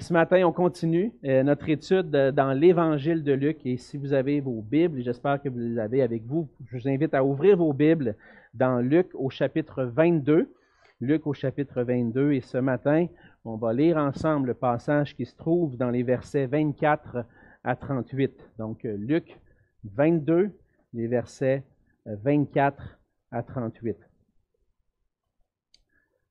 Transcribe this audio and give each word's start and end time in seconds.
Ce 0.00 0.12
matin, 0.12 0.42
on 0.44 0.50
continue 0.50 1.12
euh, 1.24 1.44
notre 1.44 1.68
étude 1.68 2.10
dans 2.10 2.52
l'Évangile 2.52 3.22
de 3.22 3.32
Luc. 3.32 3.64
Et 3.64 3.76
si 3.76 3.96
vous 3.96 4.12
avez 4.12 4.40
vos 4.40 4.60
Bibles, 4.60 5.02
j'espère 5.02 5.40
que 5.40 5.48
vous 5.48 5.58
les 5.58 5.78
avez 5.78 6.02
avec 6.02 6.24
vous, 6.24 6.48
je 6.66 6.76
vous 6.76 6.88
invite 6.88 7.14
à 7.14 7.22
ouvrir 7.22 7.58
vos 7.58 7.72
Bibles 7.72 8.16
dans 8.54 8.80
Luc 8.80 9.10
au 9.14 9.30
chapitre 9.30 9.84
22. 9.84 10.52
Luc 11.00 11.28
au 11.28 11.32
chapitre 11.32 11.82
22. 11.82 12.32
Et 12.32 12.40
ce 12.40 12.58
matin, 12.58 13.06
on 13.44 13.56
va 13.56 13.72
lire 13.72 13.96
ensemble 13.96 14.48
le 14.48 14.54
passage 14.54 15.14
qui 15.14 15.26
se 15.26 15.36
trouve 15.36 15.76
dans 15.76 15.90
les 15.90 16.02
versets 16.02 16.46
24 16.46 17.24
à 17.62 17.76
38. 17.76 18.32
Donc, 18.58 18.84
euh, 18.84 18.96
Luc 18.96 19.38
22, 19.84 20.50
les 20.94 21.06
versets 21.06 21.62
24 22.06 22.98
à 23.30 23.44
38. 23.44 23.96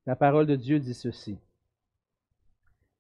La 0.06 0.18
parole 0.18 0.48
de 0.48 0.58
Dieu 0.58 0.80
dit 0.80 0.94
ceci 0.94 1.38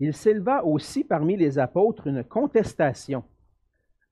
il 0.04 0.14
s'éleva 0.14 0.66
aussi 0.66 1.06
parmi 1.06 1.38
les 1.38 1.60
apôtres 1.60 2.08
une 2.08 2.26
contestation. 2.26 3.23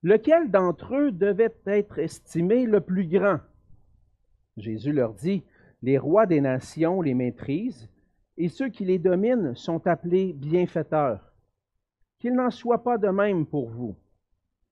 Lequel 0.04 0.50
d'entre 0.50 0.96
eux 0.96 1.12
devait 1.12 1.54
être 1.66 2.00
estimé 2.00 2.66
le 2.66 2.80
plus 2.80 3.06
grand? 3.06 3.40
Jésus 4.56 4.94
leur 4.94 5.14
dit, 5.14 5.44
Les 5.82 5.98
rois 5.98 6.28
des 6.28 6.40
nations 6.40 7.02
les 7.02 7.14
maîtrisent, 7.14 7.90
et 8.38 8.48
ceux 8.48 8.70
qui 8.70 8.86
les 8.86 9.00
dominent 9.00 9.54
sont 9.54 9.86
appelés 9.86 10.32
bienfaiteurs. 10.32 11.34
Qu'il 12.20 12.36
n'en 12.36 12.52
soit 12.52 12.86
pas 12.86 12.98
de 12.98 13.10
même 13.10 13.46
pour 13.46 13.70
vous, 13.70 13.98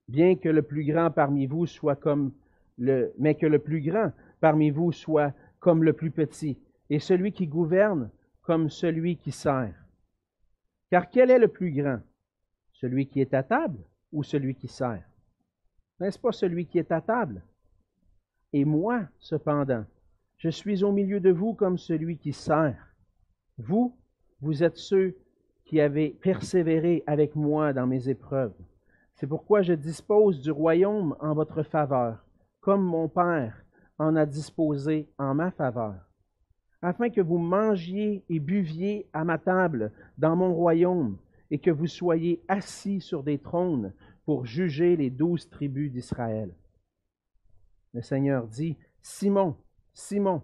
bien 0.08 0.38
que 0.38 0.48
le 0.48 0.62
plus 0.62 0.86
grand 0.86 1.12
parmi 1.12 1.48
vous 1.48 1.66
soit 1.66 1.98
comme 1.98 2.32
le, 2.78 3.14
mais 3.18 3.36
que 3.36 3.46
le 3.46 3.60
plus 3.60 3.82
grand 3.82 4.14
parmi 4.40 4.70
vous 4.70 4.94
soit 4.94 5.34
comme 5.60 5.84
le 5.84 5.92
plus 5.92 6.12
petit, 6.12 6.58
et 6.90 7.00
celui 7.00 7.34
qui 7.34 7.46
gouverne 7.46 8.10
comme 8.42 8.70
celui 8.70 9.18
qui 9.18 9.34
sert. 9.34 9.76
Car 10.90 11.10
quel 11.10 11.30
est 11.30 11.40
le 11.40 11.48
plus 11.48 11.72
grand? 11.72 12.00
Celui 12.74 13.08
qui 13.08 13.22
est 13.22 13.34
à 13.34 13.44
table 13.44 13.80
ou 14.12 14.24
celui 14.24 14.56
qui 14.56 14.68
sert? 14.68 15.08
N'est-ce 16.00 16.18
pas 16.18 16.32
celui 16.32 16.66
qui 16.66 16.80
est 16.80 16.92
à 16.92 17.02
table? 17.02 17.44
Et 18.54 18.66
moi, 18.66 19.08
cependant, 19.20 19.86
je 20.38 20.50
suis 20.50 20.84
au 20.84 20.92
milieu 20.92 21.20
de 21.20 21.30
vous 21.30 21.54
comme 21.54 21.78
celui 21.78 22.18
qui 22.18 22.34
sert. 22.34 22.96
Vous, 23.58 23.96
vous 24.42 24.64
êtes 24.64 24.78
ceux 24.78 25.16
qui 25.66 25.80
avez 25.80 26.10
persévéré 26.10 27.04
avec 27.06 27.36
moi 27.36 27.74
dans 27.74 27.86
mes 27.86 28.10
épreuves. 28.10 28.56
C'est 29.14 29.28
pourquoi 29.28 29.62
je 29.62 29.74
dispose 29.74 30.42
du 30.42 30.50
royaume 30.50 31.16
en 31.20 31.36
votre 31.36 31.62
faveur, 31.62 32.26
comme 32.62 32.84
mon 32.84 33.10
Père 33.10 33.64
en 34.00 34.16
a 34.16 34.26
disposé 34.26 35.08
en 35.20 35.36
ma 35.36 35.52
faveur 35.52 36.09
afin 36.82 37.10
que 37.10 37.22
vous 37.22 37.38
mangiez 37.38 38.24
et 38.30 38.40
buviez 38.40 39.08
à 39.14 39.24
ma 39.24 39.38
table 39.38 39.92
dans 40.18 40.36
mon 40.36 40.54
royaume, 40.54 41.18
et 41.52 41.60
que 41.60 41.72
vous 41.72 41.88
soyez 41.88 42.42
assis 42.48 43.02
sur 43.02 43.24
des 43.24 43.40
trônes 43.40 43.94
pour 44.26 44.46
juger 44.46 44.96
les 44.96 45.10
douze 45.10 45.50
tribus 45.50 45.92
d'Israël. 45.92 46.54
Le 47.94 48.02
Seigneur 48.02 48.48
dit, 48.48 48.78
Simon, 49.02 49.56
Simon, 49.94 50.44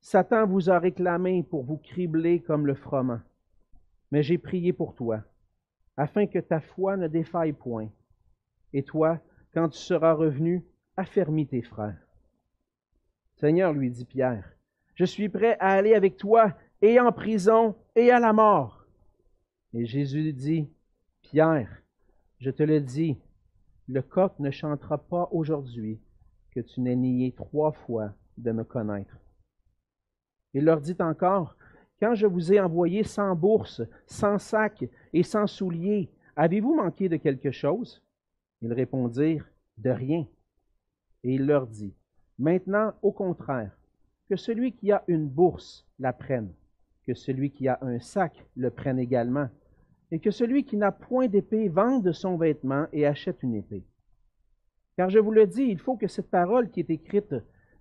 Satan 0.00 0.46
vous 0.46 0.70
a 0.70 0.78
réclamé 0.78 1.42
pour 1.42 1.62
vous 1.62 1.76
cribler 1.76 2.40
comme 2.40 2.66
le 2.66 2.74
froment, 2.74 3.20
mais 4.10 4.22
j'ai 4.22 4.38
prié 4.38 4.72
pour 4.72 4.94
toi, 4.94 5.22
afin 5.96 6.26
que 6.26 6.38
ta 6.38 6.60
foi 6.60 6.96
ne 6.96 7.06
défaille 7.06 7.52
point. 7.52 7.88
Et 8.72 8.82
toi, 8.82 9.20
quand 9.52 9.68
tu 9.68 9.78
seras 9.78 10.14
revenu, 10.14 10.64
affermis 10.96 11.46
tes 11.46 11.62
frères. 11.62 12.00
Seigneur, 13.36 13.72
lui 13.72 13.90
dit 13.90 14.04
Pierre, 14.04 14.52
je 14.94 15.04
suis 15.04 15.28
prêt 15.28 15.56
à 15.60 15.70
aller 15.70 15.94
avec 15.94 16.16
toi 16.16 16.52
et 16.82 16.98
en 17.00 17.12
prison 17.12 17.76
et 17.94 18.10
à 18.10 18.20
la 18.20 18.32
mort. 18.32 18.84
Et 19.72 19.86
Jésus 19.86 20.32
dit, 20.32 20.68
Pierre, 21.22 21.82
je 22.38 22.50
te 22.50 22.62
le 22.62 22.80
dis, 22.80 23.18
le 23.88 24.02
coq 24.02 24.32
ne 24.38 24.50
chantera 24.50 24.98
pas 24.98 25.28
aujourd'hui 25.32 26.00
que 26.52 26.60
tu 26.60 26.80
n'aies 26.80 26.96
nié 26.96 27.32
trois 27.32 27.72
fois 27.72 28.12
de 28.36 28.52
me 28.52 28.64
connaître. 28.64 29.16
Il 30.54 30.64
leur 30.64 30.80
dit 30.80 30.96
encore, 30.98 31.56
quand 32.00 32.14
je 32.14 32.26
vous 32.26 32.52
ai 32.52 32.60
envoyé 32.60 33.04
sans 33.04 33.36
bourse, 33.36 33.82
sans 34.06 34.38
sac 34.38 34.84
et 35.12 35.22
sans 35.22 35.46
souliers, 35.46 36.10
avez-vous 36.34 36.74
manqué 36.74 37.08
de 37.08 37.16
quelque 37.16 37.50
chose? 37.50 38.02
Ils 38.62 38.72
répondirent, 38.72 39.46
de 39.76 39.90
rien. 39.90 40.26
Et 41.22 41.34
il 41.34 41.46
leur 41.46 41.66
dit, 41.66 41.94
maintenant, 42.38 42.94
au 43.02 43.12
contraire, 43.12 43.76
que 44.30 44.36
celui 44.36 44.70
qui 44.70 44.92
a 44.92 45.02
une 45.08 45.28
bourse 45.28 45.84
la 45.98 46.12
prenne, 46.12 46.54
que 47.04 47.14
celui 47.14 47.50
qui 47.50 47.66
a 47.66 47.78
un 47.82 47.98
sac 47.98 48.46
le 48.54 48.70
prenne 48.70 49.00
également, 49.00 49.48
et 50.12 50.20
que 50.20 50.30
celui 50.30 50.64
qui 50.64 50.76
n'a 50.76 50.92
point 50.92 51.26
d'épée 51.26 51.68
vende 51.68 52.12
son 52.12 52.36
vêtement 52.36 52.86
et 52.92 53.06
achète 53.06 53.42
une 53.42 53.56
épée. 53.56 53.84
Car 54.96 55.10
je 55.10 55.18
vous 55.18 55.32
le 55.32 55.48
dis, 55.48 55.64
il 55.64 55.80
faut 55.80 55.96
que 55.96 56.06
cette 56.06 56.30
parole 56.30 56.70
qui 56.70 56.78
est 56.78 56.90
écrite 56.90 57.34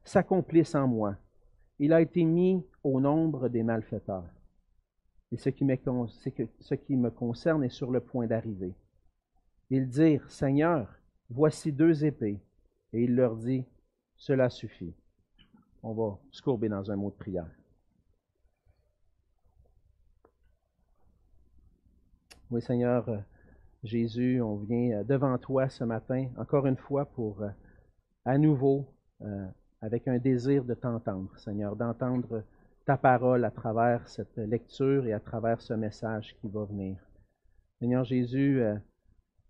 s'accomplisse 0.03 0.73
en 0.73 0.87
moi. 0.87 1.17
Il 1.77 1.93
a 1.93 2.01
été 2.01 2.23
mis 2.23 2.65
au 2.83 2.99
nombre 2.99 3.47
des 3.47 3.61
malfaiteurs. 3.61 4.33
Et 5.31 5.37
ce 5.37 5.49
qui 5.49 5.63
me, 5.65 5.75
ce 6.07 6.73
qui 6.73 6.95
me 6.95 7.11
concerne 7.11 7.63
est 7.63 7.69
sur 7.69 7.91
le 7.91 7.99
point 7.99 8.25
d'arriver. 8.25 8.73
Ils 9.69 9.87
dirent, 9.87 10.27
Seigneur, 10.31 10.89
voici 11.29 11.71
deux 11.71 12.05
épées. 12.05 12.39
Et 12.93 13.03
il 13.03 13.13
leur 13.13 13.35
dit, 13.35 13.63
Cela 14.15 14.49
suffit 14.49 14.95
on 15.83 15.93
va 15.93 16.19
se 16.31 16.41
courber 16.41 16.69
dans 16.69 16.91
un 16.91 16.95
mot 16.95 17.09
de 17.09 17.15
prière. 17.15 17.49
Oui, 22.51 22.63
Seigneur 22.63 23.07
euh, 23.09 23.17
Jésus, 23.83 24.41
on 24.41 24.55
vient 24.55 24.99
euh, 24.99 25.03
devant 25.03 25.37
toi 25.37 25.69
ce 25.69 25.83
matin, 25.83 26.29
encore 26.35 26.65
une 26.65 26.77
fois, 26.77 27.05
pour 27.05 27.43
euh, 27.43 27.49
à 28.25 28.37
nouveau, 28.37 28.85
avec 29.81 30.07
un 30.07 30.17
désir 30.17 30.63
de 30.63 30.73
t'entendre, 30.73 31.29
Seigneur, 31.37 31.75
d'entendre 31.75 32.43
ta 32.85 32.95
parole 32.95 33.43
à 33.43 33.51
travers 33.51 34.07
cette 34.07 34.37
lecture 34.37 35.05
et 35.05 35.13
à 35.13 35.19
travers 35.19 35.59
ce 35.61 35.73
message 35.73 36.35
qui 36.39 36.47
va 36.47 36.63
venir. 36.63 36.97
Seigneur 37.79 38.05
Jésus, 38.05 38.61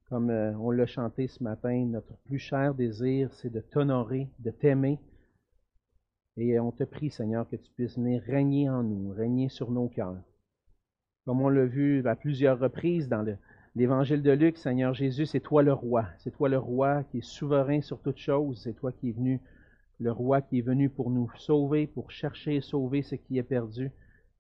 comme 0.07 0.29
on 0.29 0.71
l'a 0.71 0.87
chanté 0.87 1.27
ce 1.27 1.43
matin, 1.43 1.85
notre 1.85 2.15
plus 2.25 2.39
cher 2.39 2.73
désir, 2.73 3.31
c'est 3.33 3.51
de 3.51 3.59
t'honorer, 3.59 4.27
de 4.39 4.49
t'aimer, 4.49 4.97
et 6.41 6.59
on 6.59 6.71
te 6.71 6.83
prie, 6.83 7.11
Seigneur, 7.11 7.47
que 7.49 7.55
tu 7.55 7.69
puisses 7.71 7.97
venir 7.97 8.21
régner 8.21 8.69
en 8.69 8.83
nous, 8.83 9.11
régner 9.11 9.49
sur 9.49 9.71
nos 9.71 9.87
cœurs. 9.87 10.21
Comme 11.25 11.41
on 11.41 11.49
l'a 11.49 11.65
vu 11.65 12.05
à 12.07 12.15
plusieurs 12.15 12.59
reprises 12.59 13.09
dans 13.09 13.25
l'évangile 13.75 14.23
de 14.23 14.31
Luc, 14.31 14.57
Seigneur 14.57 14.93
Jésus, 14.93 15.25
c'est 15.25 15.41
toi 15.41 15.63
le 15.63 15.73
roi. 15.73 16.05
C'est 16.17 16.31
toi 16.31 16.49
le 16.49 16.57
roi 16.57 17.03
qui 17.03 17.19
est 17.19 17.25
souverain 17.25 17.81
sur 17.81 18.01
toutes 18.01 18.17
choses. 18.17 18.61
C'est 18.63 18.73
toi 18.73 18.91
qui 18.91 19.09
es 19.09 19.11
venu, 19.11 19.41
le 19.99 20.11
roi 20.11 20.41
qui 20.41 20.59
est 20.59 20.63
venu 20.63 20.89
pour 20.89 21.09
nous 21.09 21.29
sauver, 21.35 21.87
pour 21.87 22.09
chercher 22.09 22.55
et 22.55 22.61
sauver 22.61 23.01
ce 23.01 23.15
qui 23.15 23.37
est 23.37 23.43
perdu. 23.43 23.91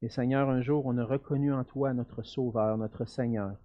Et 0.01 0.09
Seigneur, 0.09 0.49
un 0.49 0.61
jour, 0.61 0.85
on 0.85 0.97
a 0.97 1.05
reconnu 1.05 1.51
en 1.51 1.63
toi 1.63 1.93
notre 1.93 2.23
Sauveur, 2.23 2.77
notre 2.77 3.05
Seigneur. 3.05 3.57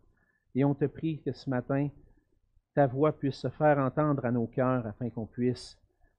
Et 0.56 0.64
on 0.64 0.74
te 0.74 0.84
prie 0.86 1.20
que 1.24 1.32
ce 1.32 1.48
matin, 1.48 1.88
ta 2.74 2.88
voix 2.88 3.12
puisse 3.16 3.36
se 3.36 3.48
faire 3.48 3.78
entendre 3.78 4.24
à 4.24 4.32
nos 4.32 4.46
cœurs 4.46 4.86
afin 4.86 5.08
qu'on 5.10 5.26
puisse 5.26 5.78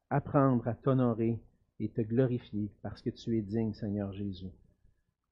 apprendre 0.10 0.68
à 0.68 0.74
t'honorer 0.74 1.40
et 1.80 1.90
te 1.90 2.02
glorifier 2.02 2.72
parce 2.82 3.02
que 3.02 3.10
tu 3.10 3.38
es 3.38 3.42
digne, 3.42 3.74
Seigneur 3.74 4.14
Jésus. 4.14 4.52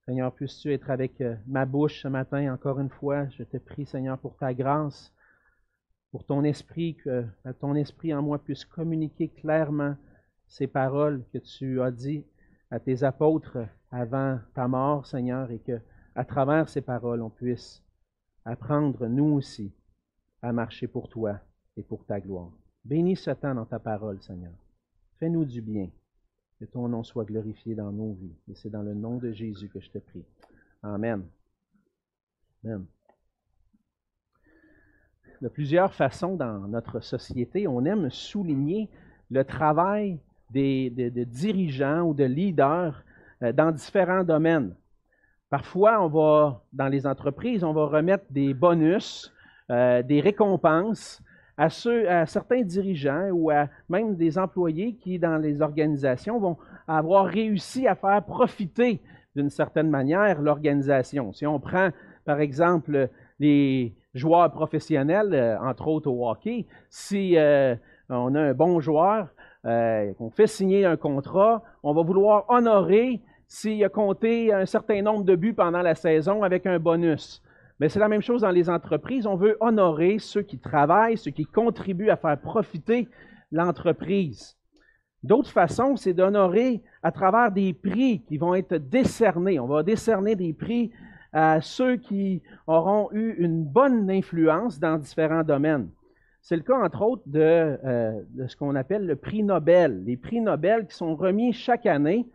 Seigneur, 0.06 0.34
puisses-tu 0.34 0.74
être 0.74 0.90
avec 0.90 1.22
euh, 1.22 1.36
ma 1.48 1.66
bouche 1.66 2.02
ce 2.02 2.08
matin 2.10 2.54
encore 2.54 2.80
une 2.80 2.90
fois? 2.90 3.30
Je 3.30 3.44
te 3.44 3.58
prie, 3.58 3.86
Seigneur, 3.86 4.18
pour 4.18 4.36
ta 4.36 4.54
grâce, 4.54 5.14
pour 6.12 6.26
ton 6.26 6.44
esprit, 6.44 6.96
que 6.96 7.26
ton 7.60 7.76
esprit 7.76 8.14
en 8.14 8.22
moi 8.22 8.44
puisse 8.44 8.66
communiquer 8.66 9.30
clairement 9.30 9.96
ces 10.48 10.68
paroles 10.68 11.24
que 11.32 11.38
tu 11.38 11.82
as 11.82 11.92
dit 11.92 12.26
à 12.70 12.80
tes 12.80 13.04
apôtres 13.04 13.58
avant 13.92 14.40
ta 14.54 14.68
mort, 14.68 15.08
Seigneur, 15.08 15.50
et 15.52 15.60
que 15.60 15.80
à 16.16 16.26
travers 16.26 16.70
ces 16.70 16.82
paroles, 16.82 17.22
on 17.22 17.30
puisse 17.30 17.82
apprendre, 18.46 19.08
nous 19.08 19.34
aussi, 19.34 19.74
à 20.42 20.52
marcher 20.52 20.88
pour 20.88 21.10
toi 21.10 21.40
et 21.78 21.84
pour 21.84 22.06
ta 22.06 22.20
gloire. 22.20 22.52
Bénis 22.84 23.16
ce 23.16 23.32
temps 23.32 23.56
dans 23.56 23.66
ta 23.66 23.80
parole, 23.80 24.22
Seigneur. 24.22 24.54
Fais-nous 25.20 25.46
du 25.46 25.62
bien. 25.62 25.90
Que 26.64 26.68
ton 26.70 26.88
nom 26.88 27.04
soit 27.04 27.26
glorifié 27.26 27.76
dans 27.76 27.92
nos 27.92 28.14
vies. 28.14 28.38
Et 28.50 28.56
c'est 28.56 28.70
dans 28.70 28.84
le 28.84 28.94
nom 28.94 29.18
de 29.18 29.34
Jésus 29.34 29.68
que 29.68 29.82
je 29.82 29.90
te 29.90 29.98
prie. 29.98 30.24
Amen. 30.82 31.26
Amen. 32.64 32.86
De 35.42 35.50
plusieurs 35.50 35.94
façons 35.94 36.38
dans 36.38 36.60
notre 36.70 37.02
société, 37.02 37.68
on 37.68 37.84
aime 37.84 38.10
souligner 38.10 38.90
le 39.30 39.44
travail 39.44 40.22
des, 40.52 40.90
dirigeants 41.28 42.04
ou 42.04 42.14
de 42.14 42.24
leaders 42.24 43.04
euh, 43.42 43.52
dans 43.52 43.74
différents 43.74 44.24
domaines. 44.24 44.74
Parfois, 45.50 46.02
on 46.02 46.08
va, 46.08 46.64
dans 46.72 46.88
les 46.88 47.06
entreprises, 47.06 47.66
on 47.66 47.74
va 47.74 47.88
remettre 47.88 48.24
des 48.30 48.54
bonus, 48.54 49.34
euh, 49.70 50.02
des 50.02 50.22
récompenses 50.22 51.22
à, 51.58 51.70
certains 51.70 52.62
dirigeants 52.62 53.30
ou 53.32 53.52
à 53.52 53.68
même 53.90 54.16
des 54.16 54.38
employés 54.38 54.96
qui, 54.96 55.20
dans 55.20 55.38
les 55.38 55.62
organisations, 55.62 56.40
vont 56.40 56.58
avoir 56.88 57.26
réussi 57.26 57.88
à 57.88 57.96
faire 57.96 58.24
profiter 58.24 59.02
d'une 59.36 59.50
certaine 59.50 59.90
manière 59.90 60.42
l'organisation. 60.42 61.32
Si 61.34 61.46
on 61.46 61.60
prend, 61.60 61.90
par 62.26 62.40
exemple, 62.40 63.10
les 63.40 63.94
joueurs 64.14 64.52
professionnels, 64.52 65.34
euh, 65.34 65.58
entre 65.60 65.88
autres 65.88 66.10
au 66.10 66.30
hockey, 66.30 66.66
si 66.90 67.38
euh, 67.38 67.76
on 68.10 68.36
a 68.36 68.42
un 68.42 68.54
bon 68.54 68.80
joueur, 68.80 69.28
euh, 69.66 70.14
qu'on 70.16 70.30
fait 70.30 70.48
signer 70.48 70.86
un 70.86 70.98
contrat, 70.98 71.64
on 71.84 71.94
va 71.94 72.04
vouloir 72.04 72.46
honorer 72.50 73.22
s'il 73.48 73.84
a 73.84 73.90
compté 73.90 74.52
un 74.54 74.66
certain 74.66 75.02
nombre 75.02 75.24
de 75.24 75.36
buts 75.36 75.54
pendant 75.54 75.82
la 75.82 75.96
saison 75.96 76.44
avec 76.44 76.66
un 76.66 76.80
bonus. 76.80 77.42
Mais 77.84 77.90
c'est 77.90 78.00
la 78.00 78.08
même 78.08 78.22
chose 78.22 78.44
dans 78.44 78.50
les 78.50 78.70
entreprises. 78.70 79.28
On 79.28 79.36
veut 79.36 79.58
honorer 79.60 80.18
ceux 80.18 80.42
qui 80.42 80.58
travaillent, 80.58 81.18
ceux 81.18 81.32
qui 81.32 81.46
contribuent 81.46 82.12
à 82.12 82.16
faire 82.16 82.40
profiter 82.40 83.10
l'entreprise. 83.52 84.56
D'autres 85.22 85.50
façons, 85.50 85.98
c'est 85.98 86.14
d'honorer 86.14 86.82
à 87.02 87.12
travers 87.12 87.52
des 87.52 87.74
prix 87.74 88.22
qui 88.26 88.38
vont 88.38 88.56
être 88.56 88.76
décernés. 88.76 89.60
On 89.60 89.68
va 89.68 89.84
décerner 89.84 90.38
des 90.38 90.54
prix 90.54 90.94
à 91.34 91.60
ceux 91.60 91.98
qui 91.98 92.42
auront 92.68 93.10
eu 93.12 93.36
une 93.38 93.66
bonne 93.66 94.10
influence 94.10 94.80
dans 94.80 94.98
différents 94.98 95.44
domaines. 95.44 95.90
C'est 96.42 96.56
le 96.56 96.64
cas, 96.64 96.78
entre 96.78 97.02
autres, 97.02 97.24
de, 97.26 97.42
euh, 97.42 98.22
ce 98.48 98.56
qu'on 98.56 98.76
appelle 98.76 99.06
le 99.06 99.18
prix 99.18 99.44
Nobel. 99.44 100.06
Les 100.06 100.16
prix 100.16 100.40
Nobel 100.40 100.88
qui 100.88 100.96
sont 100.96 101.18
remis 101.18 101.52
chaque 101.52 101.86
année, 101.86 102.26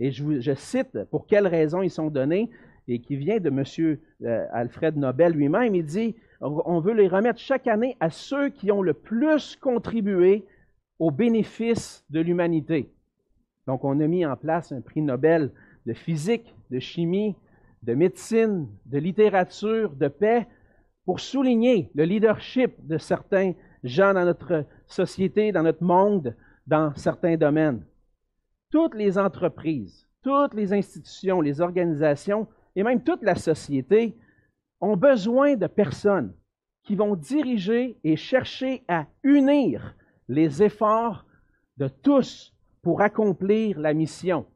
et 0.00 0.10
je, 0.10 0.38
je 0.38 0.52
cite 0.52 1.04
pour 1.04 1.26
quelles 1.26 1.46
raisons 1.46 1.80
ils 1.80 1.88
sont 1.90 2.10
donnés, 2.10 2.50
et 2.88 3.00
qui 3.00 3.16
vient 3.16 3.38
de 3.38 3.48
M. 3.48 3.98
Euh, 4.22 4.46
Alfred 4.52 4.96
Nobel 4.96 5.32
lui-même. 5.32 5.74
Il 5.74 5.84
dit, 5.84 6.16
on 6.40 6.80
veut 6.80 6.94
les 6.94 7.08
remettre 7.08 7.38
chaque 7.38 7.66
année 7.66 7.96
à 8.00 8.10
ceux 8.10 8.48
qui 8.48 8.72
ont 8.72 8.82
le 8.82 8.94
plus 8.94 9.56
contribué 9.56 10.46
au 10.98 11.10
bénéfice 11.10 12.04
de 12.10 12.20
l'humanité. 12.20 12.90
Donc, 13.66 13.84
on 13.84 14.00
a 14.00 14.06
mis 14.06 14.24
en 14.24 14.36
place 14.36 14.72
un 14.72 14.80
prix 14.80 15.02
Nobel 15.02 15.52
de 15.86 15.92
physique, 15.92 16.54
de 16.70 16.78
chimie, 16.78 17.36
de 17.82 17.94
médecine, 17.94 18.68
de 18.86 18.98
littérature, 18.98 19.90
de 19.90 20.08
paix, 20.08 20.46
pour 21.04 21.20
souligner 21.20 21.90
le 21.94 22.04
leadership 22.04 22.74
de 22.86 22.98
certains 22.98 23.52
gens 23.84 24.14
dans 24.14 24.24
notre 24.24 24.64
société, 24.86 25.52
dans 25.52 25.62
notre 25.62 25.84
monde, 25.84 26.34
dans 26.66 26.94
certains 26.96 27.36
domaines. 27.36 27.84
Toutes 28.70 28.94
les 28.94 29.18
entreprises, 29.18 30.06
toutes 30.22 30.54
les 30.54 30.72
institutions, 30.72 31.40
les 31.40 31.60
organisations 31.60 32.46
et 32.78 32.84
même 32.84 33.02
toute 33.02 33.24
la 33.24 33.34
société 33.34 34.16
ont 34.80 34.96
besoin 34.96 35.56
de 35.56 35.66
personnes 35.66 36.32
qui 36.84 36.94
vont 36.94 37.16
diriger 37.16 37.98
et 38.04 38.14
chercher 38.14 38.84
à 38.86 39.06
unir 39.24 39.96
les 40.28 40.62
efforts 40.62 41.26
de 41.76 41.88
tous 41.88 42.54
pour 42.80 43.00
accomplir 43.00 43.80
la 43.80 43.94
mission. 43.94 44.46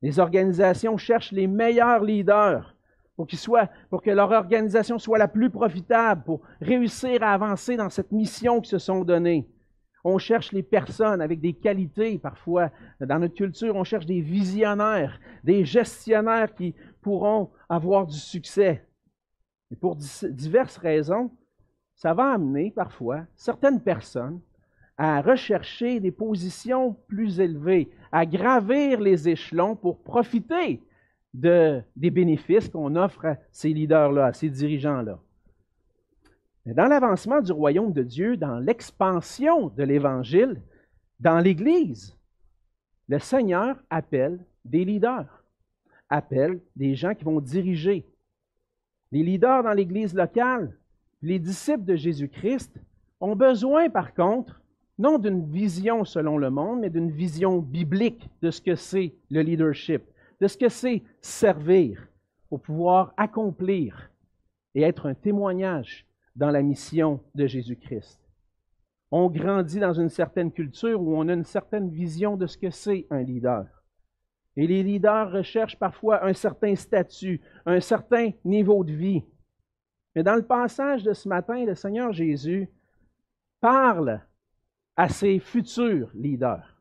Les 0.00 0.18
organisations 0.18 0.96
cherchent 0.96 1.32
les 1.32 1.46
meilleurs 1.46 2.02
leaders 2.02 2.74
pour, 3.14 3.26
qu'ils 3.26 3.38
soient, 3.38 3.68
pour 3.90 4.00
que 4.00 4.10
leur 4.10 4.30
organisation 4.30 4.98
soit 4.98 5.18
la 5.18 5.28
plus 5.28 5.50
profitable, 5.50 6.22
pour 6.24 6.40
réussir 6.62 7.22
à 7.22 7.34
avancer 7.34 7.76
dans 7.76 7.90
cette 7.90 8.10
mission 8.10 8.62
qu'ils 8.62 8.70
se 8.70 8.78
sont 8.78 9.04
donnée. 9.04 9.46
On 10.02 10.16
cherche 10.16 10.52
les 10.52 10.62
personnes 10.62 11.20
avec 11.20 11.40
des 11.40 11.52
qualités 11.52 12.18
parfois. 12.18 12.70
Dans 13.00 13.18
notre 13.18 13.34
culture, 13.34 13.76
on 13.76 13.84
cherche 13.84 14.06
des 14.06 14.22
visionnaires, 14.22 15.20
des 15.44 15.66
gestionnaires 15.66 16.54
qui 16.54 16.74
pourront 17.00 17.50
avoir 17.68 18.06
du 18.06 18.18
succès. 18.18 18.86
Et 19.70 19.76
pour 19.76 19.96
diverses 19.96 20.76
raisons, 20.76 21.30
ça 21.94 22.14
va 22.14 22.32
amener 22.32 22.70
parfois 22.70 23.24
certaines 23.36 23.80
personnes 23.80 24.40
à 24.96 25.22
rechercher 25.22 26.00
des 26.00 26.10
positions 26.10 26.94
plus 27.08 27.40
élevées, 27.40 27.90
à 28.12 28.26
gravir 28.26 29.00
les 29.00 29.28
échelons 29.28 29.76
pour 29.76 30.02
profiter 30.02 30.82
de, 31.32 31.80
des 31.96 32.10
bénéfices 32.10 32.68
qu'on 32.68 32.96
offre 32.96 33.24
à 33.26 33.36
ces 33.50 33.70
leaders-là, 33.70 34.26
à 34.26 34.32
ces 34.32 34.50
dirigeants-là. 34.50 35.18
Mais 36.66 36.74
dans 36.74 36.86
l'avancement 36.86 37.40
du 37.40 37.52
royaume 37.52 37.92
de 37.92 38.02
Dieu, 38.02 38.36
dans 38.36 38.58
l'expansion 38.58 39.68
de 39.68 39.82
l'Évangile, 39.82 40.60
dans 41.18 41.38
l'Église, 41.38 42.16
le 43.08 43.18
Seigneur 43.18 43.76
appelle 43.88 44.44
des 44.64 44.84
leaders, 44.84 45.39
appelle 46.10 46.60
des 46.76 46.94
gens 46.94 47.14
qui 47.14 47.24
vont 47.24 47.40
diriger. 47.40 48.06
Les 49.12 49.22
leaders 49.22 49.62
dans 49.62 49.72
l'Église 49.72 50.14
locale, 50.14 50.76
les 51.22 51.38
disciples 51.38 51.84
de 51.84 51.96
Jésus-Christ, 51.96 52.72
ont 53.20 53.36
besoin 53.36 53.88
par 53.88 54.14
contre 54.14 54.60
non 54.98 55.18
d'une 55.18 55.50
vision 55.50 56.04
selon 56.04 56.36
le 56.36 56.50
monde, 56.50 56.80
mais 56.80 56.90
d'une 56.90 57.10
vision 57.10 57.58
biblique 57.58 58.28
de 58.42 58.50
ce 58.50 58.60
que 58.60 58.74
c'est 58.74 59.14
le 59.30 59.40
leadership, 59.40 60.02
de 60.40 60.46
ce 60.46 60.58
que 60.58 60.68
c'est 60.68 61.02
servir 61.22 62.06
pour 62.50 62.60
pouvoir 62.60 63.14
accomplir 63.16 64.10
et 64.74 64.82
être 64.82 65.06
un 65.06 65.14
témoignage 65.14 66.06
dans 66.36 66.50
la 66.50 66.62
mission 66.62 67.20
de 67.34 67.46
Jésus-Christ. 67.46 68.20
On 69.10 69.28
grandit 69.28 69.80
dans 69.80 69.94
une 69.94 70.08
certaine 70.08 70.52
culture 70.52 71.00
où 71.00 71.16
on 71.16 71.28
a 71.28 71.32
une 71.32 71.44
certaine 71.44 71.90
vision 71.90 72.36
de 72.36 72.46
ce 72.46 72.58
que 72.58 72.70
c'est 72.70 73.06
un 73.10 73.22
leader. 73.22 73.66
Et 74.56 74.66
les 74.66 74.82
leaders 74.82 75.30
recherchent 75.30 75.78
parfois 75.78 76.24
un 76.24 76.32
certain 76.32 76.74
statut, 76.74 77.40
un 77.66 77.80
certain 77.80 78.30
niveau 78.44 78.84
de 78.84 78.92
vie. 78.92 79.24
Mais 80.14 80.22
dans 80.22 80.34
le 80.34 80.42
passage 80.42 81.02
de 81.02 81.12
ce 81.12 81.28
matin, 81.28 81.64
le 81.64 81.74
Seigneur 81.74 82.12
Jésus 82.12 82.68
parle 83.60 84.20
à 84.96 85.08
ses 85.08 85.38
futurs 85.38 86.10
leaders. 86.14 86.80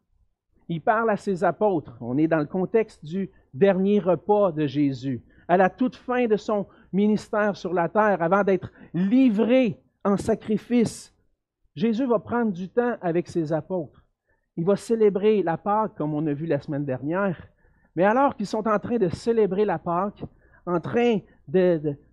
Il 0.67 0.81
parle 0.81 1.09
à 1.09 1.17
ses 1.17 1.43
apôtres. 1.43 1.97
On 2.01 2.17
est 2.17 2.27
dans 2.27 2.39
le 2.39 2.45
contexte 2.45 3.03
du 3.03 3.29
dernier 3.53 3.99
repas 3.99 4.51
de 4.51 4.67
Jésus, 4.67 5.23
à 5.47 5.57
la 5.57 5.69
toute 5.69 5.95
fin 5.95 6.27
de 6.27 6.37
son 6.37 6.67
ministère 6.93 7.55
sur 7.55 7.73
la 7.73 7.89
terre, 7.89 8.21
avant 8.21 8.43
d'être 8.43 8.71
livré 8.93 9.79
en 10.03 10.17
sacrifice. 10.17 11.13
Jésus 11.75 12.05
va 12.05 12.19
prendre 12.19 12.51
du 12.51 12.69
temps 12.69 12.97
avec 13.01 13.27
ses 13.27 13.53
apôtres. 13.53 14.03
Il 14.57 14.65
va 14.65 14.75
célébrer 14.75 15.41
la 15.41 15.57
Pâque, 15.57 15.95
comme 15.95 16.13
on 16.13 16.27
a 16.27 16.33
vu 16.33 16.45
la 16.45 16.59
semaine 16.59 16.85
dernière. 16.85 17.48
Mais 17.95 18.03
alors 18.03 18.35
qu'ils 18.35 18.47
sont 18.47 18.67
en 18.67 18.79
train 18.79 18.97
de 18.97 19.09
célébrer 19.09 19.65
la 19.65 19.79
Pâque, 19.79 20.23
en 20.65 20.79
train 20.79 21.19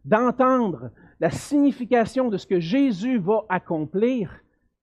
d'entendre 0.05 0.90
la 1.20 1.31
signification 1.31 2.28
de 2.28 2.37
ce 2.37 2.46
que 2.46 2.61
Jésus 2.61 3.19
va 3.19 3.44
accomplir, 3.49 4.40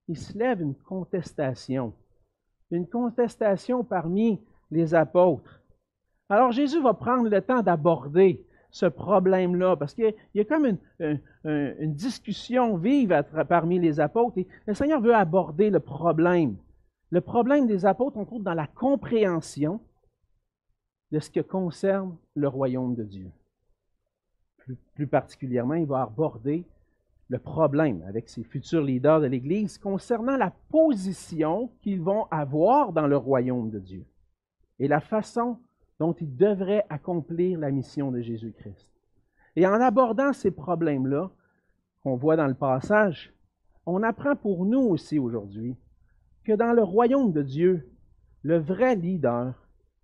il 0.08 0.16
se 0.16 0.36
lève 0.36 0.60
une 0.60 0.74
contestation. 0.74 1.92
Une 2.70 2.86
contestation 2.86 3.84
parmi 3.84 4.40
les 4.70 4.94
apôtres. 4.94 5.60
Alors 6.28 6.52
Jésus 6.52 6.82
va 6.82 6.94
prendre 6.94 7.28
le 7.28 7.40
temps 7.40 7.62
d'aborder 7.62 8.44
ce 8.70 8.86
problème-là, 8.86 9.76
parce 9.76 9.94
qu'il 9.94 10.12
y, 10.34 10.40
a 10.40 10.44
comme 10.44 10.76
une, 10.98 11.94
discussion 11.94 12.76
vive 12.76 13.24
parmi 13.48 13.78
les 13.78 14.00
apôtres, 14.00 14.38
et 14.38 14.48
le 14.66 14.74
Seigneur 14.74 15.00
veut 15.00 15.14
aborder 15.14 15.70
le 15.70 15.78
problème. 15.78 16.56
Le 17.10 17.20
problème 17.20 17.68
des 17.68 17.86
apôtres, 17.86 18.16
on 18.16 18.24
trouve 18.24 18.42
dans 18.42 18.54
la 18.54 18.66
compréhension 18.66 19.80
de 21.12 21.18
ce 21.18 21.30
qui 21.30 21.42
concerne 21.44 22.16
le 22.34 22.48
royaume 22.48 22.94
de 22.94 23.04
Dieu. 23.04 23.30
plus 24.94 25.06
particulièrement, 25.06 25.74
il 25.74 25.86
va 25.86 26.02
aborder 26.02 26.64
le 27.28 27.38
problème 27.38 28.02
avec 28.06 28.28
ces 28.28 28.44
futurs 28.44 28.82
leaders 28.82 29.20
de 29.20 29.26
l'Église 29.26 29.78
concernant 29.78 30.36
la 30.36 30.52
position 30.70 31.70
qu'ils 31.82 32.02
vont 32.02 32.26
avoir 32.30 32.92
dans 32.92 33.06
le 33.06 33.16
royaume 33.16 33.70
de 33.70 33.78
Dieu 33.78 34.04
et 34.78 34.88
la 34.88 35.00
façon 35.00 35.58
dont 35.98 36.12
ils 36.12 36.36
devraient 36.36 36.84
accomplir 36.90 37.58
la 37.58 37.70
mission 37.70 38.10
de 38.10 38.20
Jésus-Christ. 38.20 38.90
Et 39.56 39.66
en 39.66 39.80
abordant 39.80 40.32
ces 40.32 40.50
problèmes-là, 40.50 41.30
qu'on 42.02 42.16
voit 42.16 42.36
dans 42.36 42.46
le 42.46 42.54
passage, 42.54 43.32
on 43.86 44.02
apprend 44.02 44.36
pour 44.36 44.66
nous 44.66 44.80
aussi 44.80 45.18
aujourd'hui 45.18 45.76
que 46.44 46.52
dans 46.52 46.72
le 46.72 46.82
royaume 46.82 47.32
de 47.32 47.42
Dieu, 47.42 47.88
le 48.42 48.58
vrai 48.58 48.96
leader 48.96 49.54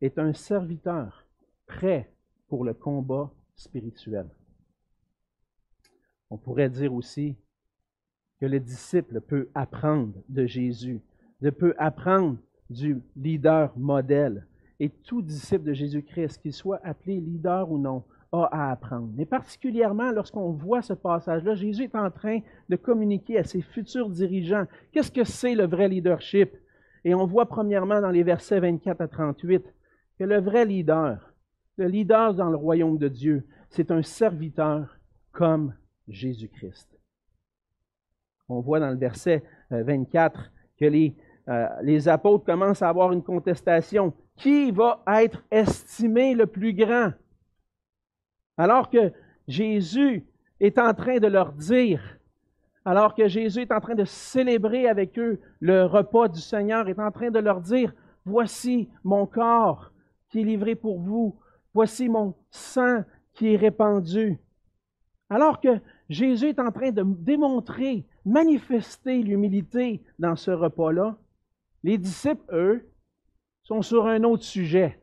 est 0.01 0.19
un 0.19 0.33
serviteur 0.33 1.27
prêt 1.67 2.11
pour 2.49 2.65
le 2.65 2.75
combat 2.75 3.31
spirituel. 3.55 4.27
On 6.31 6.37
pourrait 6.37 6.71
dire 6.71 6.95
aussi 6.95 7.37
que 8.41 8.47
le 8.47 8.61
disciple 8.61 9.21
peut 9.21 9.49
apprendre 9.55 10.15
de 10.29 10.47
Jésus, 10.47 11.01
peut 11.51 11.75
apprendre 11.79 12.39
du 12.69 13.03
leader 13.17 13.73
modèle. 13.77 14.47
Et 14.79 14.89
tout 14.89 15.21
disciple 15.23 15.65
de 15.65 15.73
Jésus-Christ, 15.73 16.41
qu'il 16.41 16.53
soit 16.53 16.81
appelé 16.85 17.21
leader 17.21 17.71
ou 17.71 17.79
non, 17.79 18.05
a 18.33 18.49
à 18.53 18.71
apprendre. 18.71 19.11
Mais 19.17 19.27
particulièrement 19.27 20.13
lorsqu'on 20.13 20.51
voit 20.53 20.83
ce 20.83 20.93
passage-là, 20.93 21.55
Jésus 21.55 21.85
est 21.85 21.97
en 21.97 22.11
train 22.11 22.41
de 22.69 22.77
communiquer 22.77 23.39
à 23.39 23.45
ses 23.45 23.61
futurs 23.61 24.09
dirigeants 24.09 24.67
qu'est-ce 24.93 25.11
que 25.11 25.25
c'est 25.25 25.55
le 25.55 25.67
vrai 25.67 25.89
leadership. 25.89 26.57
Et 27.05 27.15
on 27.15 27.27
voit 27.27 27.47
premièrement 27.47 28.01
dans 28.01 28.11
les 28.11 28.23
versets 28.23 28.61
24 28.61 29.01
à 29.01 29.09
38 29.09 29.65
que 30.21 30.25
le 30.25 30.39
vrai 30.39 30.67
leader, 30.67 31.33
le 31.79 31.87
leader 31.87 32.35
dans 32.35 32.51
le 32.51 32.57
royaume 32.57 32.99
de 32.99 33.09
Dieu, 33.09 33.47
c'est 33.71 33.91
un 33.91 34.03
serviteur 34.03 34.99
comme 35.33 35.73
Jésus-Christ. 36.09 37.01
On 38.51 38.61
voit 38.61 38.81
dans 38.81 38.91
le 38.91 38.99
verset 38.99 39.43
24 39.71 40.39
euh, 40.39 40.43
que 40.79 41.11
euh, 41.49 41.69
les 41.81 42.07
apôtres 42.07 42.45
commencent 42.45 42.83
à 42.83 42.91
avoir 42.91 43.13
une 43.13 43.23
contestation. 43.23 44.13
Qui 44.37 44.71
va 44.73 45.03
être 45.07 45.43
estimé 45.51 46.35
le 46.35 46.45
plus 46.45 46.75
grand? 46.75 47.13
Alors 48.59 48.91
que 48.91 49.15
Jésus 49.49 50.27
est 50.61 50.79
en 50.79 50.93
train 50.93 51.17
de 51.17 51.29
leur 51.29 51.55
dire, 51.55 52.03
alors 52.85 53.15
que 53.15 53.27
Jésus 53.27 53.63
est 53.63 53.73
en 53.73 53.81
train 53.81 53.95
de 53.95 54.05
célébrer 54.05 54.87
avec 54.87 55.19
eux 55.19 55.41
le 55.61 55.87
repas 55.87 56.29
du 56.29 56.41
Seigneur, 56.41 56.91
est 56.91 56.99
en 56.99 57.11
train 57.11 57.31
de 57.31 57.39
leur 57.39 57.63
dire, 57.63 57.95
voici 58.27 58.91
mon 59.03 59.25
corps 59.25 59.90
qui 60.31 60.41
est 60.41 60.45
livré 60.45 60.75
pour 60.75 61.01
vous, 61.01 61.39
voici 61.75 62.09
mon 62.09 62.35
sang 62.51 63.03
qui 63.35 63.53
est 63.53 63.57
répandu. 63.57 64.39
Alors 65.29 65.61
que 65.61 65.81
Jésus 66.09 66.49
est 66.49 66.61
en 66.61 66.71
train 66.73 66.91
de 66.91 67.05
démontrer, 67.05 68.07
manifester 68.25 69.23
l'humilité 69.23 70.03
dans 70.19 70.37
ce 70.37 70.51
repas-là, 70.51 71.17
les 71.83 71.99
disciples, 71.99 72.45
eux, 72.53 72.91
sont 73.63 73.83
sur 73.83 74.07
un 74.07 74.25
autre 74.25 74.43
sujet. 74.43 75.01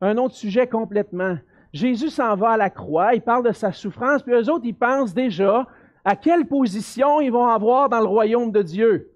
Un 0.00 0.16
autre 0.18 0.34
sujet 0.34 0.66
complètement. 0.66 1.36
Jésus 1.72 2.10
s'en 2.10 2.36
va 2.36 2.50
à 2.50 2.56
la 2.56 2.70
croix, 2.70 3.14
il 3.14 3.22
parle 3.22 3.44
de 3.44 3.52
sa 3.52 3.72
souffrance, 3.72 4.22
puis 4.22 4.32
eux 4.32 4.48
autres, 4.50 4.64
ils 4.64 4.76
pensent 4.76 5.14
déjà 5.14 5.66
à 6.04 6.14
quelle 6.14 6.46
position 6.46 7.20
ils 7.20 7.32
vont 7.32 7.48
avoir 7.48 7.88
dans 7.88 8.00
le 8.00 8.06
royaume 8.06 8.52
de 8.52 8.62
Dieu. 8.62 9.10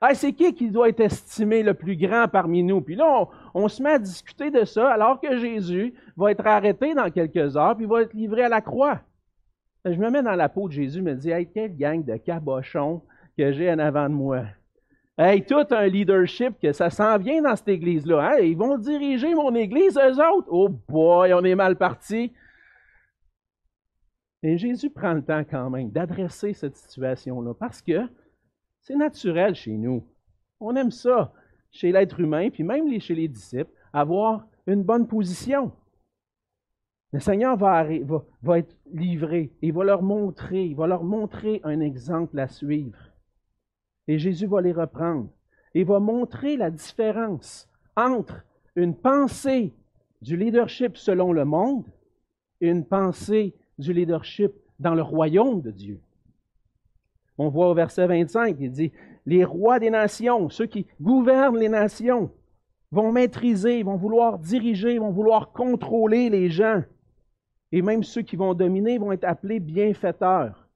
Ah, 0.00 0.14
c'est 0.14 0.32
qui 0.32 0.54
qui 0.54 0.70
doit 0.70 0.88
être 0.88 1.00
estimé 1.00 1.62
le 1.62 1.74
plus 1.74 1.96
grand 1.96 2.26
parmi 2.26 2.62
nous? 2.62 2.80
Puis 2.80 2.96
là, 2.96 3.28
on, 3.54 3.68
se 3.68 3.82
met 3.82 3.92
à 3.92 3.98
discuter 3.98 4.50
de 4.50 4.64
ça 4.64 4.90
alors 4.90 5.20
que 5.20 5.38
Jésus 5.38 5.94
va 6.16 6.30
être 6.30 6.46
arrêté 6.46 6.94
dans 6.94 7.10
quelques 7.10 7.56
heures, 7.56 7.76
puis 7.76 7.86
va 7.86 8.02
être 8.02 8.14
livré 8.14 8.44
à 8.44 8.48
la 8.48 8.60
croix. 8.60 9.00
Je 9.84 9.96
me 9.96 10.10
mets 10.10 10.22
dans 10.22 10.34
la 10.34 10.48
peau 10.48 10.68
de 10.68 10.72
Jésus, 10.72 11.02
me 11.02 11.14
dis, 11.14 11.30
hey, 11.30 11.46
quelle 11.46 11.76
gang 11.76 12.04
de 12.04 12.16
cabochons 12.16 13.02
que 13.36 13.52
j'ai 13.52 13.70
en 13.72 13.78
avant 13.78 14.08
de 14.08 14.14
moi. 14.14 14.44
Hey, 15.16 15.44
tout 15.44 15.66
un 15.70 15.86
leadership 15.86 16.58
que 16.60 16.72
ça 16.72 16.90
s'en 16.90 17.18
vient 17.18 17.42
dans 17.42 17.56
cette 17.56 17.68
église-là. 17.68 18.30
Hein? 18.32 18.38
Ils 18.40 18.56
vont 18.56 18.78
diriger 18.78 19.34
mon 19.34 19.54
église, 19.54 19.98
eux 19.98 20.18
autres. 20.18 20.48
Oh 20.50 20.68
boy, 20.68 21.32
on 21.34 21.44
est 21.44 21.54
mal 21.54 21.76
parti. 21.76 22.32
Et 24.42 24.56
Jésus 24.56 24.88
prend 24.90 25.12
le 25.12 25.22
temps 25.22 25.44
quand 25.44 25.68
même 25.68 25.90
d'adresser 25.90 26.54
cette 26.54 26.76
situation-là 26.76 27.52
parce 27.54 27.82
que 27.82 28.08
c'est 28.80 28.96
naturel 28.96 29.54
chez 29.54 29.72
nous. 29.72 30.06
On 30.58 30.74
aime 30.76 30.90
ça 30.90 31.32
chez 31.70 31.92
l'être 31.92 32.20
humain, 32.20 32.50
puis 32.50 32.62
même 32.62 33.00
chez 33.00 33.14
les 33.14 33.28
disciples, 33.28 33.70
avoir 33.92 34.46
une 34.66 34.82
bonne 34.82 35.06
position. 35.06 35.72
Le 37.12 37.18
Seigneur 37.18 37.56
va, 37.56 37.86
être 37.90 38.76
livré, 38.92 39.52
il 39.62 39.72
va 39.72 39.82
leur 39.82 40.02
montrer, 40.02 40.66
il 40.66 40.76
va 40.76 40.86
leur 40.86 41.02
montrer 41.02 41.60
un 41.64 41.80
exemple 41.80 42.38
à 42.38 42.46
suivre. 42.46 42.98
Et 44.06 44.18
Jésus 44.18 44.46
va 44.46 44.60
les 44.60 44.72
reprendre. 44.72 45.28
Il 45.74 45.86
va 45.86 45.98
montrer 45.98 46.56
la 46.56 46.70
différence 46.70 47.68
entre 47.96 48.44
une 48.76 48.94
pensée 48.94 49.74
du 50.22 50.36
leadership 50.36 50.96
selon 50.96 51.32
le 51.32 51.44
monde 51.44 51.86
et 52.60 52.68
une 52.68 52.84
pensée 52.84 53.56
du 53.78 53.92
leadership 53.92 54.52
dans 54.78 54.94
le 54.94 55.02
royaume 55.02 55.62
de 55.62 55.70
Dieu. 55.70 56.00
On 57.38 57.48
voit 57.48 57.70
au 57.70 57.74
verset 57.74 58.06
25, 58.06 58.56
il 58.60 58.70
dit, 58.70 58.92
les 59.26 59.44
rois 59.44 59.78
des 59.78 59.90
nations, 59.90 60.48
ceux 60.48 60.66
qui 60.66 60.86
gouvernent 61.00 61.58
les 61.58 61.68
nations, 61.68 62.30
vont 62.92 63.12
maîtriser, 63.12 63.82
vont 63.82 63.96
vouloir 63.96 64.38
diriger, 64.38 64.98
vont 64.98 65.10
vouloir 65.10 65.52
contrôler 65.52 66.28
les 66.28 66.50
gens. 66.50 66.82
Et 67.72 67.82
même 67.82 68.02
ceux 68.02 68.22
qui 68.22 68.36
vont 68.36 68.54
dominer 68.54 68.98
vont 68.98 69.12
être 69.12 69.24
appelés 69.24 69.60
bienfaiteurs. 69.60 70.68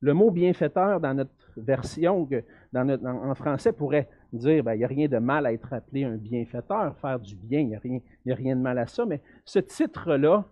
Le 0.00 0.14
mot 0.14 0.30
bienfaiteur 0.30 0.98
dans 1.00 1.14
notre 1.14 1.30
version, 1.56 2.28
en 2.74 3.34
français, 3.34 3.72
pourrait 3.72 4.08
dire 4.32 4.64
ben, 4.64 4.74
il 4.74 4.78
n'y 4.78 4.84
a 4.84 4.88
rien 4.88 5.08
de 5.08 5.18
mal 5.18 5.46
à 5.46 5.52
être 5.52 5.72
appelé 5.72 6.04
un 6.04 6.16
bienfaiteur, 6.16 6.96
faire 6.96 7.20
du 7.20 7.36
bien, 7.36 7.60
il 7.60 7.68
n'y 7.68 7.76
a, 7.76 7.78
rien, 7.78 7.98
a 8.30 8.34
rien 8.34 8.56
de 8.56 8.62
mal 8.62 8.78
à 8.78 8.86
ça. 8.86 9.04
Mais 9.04 9.20
ce 9.44 9.58
titre-là 9.58 10.44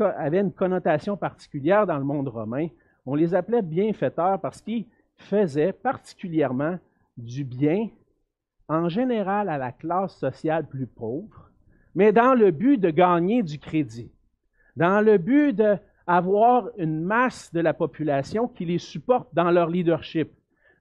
avait 0.00 0.40
une 0.40 0.52
connotation 0.52 1.16
particulière 1.16 1.86
dans 1.86 1.98
le 1.98 2.04
monde 2.04 2.28
romain. 2.28 2.68
On 3.06 3.14
les 3.14 3.34
appelait 3.34 3.62
bienfaiteurs 3.62 4.40
parce 4.40 4.60
qu'ils 4.60 4.86
faisaient 5.16 5.72
particulièrement 5.72 6.78
du 7.16 7.44
bien, 7.44 7.88
en 8.68 8.88
général 8.88 9.48
à 9.48 9.58
la 9.58 9.72
classe 9.72 10.16
sociale 10.16 10.66
plus 10.66 10.86
pauvre, 10.86 11.50
mais 11.94 12.12
dans 12.12 12.34
le 12.34 12.50
but 12.50 12.78
de 12.78 12.90
gagner 12.90 13.42
du 13.42 13.58
crédit, 13.58 14.10
dans 14.76 15.00
le 15.00 15.18
but 15.18 15.54
d'avoir 15.54 16.70
une 16.76 17.00
masse 17.00 17.52
de 17.52 17.60
la 17.60 17.74
population 17.74 18.48
qui 18.48 18.64
les 18.64 18.78
supporte 18.78 19.32
dans 19.34 19.50
leur 19.50 19.68
leadership. 19.68 20.30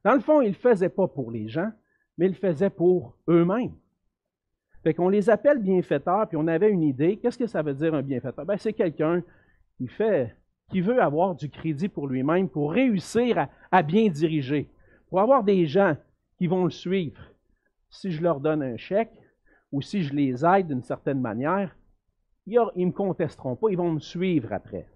Dans 0.03 0.13
le 0.13 0.19
fond, 0.19 0.41
ils 0.41 0.49
ne 0.49 0.55
faisaient 0.55 0.89
pas 0.89 1.07
pour 1.07 1.31
les 1.31 1.47
gens, 1.47 1.71
mais 2.17 2.27
ils 2.27 2.35
faisaient 2.35 2.69
pour 2.69 3.15
eux-mêmes. 3.27 3.73
Fait 4.83 4.93
qu'on 4.93 5.09
les 5.09 5.29
appelle 5.29 5.59
bienfaiteurs, 5.59 6.27
puis 6.27 6.37
on 6.37 6.47
avait 6.47 6.69
une 6.69 6.83
idée. 6.83 7.17
Qu'est-ce 7.17 7.37
que 7.37 7.47
ça 7.47 7.61
veut 7.61 7.73
dire 7.73 7.93
un 7.93 8.01
bienfaiteur? 8.01 8.45
Ben, 8.45 8.57
c'est 8.57 8.73
quelqu'un 8.73 9.23
qui 9.77 9.87
fait, 9.87 10.35
qui 10.73 10.81
veut 10.81 11.03
avoir 11.03 11.35
du 11.35 11.51
crédit 11.51 11.87
pour 11.87 12.07
lui-même, 12.07 12.49
pour 12.49 12.71
réussir 12.71 13.47
à, 13.71 13.83
bien 13.83 14.09
diriger, 14.09 14.71
pour 15.07 15.21
avoir 15.21 15.43
des 15.43 15.67
gens 15.67 15.95
qui 16.39 16.47
vont 16.47 16.63
le 16.63 16.71
suivre. 16.71 17.21
Si 17.91 18.09
je 18.09 18.23
leur 18.23 18.39
donne 18.39 18.63
un 18.63 18.75
chèque 18.75 19.13
ou 19.71 19.83
si 19.83 20.01
je 20.01 20.15
les 20.15 20.43
aide 20.43 20.65
d'une 20.65 20.81
certaine 20.81 21.21
manière, 21.21 21.77
ils 22.47 22.59
ne 22.75 22.85
me 22.87 22.91
contesteront 22.91 23.55
pas, 23.55 23.67
ils 23.69 23.77
vont 23.77 23.91
me 23.91 23.99
suivre 23.99 24.51
après. 24.51 24.89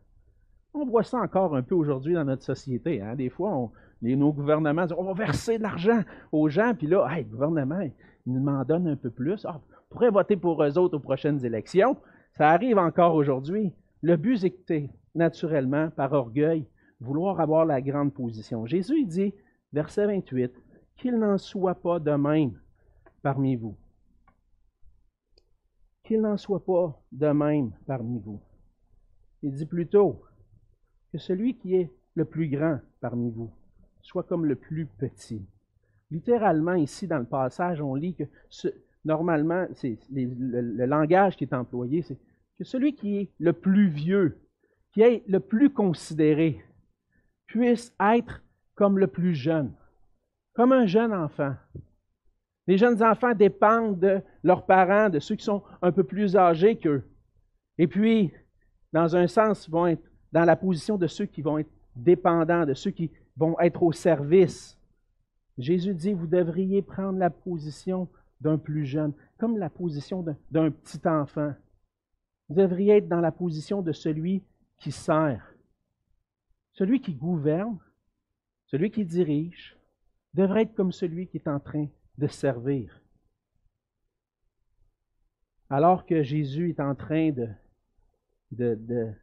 On 0.73 0.83
voit 0.83 1.03
ça 1.03 1.19
encore 1.19 1.55
un 1.55 1.61
peu 1.61 1.75
aujourd'hui 1.75 2.15
dans 2.15 2.25
notre 2.25 2.43
société. 2.43 2.99
Hein? 2.99 3.13
Des 3.15 3.29
fois, 3.29 3.69
nos 4.01 4.33
gouvernements 4.33 4.87
disent 4.87 4.97
on 4.97 5.03
va 5.03 5.13
verser 5.13 5.59
de 5.59 5.63
l'argent 5.63 6.01
aux 6.31 6.49
gens, 6.49 6.73
puis 6.75 6.87
là, 6.87 7.07
hey, 7.11 7.23
le 7.23 7.29
gouvernement, 7.29 7.87
il 8.25 8.39
m'en 8.39 8.63
donne 8.65 8.87
un 8.87 8.95
peu 8.95 9.11
plus. 9.11 9.45
Ah, 9.45 9.61
on 9.91 9.93
pourrait 9.93 10.09
voter 10.09 10.37
pour 10.37 10.63
eux 10.63 10.77
autres 10.79 10.97
aux 10.97 11.01
prochaines 11.01 11.45
élections. 11.45 11.97
Ça 12.35 12.49
arrive 12.49 12.79
encore 12.79 13.13
aujourd'hui. 13.13 13.73
Le 14.01 14.17
but, 14.17 14.37
c'est 14.37 14.89
naturellement, 15.17 15.89
par 15.89 16.13
orgueil, 16.13 16.65
vouloir 16.99 17.39
avoir 17.39 17.65
la 17.65 17.81
grande 17.81 18.13
position. 18.13 18.65
Jésus 18.65 19.05
dit, 19.05 19.33
verset 19.73 20.07
28, 20.07 20.53
qu'il 20.95 21.17
n'en 21.17 21.37
soit 21.37 21.75
pas 21.75 21.99
de 21.99 22.11
même 22.11 22.59
parmi 23.21 23.55
vous. 23.55 23.75
Qu'il 26.03 26.21
n'en 26.21 26.37
soit 26.37 26.63
pas 26.63 27.01
de 27.11 27.27
même 27.27 27.71
parmi 27.85 28.19
vous. 28.19 28.39
Il 29.43 29.51
dit 29.51 29.65
plutôt 29.65 30.23
que 31.11 31.17
celui 31.17 31.57
qui 31.57 31.75
est 31.75 31.91
le 32.15 32.25
plus 32.25 32.47
grand 32.47 32.79
parmi 33.01 33.29
vous 33.29 33.51
soit 34.07 34.23
comme 34.23 34.45
le 34.45 34.55
plus 34.55 34.85
petit. 34.85 35.45
Littéralement, 36.11 36.75
ici, 36.75 37.07
dans 37.07 37.19
le 37.19 37.25
passage, 37.25 37.81
on 37.81 37.93
lit 37.93 38.15
que 38.15 38.23
normalement, 39.03 39.67
c'est 39.73 39.99
le, 40.09 40.85
langage 40.85 41.35
qui 41.35 41.43
est 41.43 41.53
employé, 41.53 42.01
c'est 42.01 42.17
que 42.57 42.63
celui 42.63 42.95
qui 42.95 43.17
est 43.17 43.29
le 43.37 43.51
plus 43.51 43.89
vieux, 43.89 44.39
qui 44.97 45.03
est 45.03 45.23
le 45.27 45.39
plus 45.39 45.69
considéré, 45.69 46.59
puisse 47.45 47.93
être 47.99 48.41
comme 48.73 48.97
le 48.97 49.05
plus 49.05 49.35
jeune, 49.35 49.71
comme 50.55 50.71
un 50.71 50.87
jeune 50.87 51.13
enfant. 51.13 51.53
Les 52.65 52.79
jeunes 52.79 53.03
enfants 53.03 53.35
dépendent 53.35 53.99
de 53.99 54.23
leurs 54.41 54.65
parents, 54.65 55.09
de 55.09 55.19
ceux 55.19 55.35
qui 55.35 55.45
sont 55.45 55.61
un 55.83 55.91
peu 55.91 56.03
plus 56.03 56.35
âgés 56.35 56.79
qu'eux. 56.79 57.03
Et 57.77 57.85
puis, 57.85 58.33
dans 58.91 59.15
un 59.15 59.27
sens, 59.27 59.69
vont 59.69 59.85
être 59.85 60.01
dans 60.31 60.45
la 60.45 60.55
position 60.55 60.97
de 60.97 61.05
ceux 61.05 61.27
qui 61.27 61.43
vont 61.43 61.59
être 61.59 61.69
dépendants, 61.95 62.65
de 62.65 62.73
ceux 62.73 62.89
qui 62.89 63.11
vont 63.35 63.55
être 63.59 63.83
au 63.83 63.91
service. 63.91 64.79
Jésus 65.59 65.93
dit, 65.93 66.13
vous 66.13 66.25
devriez 66.25 66.81
prendre 66.81 67.19
la 67.19 67.29
position 67.29 68.09
d'un 68.41 68.57
plus 68.57 68.87
jeune, 68.87 69.13
comme 69.37 69.59
la 69.59 69.69
position 69.69 70.25
d'un 70.49 70.71
petit 70.71 71.07
enfant. 71.07 71.53
Vous 72.49 72.55
devriez 72.55 72.97
être 72.97 73.07
dans 73.07 73.21
la 73.21 73.31
position 73.31 73.83
de 73.83 73.91
celui 73.91 74.41
qui 74.79 74.91
sert. 74.91 75.53
Celui 76.73 77.01
qui 77.01 77.13
gouverne, 77.13 77.79
celui 78.67 78.91
qui 78.91 79.05
dirige, 79.05 79.77
devrait 80.33 80.63
être 80.63 80.75
comme 80.75 80.91
celui 80.91 81.27
qui 81.27 81.37
est 81.37 81.47
en 81.47 81.59
train 81.59 81.87
de 82.17 82.27
servir. 82.27 83.01
Alors 85.69 86.05
que 86.05 86.23
Jésus 86.23 86.69
est 86.69 86.79
en 86.79 86.95
train 86.95 87.31
de, 88.51 89.13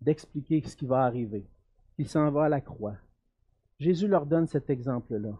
d'expliquer 0.00 0.62
ce 0.62 0.76
qui 0.76 0.86
va 0.86 1.04
arriver, 1.04 1.48
il 1.98 2.08
s'en 2.08 2.30
va 2.30 2.44
à 2.44 2.48
la 2.48 2.60
croix. 2.60 2.96
Jésus 3.78 4.06
leur 4.06 4.26
donne 4.26 4.46
cet 4.46 4.70
exemple-là. 4.70 5.36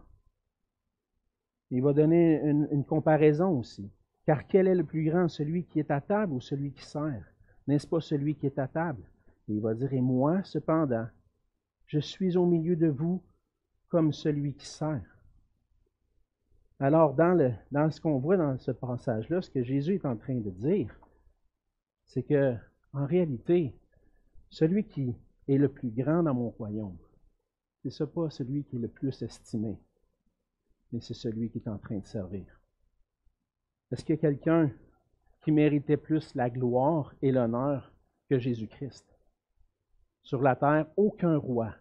Il 1.69 1.81
va 1.81 1.93
donner 1.93 2.41
une, 2.43 2.83
comparaison 2.83 3.57
aussi. 3.59 3.89
Car 4.25 4.45
quel 4.47 4.67
est 4.67 4.75
le 4.75 4.83
plus 4.83 5.05
grand, 5.05 5.29
celui 5.29 5.63
qui 5.63 5.79
est 5.79 5.91
à 5.91 6.01
table 6.01 6.33
ou 6.33 6.41
celui 6.41 6.73
qui 6.73 6.83
sert? 6.83 7.25
N'est-ce 7.67 7.87
pas 7.87 8.01
celui 8.01 8.35
qui 8.35 8.47
est 8.47 8.59
à 8.59 8.67
table? 8.67 9.03
Il 9.51 9.61
va 9.61 9.73
dire, 9.73 9.93
et 9.93 10.01
moi, 10.01 10.43
cependant, 10.43 11.07
je 11.87 11.99
suis 11.99 12.37
au 12.37 12.45
milieu 12.45 12.75
de 12.75 12.87
vous 12.87 13.21
comme 13.89 14.13
celui 14.13 14.53
qui 14.53 14.65
sert. 14.65 15.03
Alors, 16.79 17.13
dans, 17.13 17.91
ce 17.91 18.01
qu'on 18.01 18.17
voit 18.17 18.37
dans 18.37 18.57
ce 18.57 18.71
passage-là, 18.71 19.41
ce 19.41 19.49
que 19.51 19.61
Jésus 19.61 19.95
est 19.95 20.05
en 20.05 20.15
train 20.15 20.39
de 20.39 20.49
dire, 20.49 20.97
c'est 22.07 22.23
que, 22.23 22.55
en 22.93 23.05
réalité, 23.05 23.75
celui 24.49 24.85
qui 24.85 25.13
est 25.47 25.57
le 25.57 25.69
plus 25.69 25.91
grand 25.91 26.23
dans 26.23 26.33
mon 26.33 26.49
royaume, 26.49 26.97
ce 27.87 28.03
n'est 28.03 28.09
pas 28.09 28.29
celui 28.29 28.63
qui 28.63 28.77
est 28.77 28.79
le 28.79 28.87
plus 28.87 29.21
estimé, 29.21 29.77
mais 30.91 31.01
c'est 31.01 31.13
celui 31.13 31.51
qui 31.51 31.59
est 31.59 31.67
en 31.67 31.77
train 31.77 31.99
de 31.99 32.05
servir. 32.05 32.45
Est-ce 33.91 34.05
qu'il 34.05 34.15
y 34.15 34.17
a 34.17 34.21
quelqu'un 34.21 34.71
qui 35.43 35.51
méritait 35.51 35.97
plus 35.97 36.33
la 36.35 36.49
gloire 36.49 37.13
et 37.21 37.31
l'honneur 37.31 37.93
que 38.29 38.39
Jésus-Christ? 38.39 39.10
Sur 40.23 40.41
la 40.41 40.55
terre, 40.55 40.87
aucun 40.97 41.37
roi 41.37 41.73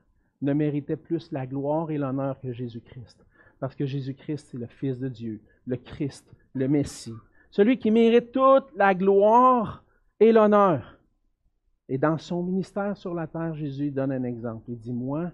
ne 0.43 0.53
méritait 0.53 0.97
plus 0.97 1.31
la 1.33 1.47
gloire 1.47 1.91
et 1.91 1.99
l'honneur 1.99 2.41
que 2.41 2.53
Jésus-Christ. 2.53 3.25
Parce 3.59 3.75
que 3.75 3.85
Jésus-Christ 3.87 4.55
est 4.55 4.59
le 4.59 4.67
Fils 4.67 4.99
de 4.99 5.09
Dieu, 5.09 5.43
le 5.67 5.77
Christ, 5.77 6.27
le 6.55 6.67
Messie, 6.67 7.15
celui 7.51 7.79
qui 7.79 7.91
mérite 7.91 8.33
toute 8.33 8.73
la 8.75 8.95
gloire 8.95 9.85
et 10.19 10.33
l'honneur. 10.33 10.99
Et 11.89 11.99
dans 11.99 12.19
son 12.19 12.43
ministère 12.43 12.97
sur 12.97 13.15
la 13.15 13.27
terre, 13.27 13.55
Jésus 13.55 13.91
donne 13.91 14.13
un 14.13 14.25
exemple. 14.25 14.71
Il 14.71 14.79
dit, 14.79 14.93
moi, 14.93 15.33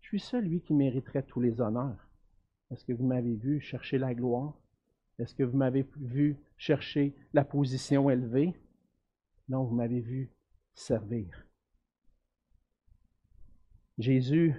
je 0.00 0.08
suis 0.08 0.20
celui 0.20 0.60
qui 0.60 0.74
mériterait 0.74 1.24
tous 1.24 1.40
les 1.40 1.60
honneurs. 1.60 2.08
Est-ce 2.70 2.84
que 2.84 2.92
vous 2.92 3.06
m'avez 3.06 3.34
vu 3.34 3.60
chercher 3.60 3.98
la 3.98 4.14
gloire? 4.14 4.54
Est-ce 5.18 5.34
que 5.34 5.42
vous 5.42 5.56
m'avez 5.56 5.86
vu 5.96 6.36
chercher 6.56 7.14
la 7.34 7.44
position 7.44 8.08
élevée? 8.08 8.54
Non, 9.48 9.64
vous 9.64 9.74
m'avez 9.74 10.00
vu 10.00 10.30
servir. 10.74 11.26
Jésus, 14.02 14.54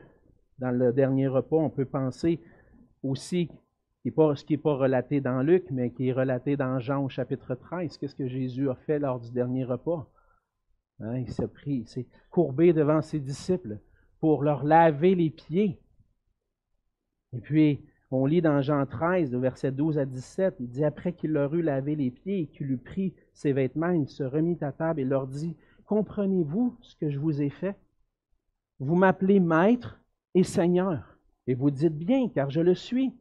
dans 0.57 0.71
le 0.71 0.91
dernier 0.93 1.27
repas, 1.27 1.57
on 1.57 1.69
peut 1.69 1.85
penser 1.85 2.39
aussi, 3.03 3.49
ce 4.05 4.43
qui 4.43 4.53
n'est 4.53 4.57
pas 4.57 4.75
relaté 4.75 5.21
dans 5.21 5.41
Luc, 5.41 5.65
mais 5.69 5.91
qui 5.91 6.07
est 6.07 6.13
relaté 6.13 6.57
dans 6.57 6.79
Jean 6.79 7.03
au 7.03 7.09
chapitre 7.09 7.53
13, 7.53 7.97
qu'est-ce 7.97 8.15
que 8.15 8.27
Jésus 8.27 8.69
a 8.69 8.75
fait 8.75 8.99
lors 8.99 9.19
du 9.19 9.31
dernier 9.31 9.63
repas? 9.65 10.09
Hein, 10.99 11.17
il 11.17 11.31
s'est 11.31 11.47
pris, 11.47 11.75
il 11.79 11.87
s'est 11.87 12.07
courbé 12.29 12.73
devant 12.73 13.01
ses 13.01 13.19
disciples 13.19 13.79
pour 14.19 14.43
leur 14.43 14.63
laver 14.63 15.15
les 15.15 15.29
pieds. 15.29 15.79
Et 17.33 17.39
puis, 17.39 17.85
on 18.11 18.25
lit 18.25 18.41
dans 18.41 18.61
Jean 18.61 18.85
13, 18.85 19.35
verset 19.35 19.71
12 19.71 19.97
à 19.97 20.05
17, 20.05 20.55
il 20.59 20.69
dit, 20.69 20.85
après 20.85 21.13
qu'il 21.13 21.31
leur 21.31 21.53
eut 21.53 21.61
lavé 21.61 21.95
les 21.95 22.11
pieds 22.11 22.41
et 22.41 22.47
qu'il 22.47 22.71
eut 22.71 22.77
pris 22.77 23.13
ses 23.33 23.53
vêtements, 23.53 23.89
il 23.89 24.07
se 24.07 24.23
remit 24.23 24.57
à 24.61 24.71
table 24.71 24.99
et 24.99 25.05
leur 25.05 25.27
dit, 25.27 25.55
Comprenez-vous 25.85 26.77
ce 26.81 26.95
que 26.95 27.09
je 27.09 27.19
vous 27.19 27.41
ai 27.41 27.49
fait? 27.49 27.75
Vous 28.83 28.95
m'appelez 28.95 29.39
Maître 29.39 29.97
et 30.35 30.43
Seigneur, 30.43 31.17
et 31.47 31.53
vous 31.53 31.71
dites 31.71 31.97
bien, 31.97 32.27
car 32.27 32.49
je 32.49 32.59
le 32.59 32.75
suis. 32.75 33.13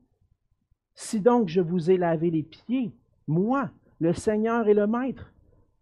Si 0.97 1.21
donc 1.21 1.47
je 1.47 1.61
vous 1.61 1.89
ai 1.89 1.97
lavé 1.97 2.33
les 2.33 2.43
pieds, 2.43 2.91
moi, 3.29 3.71
le 4.01 4.13
Seigneur 4.13 4.67
et 4.67 4.75
le 4.75 4.89
Maître, 4.89 5.33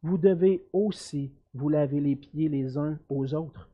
vous 0.02 0.18
devez 0.18 0.62
aussi 0.74 1.32
vous 1.54 1.70
laver 1.70 1.98
les 1.98 2.14
pieds 2.14 2.50
les 2.50 2.76
uns 2.76 2.98
aux 3.08 3.32
autres, 3.32 3.70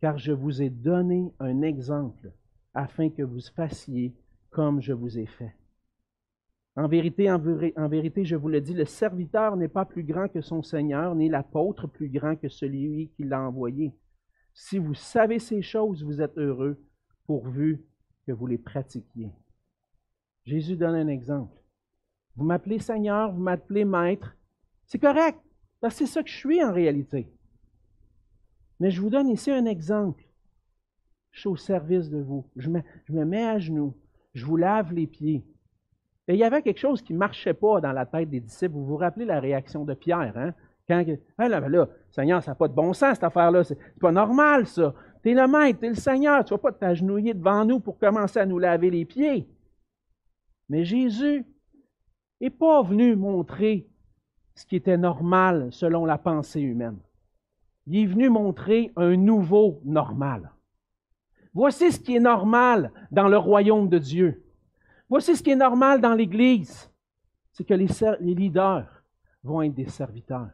car 0.00 0.18
je 0.18 0.32
vous 0.32 0.60
ai 0.60 0.70
donné 0.70 1.32
un 1.38 1.62
exemple 1.62 2.32
afin 2.74 3.08
que 3.08 3.22
vous 3.22 3.40
fassiez 3.54 4.12
comme 4.50 4.80
je 4.80 4.92
vous 4.92 5.20
ai 5.20 5.26
fait. 5.26 5.54
En 6.74 6.88
vérité, 6.88 7.30
en, 7.30 7.38
vérité, 7.38 8.24
je 8.24 8.34
vous 8.34 8.48
le 8.48 8.60
dis, 8.60 8.74
le 8.74 8.86
serviteur 8.86 9.56
n'est 9.56 9.68
pas 9.68 9.84
plus 9.84 10.02
grand 10.02 10.26
que 10.26 10.40
son 10.40 10.64
Seigneur, 10.64 11.14
ni 11.14 11.28
l'apôtre 11.28 11.86
plus 11.86 12.08
grand 12.08 12.34
que 12.34 12.48
celui 12.48 13.12
qui 13.16 13.22
l'a 13.22 13.40
envoyé. 13.40 13.92
Si 14.54 14.78
vous 14.78 14.94
savez 14.94 15.40
ces 15.40 15.62
choses, 15.62 16.04
vous 16.04 16.22
êtes 16.22 16.38
heureux, 16.38 16.80
pourvu 17.26 17.84
que 18.26 18.32
vous 18.32 18.46
les 18.46 18.58
pratiquiez. 18.58 19.32
Jésus 20.44 20.76
donne 20.76 20.94
un 20.94 21.08
exemple. 21.08 21.60
Vous 22.36 22.44
m'appelez 22.44 22.78
Seigneur, 22.78 23.32
vous 23.32 23.42
m'appelez 23.42 23.84
Maître. 23.84 24.36
C'est 24.86 24.98
correct, 24.98 25.38
parce 25.80 25.98
que 25.98 26.06
c'est 26.06 26.12
ça 26.12 26.22
que 26.22 26.30
je 26.30 26.36
suis 26.36 26.62
en 26.62 26.72
réalité. 26.72 27.28
Mais 28.78 28.90
je 28.90 29.00
vous 29.00 29.10
donne 29.10 29.28
ici 29.28 29.50
un 29.50 29.66
exemple. 29.66 30.24
Je 31.32 31.40
suis 31.40 31.48
au 31.48 31.56
service 31.56 32.08
de 32.08 32.20
vous. 32.20 32.48
Je 32.56 32.70
me, 32.70 33.24
mets 33.24 33.44
à 33.44 33.58
genoux. 33.58 33.94
Je 34.34 34.46
vous 34.46 34.56
lave 34.56 34.92
les 34.92 35.06
pieds. 35.06 35.44
Il 36.28 36.36
y 36.36 36.44
avait 36.44 36.62
quelque 36.62 36.78
chose 36.78 37.02
qui 37.02 37.12
ne 37.12 37.18
marchait 37.18 37.54
pas 37.54 37.80
dans 37.80 37.92
la 37.92 38.06
tête 38.06 38.30
des 38.30 38.40
disciples. 38.40 38.74
Vous 38.74 38.86
vous 38.86 38.96
rappelez 38.96 39.24
la 39.24 39.40
réaction 39.40 39.84
de 39.84 39.94
Pierre, 39.94 40.36
hein? 40.36 40.54
Quand, 40.86 41.02
ah 41.38 41.48
là, 41.48 41.60
là, 41.60 41.88
Seigneur, 42.10 42.42
ça 42.42 42.50
n'a 42.50 42.54
pas 42.54 42.68
de 42.68 42.74
bon 42.74 42.92
sens, 42.92 43.14
cette 43.14 43.24
affaire-là. 43.24 43.64
C'est 43.64 43.78
pas 44.00 44.12
normal, 44.12 44.66
ça. 44.66 44.94
Tu 45.22 45.30
es 45.30 45.34
le 45.34 45.46
maître, 45.48 45.80
tu 45.80 45.86
es 45.86 45.88
le 45.88 45.94
Seigneur. 45.94 46.44
Tu 46.44 46.52
ne 46.52 46.58
vas 46.58 46.62
pas 46.62 46.72
t'agenouiller 46.72 47.32
devant 47.32 47.64
nous 47.64 47.80
pour 47.80 47.98
commencer 47.98 48.38
à 48.38 48.46
nous 48.46 48.58
laver 48.58 48.90
les 48.90 49.04
pieds. 49.04 49.48
Mais 50.68 50.84
Jésus 50.84 51.46
n'est 52.40 52.50
pas 52.50 52.82
venu 52.82 53.16
montrer 53.16 53.88
ce 54.54 54.66
qui 54.66 54.76
était 54.76 54.96
normal 54.96 55.68
selon 55.72 56.04
la 56.04 56.18
pensée 56.18 56.60
humaine. 56.60 56.98
Il 57.86 57.96
est 57.96 58.06
venu 58.06 58.28
montrer 58.28 58.92
un 58.96 59.16
nouveau 59.16 59.80
normal. 59.84 60.50
Voici 61.52 61.92
ce 61.92 62.00
qui 62.00 62.16
est 62.16 62.20
normal 62.20 62.90
dans 63.10 63.28
le 63.28 63.38
royaume 63.38 63.88
de 63.88 63.98
Dieu. 63.98 64.42
Voici 65.08 65.36
ce 65.36 65.42
qui 65.42 65.50
est 65.50 65.56
normal 65.56 66.00
dans 66.00 66.14
l'Église. 66.14 66.90
C'est 67.52 67.64
que 67.64 67.74
les, 67.74 67.86
leaders 68.34 69.04
vont 69.42 69.62
être 69.62 69.74
des 69.74 69.88
serviteurs. 69.88 70.50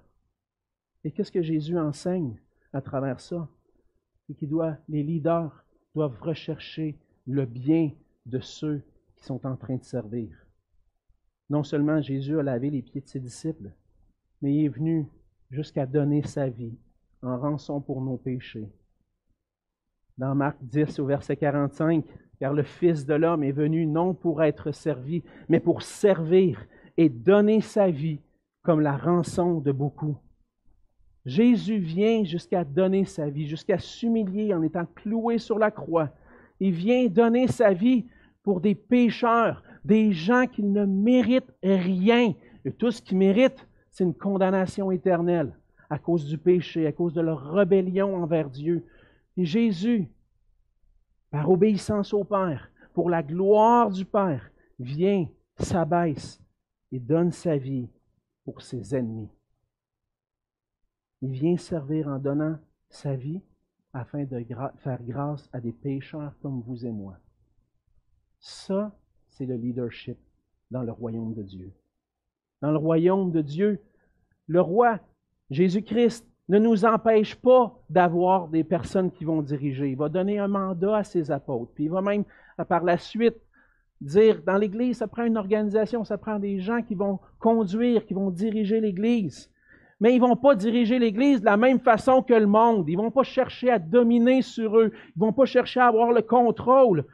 Et 1.04 1.10
qu'est-ce 1.12 1.32
que 1.32 1.42
Jésus 1.42 1.78
enseigne 1.78 2.40
à 2.72 2.80
travers 2.80 3.20
ça? 3.20 3.48
Que 4.28 4.46
les 4.88 5.02
leaders 5.02 5.64
doivent 5.94 6.20
rechercher 6.20 6.96
le 7.26 7.46
bien 7.46 7.90
de 8.26 8.38
ceux 8.38 8.82
qui 9.16 9.24
sont 9.24 9.44
en 9.44 9.56
train 9.56 9.76
de 9.76 9.84
servir. 9.84 10.28
Non 11.48 11.64
seulement 11.64 12.00
Jésus 12.00 12.38
a 12.38 12.42
lavé 12.42 12.70
les 12.70 12.82
pieds 12.82 13.00
de 13.00 13.08
ses 13.08 13.18
disciples, 13.18 13.72
mais 14.40 14.54
il 14.54 14.64
est 14.66 14.68
venu 14.68 15.08
jusqu'à 15.50 15.84
donner 15.84 16.22
sa 16.22 16.48
vie 16.48 16.78
en 17.22 17.38
rançon 17.38 17.80
pour 17.80 18.00
nos 18.00 18.16
péchés. 18.16 18.68
Dans 20.16 20.34
Marc 20.34 20.58
10 20.62 21.00
au 21.00 21.06
verset 21.06 21.36
45, 21.36 22.04
car 22.38 22.52
le 22.54 22.62
Fils 22.62 23.04
de 23.04 23.14
l'homme 23.14 23.42
est 23.42 23.52
venu 23.52 23.86
non 23.86 24.14
pour 24.14 24.42
être 24.42 24.70
servi, 24.70 25.22
mais 25.48 25.60
pour 25.60 25.82
servir 25.82 26.64
et 26.96 27.08
donner 27.08 27.60
sa 27.60 27.90
vie 27.90 28.20
comme 28.62 28.80
la 28.80 28.96
rançon 28.96 29.60
de 29.60 29.72
beaucoup. 29.72 30.16
Jésus 31.26 31.78
vient 31.78 32.24
jusqu'à 32.24 32.64
donner 32.64 33.04
sa 33.04 33.28
vie, 33.28 33.46
jusqu'à 33.46 33.78
s'humilier 33.78 34.54
en 34.54 34.62
étant 34.62 34.86
cloué 34.94 35.38
sur 35.38 35.58
la 35.58 35.70
croix. 35.70 36.10
Il 36.60 36.72
vient 36.72 37.06
donner 37.06 37.46
sa 37.46 37.72
vie 37.72 38.06
pour 38.42 38.60
des 38.60 38.74
pécheurs, 38.74 39.62
des 39.84 40.12
gens 40.12 40.46
qui 40.46 40.62
ne 40.62 40.84
méritent 40.84 41.54
rien. 41.62 42.34
Et 42.64 42.72
tout 42.72 42.90
ce 42.90 43.02
qu'ils 43.02 43.18
méritent, 43.18 43.66
c'est 43.90 44.04
une 44.04 44.14
condamnation 44.14 44.90
éternelle 44.90 45.54
à 45.90 45.98
cause 45.98 46.24
du 46.24 46.38
péché, 46.38 46.86
à 46.86 46.92
cause 46.92 47.12
de 47.12 47.20
leur 47.20 47.52
rébellion 47.52 48.16
envers 48.16 48.48
Dieu. 48.48 48.86
Et 49.36 49.44
Jésus, 49.44 50.08
par 51.30 51.50
obéissance 51.50 52.14
au 52.14 52.24
Père, 52.24 52.70
pour 52.94 53.10
la 53.10 53.22
gloire 53.22 53.90
du 53.90 54.04
Père, 54.04 54.50
vient, 54.78 55.26
s'abaisse 55.58 56.40
et 56.92 56.98
donne 56.98 57.32
sa 57.32 57.56
vie 57.56 57.88
pour 58.44 58.62
ses 58.62 58.94
ennemis. 58.94 59.28
Il 61.22 61.32
vient 61.32 61.56
servir 61.56 62.08
en 62.08 62.18
donnant 62.18 62.58
sa 62.88 63.14
vie 63.14 63.42
afin 63.92 64.24
de 64.24 64.44
faire 64.78 65.02
grâce 65.02 65.48
à 65.52 65.60
des 65.60 65.72
pécheurs 65.72 66.32
comme 66.40 66.62
vous 66.62 66.86
et 66.86 66.90
moi. 66.90 67.16
Ça, 68.38 68.96
c'est 69.28 69.46
le 69.46 69.56
leadership 69.56 70.18
dans 70.70 70.82
le 70.82 70.92
royaume 70.92 71.34
de 71.34 71.42
Dieu. 71.42 71.72
Dans 72.62 72.70
le 72.70 72.78
royaume 72.78 73.32
de 73.32 73.42
Dieu, 73.42 73.80
le 74.46 74.60
roi 74.60 75.00
Jésus-Christ 75.50 76.26
ne 76.48 76.58
nous 76.58 76.84
empêche 76.84 77.34
pas 77.36 77.78
d'avoir 77.88 78.48
des 78.48 78.64
personnes 78.64 79.10
qui 79.10 79.24
vont 79.24 79.42
diriger. 79.42 79.90
Il 79.90 79.96
va 79.96 80.08
donner 80.08 80.38
un 80.38 80.48
mandat 80.48 80.96
à 80.96 81.04
ses 81.04 81.30
apôtres. 81.30 81.72
Puis 81.74 81.84
il 81.84 81.90
va 81.90 82.02
même, 82.02 82.24
par 82.68 82.82
la 82.82 82.98
suite, 82.98 83.36
dire, 84.00 84.42
dans 84.42 84.56
l'Église, 84.56 84.98
ça 84.98 85.06
prend 85.06 85.24
une 85.24 85.36
organisation, 85.36 86.04
ça 86.04 86.18
prend 86.18 86.38
des 86.38 86.58
gens 86.60 86.82
qui 86.82 86.94
vont 86.94 87.20
conduire, 87.38 88.06
qui 88.06 88.14
vont 88.14 88.30
diriger 88.30 88.80
l'Église. 88.80 89.50
Mais 90.00 90.14
ils 90.14 90.20
ne 90.20 90.26
vont 90.26 90.36
pas 90.36 90.54
diriger 90.54 90.98
l'Église 90.98 91.40
de 91.40 91.44
la 91.44 91.58
même 91.58 91.80
façon 91.80 92.22
que 92.22 92.34
le 92.34 92.46
monde. 92.46 92.88
Ils 92.88 92.96
ne 92.96 93.02
vont 93.02 93.10
pas 93.10 93.22
chercher 93.22 93.70
à 93.70 93.78
dominer 93.78 94.40
sur 94.42 94.78
eux. 94.78 94.92
Ils 94.94 95.20
ne 95.20 95.26
vont 95.26 95.32
pas 95.32 95.44
chercher 95.44 95.80
à 95.80 95.86
avoir 95.86 96.12
le 96.12 96.22
contrôle. 96.22 97.06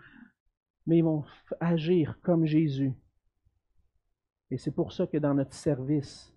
Mais 0.87 0.99
ils 0.99 1.05
vont 1.05 1.25
agir 1.59 2.19
comme 2.23 2.47
Jésus. 2.47 2.93
Et 4.51 4.59
c'est 4.59 4.71
pour 4.71 4.93
ça 4.93 5.07
que 5.07 5.19
dans 5.19 5.35
notre 5.35 5.55
service, 5.55 6.33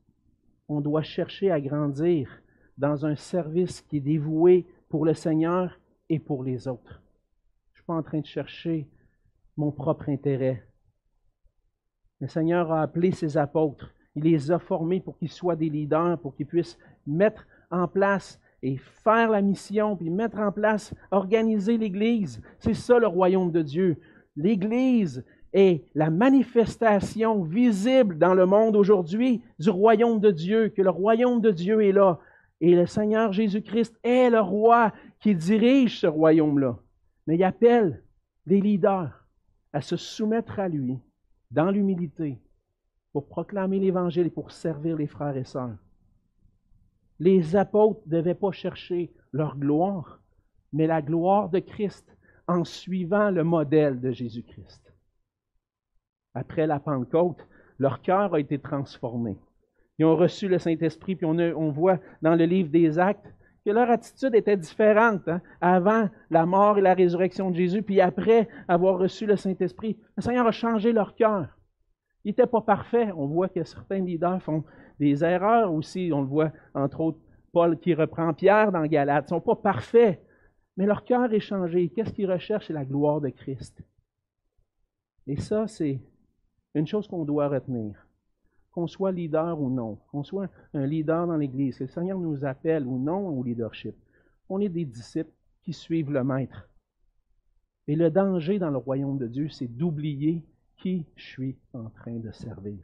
on 0.67 0.81
doit 0.81 1.03
chercher 1.03 1.51
à 1.51 1.61
grandir 1.61 2.41
dans 2.77 3.05
un 3.05 3.15
service 3.15 3.81
qui 3.81 3.97
est 3.97 4.01
dévoué 4.01 4.65
pour 4.89 5.05
le 5.05 5.13
Seigneur 5.13 5.79
et 6.09 6.17
pour 6.17 6.43
les 6.43 6.67
autres. 6.67 7.01
Je 7.73 7.73
ne 7.73 7.75
suis 7.75 7.85
pas 7.85 7.93
en 7.93 8.03
train 8.03 8.21
de 8.21 8.25
chercher 8.25 8.87
mon 9.57 9.71
propre 9.71 10.09
intérêt. 10.09 10.65
Le 12.19 12.27
Seigneur 12.27 12.71
a 12.71 12.81
appelé 12.81 13.11
ses 13.11 13.37
apôtres. 13.37 13.93
Il 14.19 14.29
les 14.29 14.51
a 14.51 14.59
formés 14.59 14.99
pour 14.99 15.17
qu'ils 15.17 15.31
soient 15.31 15.55
des 15.55 15.69
leaders, 15.69 16.19
pour 16.19 16.35
qu'ils 16.35 16.45
puissent 16.45 16.77
mettre 17.07 17.47
en 17.71 17.87
place 17.87 18.37
et 18.61 18.75
faire 18.77 19.29
la 19.29 19.41
mission, 19.41 19.95
puis 19.95 20.09
mettre 20.09 20.39
en 20.39 20.51
place, 20.51 20.93
organiser 21.11 21.77
l'Église. 21.77 22.41
C'est 22.59 22.73
ça 22.73 22.99
le 22.99 23.07
royaume 23.07 23.49
de 23.49 23.61
Dieu. 23.61 23.95
L'Église 24.35 25.23
est 25.53 25.85
la 25.95 26.09
manifestation 26.09 27.43
visible 27.43 28.17
dans 28.17 28.33
le 28.33 28.45
monde 28.45 28.75
aujourd'hui 28.75 29.41
du 29.57 29.69
royaume 29.69 30.19
de 30.19 30.31
Dieu, 30.31 30.67
que 30.67 30.81
le 30.81 30.89
royaume 30.89 31.39
de 31.39 31.51
Dieu 31.51 31.81
est 31.81 31.93
là. 31.93 32.19
Et 32.59 32.75
le 32.75 32.87
Seigneur 32.87 33.31
Jésus-Christ 33.31 33.97
est 34.03 34.29
le 34.29 34.41
roi 34.41 34.91
qui 35.21 35.33
dirige 35.33 36.01
ce 36.01 36.07
royaume-là. 36.07 36.77
Mais 37.25 37.35
il 37.35 37.43
appelle 37.45 38.03
des 38.45 38.59
leaders 38.59 39.25
à 39.71 39.79
se 39.79 39.95
soumettre 39.95 40.59
à 40.59 40.67
lui 40.67 40.99
dans 41.51 41.71
l'humilité 41.71 42.37
pour 43.13 43.27
proclamer 43.27 43.79
l'Évangile 43.79 44.27
et 44.27 44.31
pour 44.31 44.51
servir 44.51 44.95
les 44.97 45.07
frères 45.07 45.37
et 45.37 45.43
sœurs. 45.43 45.77
Les 47.19 47.55
apôtres 47.55 48.01
ne 48.05 48.17
devaient 48.17 48.33
pas 48.33 48.51
chercher 48.51 49.11
leur 49.31 49.57
gloire, 49.57 50.19
mais 50.71 50.87
la 50.87 51.01
gloire 51.01 51.49
de 51.49 51.59
Christ 51.59 52.15
en 52.47 52.63
suivant 52.63 53.29
le 53.29 53.43
modèle 53.43 53.99
de 53.99 54.11
Jésus-Christ. 54.11 54.93
Après 56.33 56.67
la 56.67 56.79
Pentecôte, 56.79 57.45
leur 57.77 58.01
cœur 58.01 58.33
a 58.33 58.39
été 58.39 58.59
transformé. 58.59 59.37
Ils 59.97 60.05
ont 60.05 60.15
reçu 60.15 60.47
le 60.47 60.59
Saint-Esprit, 60.59 61.15
puis 61.15 61.25
on, 61.25 61.71
voit 61.71 61.99
dans 62.21 62.35
le 62.35 62.45
livre 62.45 62.69
des 62.69 62.97
Actes 62.99 63.33
que 63.65 63.71
leur 63.71 63.89
attitude 63.89 64.33
était 64.33 64.55
différente 64.55 65.27
hein, 65.27 65.41
avant 65.59 66.09
la 66.29 66.45
mort 66.45 66.77
et 66.77 66.81
la 66.81 66.93
résurrection 66.93 67.51
de 67.51 67.57
Jésus, 67.57 67.83
puis 67.83 67.99
après 67.99 68.47
avoir 68.69 68.97
reçu 68.97 69.25
le 69.25 69.35
Saint-Esprit. 69.35 69.97
Le 70.15 70.23
Seigneur 70.23 70.47
a 70.47 70.51
changé 70.51 70.93
leur 70.93 71.15
cœur. 71.15 71.58
Ils 72.25 72.29
n'étaient 72.29 72.47
pas 72.47 72.61
parfaits. 72.61 73.13
On 73.15 73.27
voit 73.27 73.49
que 73.49 73.63
certains 73.63 73.99
leaders 73.99 74.41
font 74.41 74.63
des 74.99 75.23
erreurs 75.23 75.73
aussi. 75.73 76.11
On 76.13 76.21
le 76.21 76.27
voit, 76.27 76.51
entre 76.73 77.01
autres, 77.01 77.19
Paul 77.51 77.79
qui 77.79 77.93
reprend 77.93 78.33
Pierre 78.33 78.71
dans 78.71 78.85
Galate. 78.85 79.25
Ils 79.29 79.33
ne 79.33 79.39
sont 79.39 79.41
pas 79.41 79.55
parfaits, 79.55 80.21
mais 80.77 80.85
leur 80.85 81.03
cœur 81.03 81.31
est 81.33 81.39
changé. 81.39 81.89
Qu'est-ce 81.89 82.13
qu'ils 82.13 82.31
recherchent? 82.31 82.67
C'est 82.67 82.73
la 82.73 82.85
gloire 82.85 83.21
de 83.21 83.29
Christ. 83.29 83.81
Et 85.27 85.37
ça, 85.37 85.67
c'est 85.67 86.01
une 86.75 86.87
chose 86.87 87.07
qu'on 87.07 87.25
doit 87.25 87.47
retenir. 87.47 87.95
Qu'on 88.71 88.87
soit 88.87 89.11
leader 89.11 89.59
ou 89.59 89.69
non, 89.69 89.97
qu'on 90.11 90.23
soit 90.23 90.49
un 90.73 90.85
leader 90.85 91.25
dans 91.25 91.37
l'Église, 91.37 91.77
que 91.77 91.85
le 91.85 91.89
Seigneur 91.89 92.19
nous 92.19 92.45
appelle 92.45 92.85
ou 92.85 92.99
non 92.99 93.27
au 93.27 93.43
leadership, 93.43 93.95
on 94.47 94.59
est 94.59 94.69
des 94.69 94.85
disciples 94.85 95.31
qui 95.63 95.73
suivent 95.73 96.11
le 96.11 96.23
Maître. 96.23 96.69
Et 97.87 97.95
le 97.95 98.11
danger 98.11 98.59
dans 98.59 98.69
le 98.69 98.77
royaume 98.77 99.17
de 99.17 99.27
Dieu, 99.27 99.49
c'est 99.49 99.67
d'oublier 99.67 100.45
qui 100.79 101.05
je 101.15 101.25
suis 101.25 101.57
en 101.73 101.89
train 101.89 102.17
de 102.17 102.31
servir. 102.31 102.79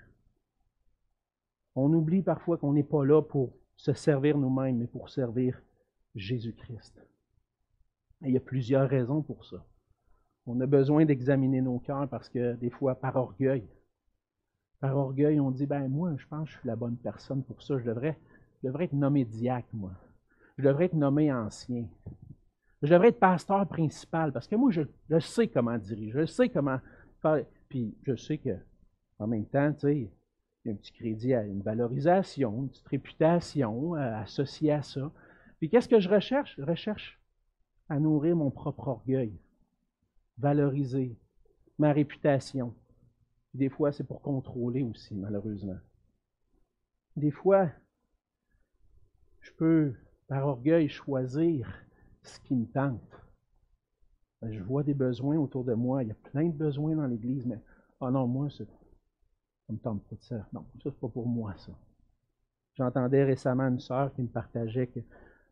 On 1.76 1.92
oublie 1.94 2.22
parfois 2.22 2.58
qu'on 2.58 2.74
n'est 2.74 2.84
pas 2.84 3.04
là 3.06 3.22
pour 3.22 3.54
se 3.76 3.94
servir 3.94 4.38
nous-mêmes, 4.38 4.78
mais 4.78 4.88
pour 4.88 5.10
servir 5.10 5.62
Jésus-Christ. 6.16 7.06
Et 8.24 8.30
il 8.30 8.34
y 8.34 8.38
a 8.38 8.42
plusieurs 8.42 8.90
raisons 8.90 9.22
pour 9.22 9.46
ça. 9.46 9.66
On 10.46 10.60
a 10.62 10.66
besoin 10.66 11.06
d'examiner 11.06 11.62
nos 11.62 11.80
cœurs 11.80 12.08
parce 12.08 12.30
que 12.30 12.54
des 12.56 12.70
fois, 12.70 12.96
par 12.96 13.16
orgueil, 13.16 13.68
par 14.80 14.96
orgueil, 14.96 15.40
on 15.40 15.52
dit, 15.52 15.66
ben 15.66 15.88
moi, 15.88 16.14
je 16.18 16.28
pense 16.28 16.48
que 16.48 16.54
je 16.54 16.60
suis 16.60 16.68
la 16.68 16.76
bonne 16.76 16.98
personne 16.98 17.44
pour 17.44 17.62
ça. 17.62 17.78
Je 17.80 17.84
devrais, 17.84 18.18
je 18.62 18.68
devrais 18.68 18.86
être 18.86 18.94
nommé 18.94 19.26
diacre, 19.26 19.70
moi. 19.74 19.92
Je 20.58 20.64
devrais 20.64 20.86
être 20.86 20.94
nommé 20.94 21.34
ancien. 21.34 21.86
Je 22.82 22.94
devrais 22.94 23.10
être 23.10 23.20
pasteur 23.20 23.68
principal 23.68 24.32
parce 24.32 24.48
que 24.48 24.56
moi, 24.56 24.72
je, 24.72 24.84
je 25.10 25.20
sais 25.20 25.48
comment 25.48 25.78
diriger, 25.78 26.22
je 26.22 26.26
sais 26.26 26.50
comment 26.50 26.80
faire. 27.22 27.46
Puis 27.70 27.96
je 28.04 28.16
sais 28.16 28.38
que, 28.38 28.58
en 29.20 29.28
même 29.28 29.46
temps, 29.46 29.74
tu 29.74 29.80
sais, 29.80 29.98
il 29.98 30.68
y 30.68 30.70
a 30.70 30.74
un 30.74 30.78
petit 30.78 30.94
crédit 30.94 31.34
à 31.34 31.44
une 31.44 31.62
valorisation, 31.62 32.64
une 32.64 32.70
petite 32.70 32.88
réputation 32.88 33.96
euh, 33.96 34.16
associée 34.18 34.72
à 34.72 34.82
ça. 34.82 35.12
Puis 35.60 35.70
qu'est-ce 35.70 35.90
que 35.90 36.00
je 36.00 36.10
recherche? 36.10 36.56
Je 36.58 36.64
recherche 36.64 37.20
à 37.90 38.00
nourrir 38.00 38.36
mon 38.36 38.52
propre 38.52 38.88
orgueil, 38.88 39.34
valoriser 40.38 41.18
ma 41.78 41.94
réputation. 41.94 42.74
Des 43.54 43.70
fois, 43.70 43.92
c'est 43.92 44.04
pour 44.04 44.22
contrôler 44.22 44.84
aussi, 44.84 45.16
malheureusement. 45.16 45.78
Des 47.16 47.32
fois, 47.32 47.70
je 49.42 49.52
peux, 49.52 49.94
par 50.28 50.46
orgueil, 50.48 50.90
choisir 50.90 51.72
ce 52.24 52.40
qui 52.40 52.56
me 52.56 52.66
tente. 52.66 53.25
Je 54.50 54.62
vois 54.62 54.84
des 54.84 54.94
besoins 54.94 55.38
autour 55.38 55.64
de 55.64 55.74
moi. 55.74 56.04
Il 56.04 56.10
y 56.10 56.12
a 56.12 56.30
plein 56.32 56.46
de 56.46 56.54
besoins 56.54 56.96
dans 56.96 57.08
l'Église, 57.08 57.46
mais 57.46 57.60
oh 58.00 58.10
non, 58.10 58.28
moi, 58.28 58.50
ça 58.50 58.64
ne 59.70 59.76
me 59.76 59.80
tente 59.80 60.04
pas 60.04 60.16
de 60.16 60.24
ça. 60.24 60.48
Non, 60.54 60.66
ça, 60.84 60.90
c'est 60.92 61.00
pas 61.00 61.08
pour 61.08 61.28
moi, 61.28 61.54
ça. 61.58 61.72
J'entendais 62.76 63.24
récemment 63.24 63.68
une 63.68 63.80
sœur 63.80 64.14
qui 64.14 64.22
me 64.22 64.28
partageait 64.28 64.88
qu'elle 64.88 65.04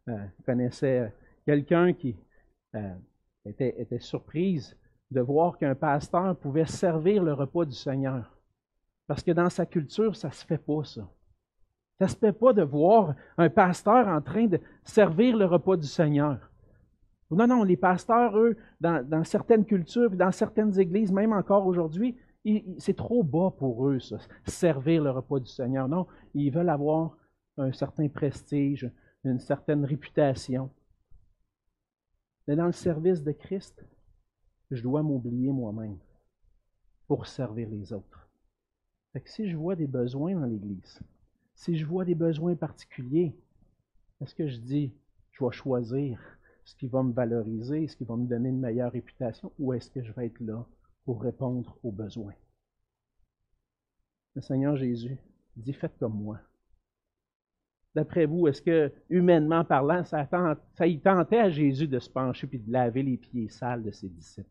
euh, 0.09 0.25
connaissait 0.45 1.13
quelqu'un 1.45 1.93
qui 1.93 2.15
euh, 2.75 2.93
était, 3.45 3.75
était 3.81 3.99
surprise 3.99 4.75
de 5.09 5.21
voir 5.21 5.57
qu'un 5.57 5.75
pasteur 5.75 6.35
pouvait 6.35 6.65
servir 6.65 7.23
le 7.23 7.33
repas 7.33 7.65
du 7.65 7.75
Seigneur. 7.75 8.35
Parce 9.07 9.23
que 9.23 9.31
dans 9.31 9.49
sa 9.49 9.65
culture, 9.65 10.15
ça 10.15 10.29
ne 10.29 10.33
se 10.33 10.45
fait 10.45 10.57
pas, 10.57 10.83
ça. 10.83 11.07
Ça 11.99 12.05
ne 12.05 12.09
se 12.09 12.17
fait 12.17 12.33
pas 12.33 12.53
de 12.53 12.63
voir 12.63 13.15
un 13.37 13.49
pasteur 13.49 14.07
en 14.07 14.21
train 14.21 14.47
de 14.47 14.59
servir 14.83 15.37
le 15.37 15.45
repas 15.45 15.77
du 15.77 15.87
Seigneur. 15.87 16.49
Non, 17.35 17.47
non, 17.47 17.63
les 17.63 17.77
pasteurs, 17.77 18.37
eux, 18.37 18.55
dans, 18.81 19.23
certaines 19.23 19.65
cultures, 19.65 20.11
dans 20.11 20.31
certaines 20.31 20.79
églises, 20.79 21.11
même 21.11 21.33
encore 21.33 21.65
aujourd'hui, 21.65 22.17
c'est 22.77 22.95
trop 22.95 23.23
bas 23.23 23.51
pour 23.57 23.87
eux, 23.87 23.99
ça, 23.99 24.17
servir 24.45 25.03
le 25.03 25.11
repas 25.11 25.39
du 25.39 25.49
Seigneur. 25.49 25.87
Non, 25.87 26.07
ils 26.33 26.51
veulent 26.51 26.69
avoir 26.69 27.17
un 27.57 27.71
certain 27.71 28.07
prestige, 28.09 28.89
une 29.23 29.39
certaine 29.39 29.85
réputation. 29.85 30.69
Mais 32.47 32.55
dans 32.55 32.65
le 32.65 32.73
service 32.73 33.23
de 33.23 33.31
Christ, 33.31 33.85
je 34.71 34.81
dois 34.81 35.03
m'oublier 35.03 35.51
moi-même 35.51 35.97
pour 37.07 37.27
servir 37.27 37.69
les 37.69 37.93
autres. 37.93 38.27
Fait 39.13 39.21
que 39.21 39.29
si 39.29 39.47
je 39.47 39.55
vois 39.55 39.75
des 39.75 39.87
besoins 39.87 40.33
dans 40.33 40.45
l'Église, 40.45 40.99
si 41.55 41.77
je 41.77 41.85
vois 41.85 42.03
des 42.03 42.15
besoins 42.15 42.55
particuliers, 42.55 43.35
est-ce 44.19 44.35
que 44.35 44.47
je 44.47 44.57
dis, 44.57 44.93
je 45.31 45.45
vais 45.45 45.51
choisir 45.51 46.19
ce 46.65 46.75
qui 46.75 46.87
va 46.87 47.03
me 47.03 47.13
valoriser, 47.13 47.87
ce 47.87 47.95
qui 47.95 48.05
va 48.05 48.15
me 48.15 48.27
donner 48.27 48.49
une 48.49 48.59
meilleure 48.59 48.91
réputation, 48.91 49.51
ou 49.59 49.73
est-ce 49.73 49.89
que 49.89 50.01
je 50.01 50.11
vais 50.13 50.27
être 50.27 50.39
là 50.39 50.65
pour 51.05 51.21
répondre 51.21 51.77
aux 51.83 51.91
besoins? 51.91 52.33
Le 54.35 54.41
Seigneur 54.41 54.75
Jésus 54.75 55.17
dit, 55.55 55.73
faites 55.73 55.97
comme 55.99 56.15
moi. 56.15 56.39
D'après 57.93 58.25
vous, 58.25 58.47
est-ce 58.47 58.61
que, 58.61 58.91
humainement 59.09 59.63
parlant, 59.63 60.03
ça, 60.03 60.27
y 60.87 60.99
tentait 60.99 61.39
à 61.39 61.49
Jésus 61.49 61.87
de 61.87 61.99
se 61.99 62.09
pencher 62.09 62.47
puis 62.47 62.57
de 62.57 62.71
laver 62.71 63.03
les 63.03 63.17
pieds 63.17 63.49
sales 63.49 63.83
de 63.83 63.91
ses 63.91 64.09
disciples? 64.09 64.49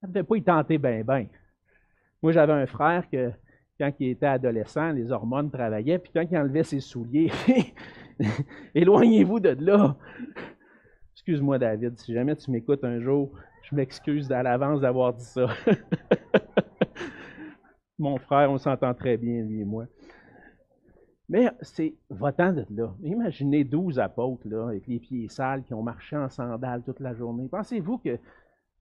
Ça 0.00 0.06
ne 0.06 0.12
devait 0.12 0.22
pas 0.24 0.36
y 0.36 0.42
tenter 0.44 0.78
bien, 0.78 1.02
bien. 1.02 1.26
Moi, 2.22 2.30
j'avais 2.30 2.52
un 2.52 2.66
frère 2.66 3.08
que, 3.10 3.32
quand 3.80 3.92
il 3.98 4.10
était 4.10 4.26
adolescent, 4.26 4.92
les 4.92 5.10
hormones 5.10 5.50
travaillaient, 5.50 5.98
puis 5.98 6.12
quand 6.12 6.24
il 6.30 6.36
enlevait 6.36 6.62
ses 6.62 6.80
souliers, 6.80 7.32
éloignez-vous 8.74 9.40
de 9.40 9.50
là. 9.58 9.96
Excuse-moi, 11.28 11.58
David, 11.58 11.98
si 11.98 12.14
jamais 12.14 12.34
tu 12.36 12.50
m'écoutes 12.50 12.82
un 12.84 13.00
jour, 13.00 13.30
je 13.60 13.76
m'excuse 13.76 14.32
à 14.32 14.42
l'avance 14.42 14.80
d'avoir 14.80 15.12
dit 15.12 15.26
ça. 15.26 15.48
Mon 17.98 18.16
frère, 18.16 18.50
on 18.50 18.56
s'entend 18.56 18.94
très 18.94 19.18
bien, 19.18 19.42
lui 19.42 19.60
et 19.60 19.64
moi. 19.66 19.84
Mais 21.28 21.50
c'est 21.60 21.94
votant 22.08 22.54
de 22.54 22.64
là. 22.70 22.94
Imaginez 23.02 23.64
12 23.64 23.98
apôtres 23.98 24.48
là, 24.48 24.68
avec 24.68 24.86
les 24.86 24.98
pieds 24.98 25.28
sales 25.28 25.64
qui 25.64 25.74
ont 25.74 25.82
marché 25.82 26.16
en 26.16 26.30
sandales 26.30 26.82
toute 26.82 27.00
la 27.00 27.14
journée. 27.14 27.46
Pensez-vous 27.46 27.98
que 27.98 28.18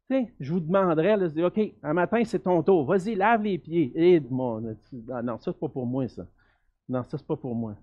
je 0.10 0.54
vous 0.54 0.62
demanderais, 0.62 1.18
de 1.18 1.28
dire, 1.28 1.48
OK, 1.48 1.60
un 1.84 1.94
matin, 1.94 2.24
c'est 2.24 2.40
ton 2.40 2.64
tour. 2.64 2.86
Vas-y, 2.86 3.16
lave 3.16 3.44
les 3.44 3.58
pieds. 3.58 3.92
Aide-moi. 3.94 4.62
Ah, 5.12 5.22
non, 5.22 5.38
ça, 5.40 5.52
c'est 5.52 5.60
pas 5.60 5.68
pour 5.68 5.86
moi, 5.86 6.08
ça. 6.08 6.26
Non, 6.88 7.04
ça, 7.04 7.18
c'est 7.18 7.28
pas 7.28 7.36
pour 7.36 7.56
moi. 7.56 7.76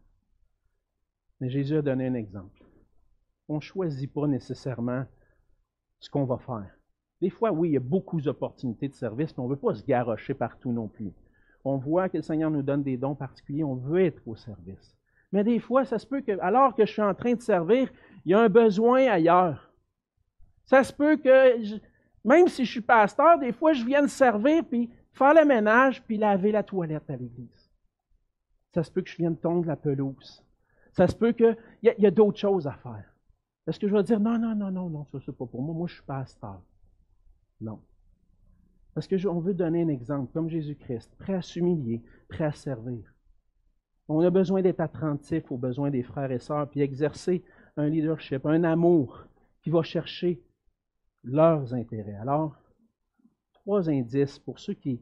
Mais 1.39 1.51
Jésus 1.51 1.77
a 1.77 1.83
donné 1.83 2.07
un 2.07 2.15
exemple. 2.15 2.64
On 3.49 3.57
ne 3.57 3.61
choisit 3.61 4.13
pas 4.13 4.27
nécessairement 4.27 5.05
ce 6.01 6.11
qu'on 6.11 6.25
va 6.25 6.39
faire. 6.39 6.71
Des 7.21 7.31
fois, 7.31 7.53
oui, 7.53 7.71
il 7.71 7.73
y 7.73 7.77
a 7.77 7.81
beaucoup 7.81 8.21
d'opportunités 8.21 8.89
de 8.89 8.95
service, 8.95 9.37
mais 9.37 9.43
on 9.43 9.49
ne 9.49 9.55
veut 9.55 9.61
pas 9.61 9.75
se 9.75 9.85
garrocher 9.85 10.35
partout 10.35 10.73
non 10.73 10.89
plus. 10.89 11.13
On 11.65 11.79
voit 11.79 12.09
que 12.09 12.19
le 12.19 12.23
Seigneur 12.23 12.51
nous 12.51 12.63
donne 12.63 12.83
des 12.83 12.97
dons 12.97 13.15
particuliers, 13.15 13.65
on 13.65 13.77
veut 13.77 14.05
être 14.05 14.21
au 14.27 14.37
service. 14.37 14.95
Mais 15.33 15.43
des 15.43 15.59
fois, 15.59 15.85
ça 15.85 15.99
se 15.99 16.07
peut 16.07 16.21
que, 16.21 16.39
alors 16.41 16.75
que 16.75 16.85
je 16.85 16.93
suis 16.93 17.03
en 17.03 17.15
train 17.15 17.35
de 17.35 17.41
servir, 17.41 17.91
il 18.25 18.33
y 18.33 18.35
a 18.35 18.41
un 18.41 18.49
besoin 18.49 19.07
ailleurs. 19.07 19.73
Ça 20.67 20.85
se 20.85 20.93
peut 20.93 21.17
que, 21.17 21.79
même 22.25 22.49
si 22.49 22.65
je 22.65 22.71
suis 22.71 22.81
pasteur, 22.81 23.39
des 23.39 23.53
fois, 23.53 23.73
je 23.73 23.85
viens 23.85 24.07
servir, 24.07 24.65
puis 24.65 24.91
faire 25.13 25.35
le 25.35 25.45
ménage, 25.45 26.03
puis 26.03 26.19
laver 26.19 26.53
la 26.53 26.63
toilette 26.63 27.09
à 27.09 27.17
l'église. 27.17 27.71
Ça 28.75 28.83
se 28.83 28.91
peut 28.91 29.03
que 29.03 29.11
je 29.11 29.17
vienne 29.17 29.37
tondre 29.37 29.67
la 29.67 29.77
pelouse. 29.77 30.45
Ça 30.93 31.07
se 31.07 31.15
peut 31.15 31.33
qu'il 31.33 31.57
y 31.83 31.89
a, 31.89 32.09
a 32.09 32.11
d'autres 32.11 32.39
choses 32.39 32.67
à 32.67 32.73
faire. 32.73 33.14
Est-ce 33.67 33.79
que 33.79 33.89
je 33.89 33.95
vais 33.95 34.03
dire, 34.03 34.21
non, 34.21 34.39
non, 34.39 34.55
non, 34.55 34.71
non, 34.71 34.91
non, 34.91 35.07
ça, 35.11 35.19
c'est 35.25 35.37
pas 35.37 35.47
pour 35.47 35.63
moi. 35.63 35.75
Moi, 35.75 35.87
je 35.89 35.95
suis 35.95 36.03
pasteur. 36.03 36.61
Non. 37.61 37.81
Parce 38.95 39.09
que 39.09 39.27
on 39.27 39.41
veut 39.41 39.55
donner 39.55 39.83
un 39.83 39.89
exemple, 39.89 40.33
comme 40.33 40.49
Jésus-Christ, 40.49 41.11
prêt 41.19 41.35
à 41.35 41.43
s'humilier, 41.43 42.03
prêt 42.29 42.45
à 42.45 42.53
servir. 42.53 43.03
On 44.09 44.21
a 44.21 44.31
besoin 44.31 44.61
d'être 44.61 44.81
attentif 44.81 45.51
aux 45.51 45.57
besoins 45.57 45.91
des 45.91 46.03
frères 46.03 46.31
et 46.31 46.39
sœurs, 46.39 46.69
puis 46.69 46.81
exercer 46.81 47.43
un 47.77 47.89
leadership, 47.89 48.45
un 48.47 48.63
amour 48.65 49.27
qui 49.63 49.71
va 49.71 49.83
chercher 49.83 50.43
leurs 51.25 51.73
intérêts. 51.73 52.15
Alors, 52.17 52.55
trois 53.55 53.89
indices 53.89 54.39
pour 54.39 54.59
ceux 54.59 54.75
qui 54.75 55.01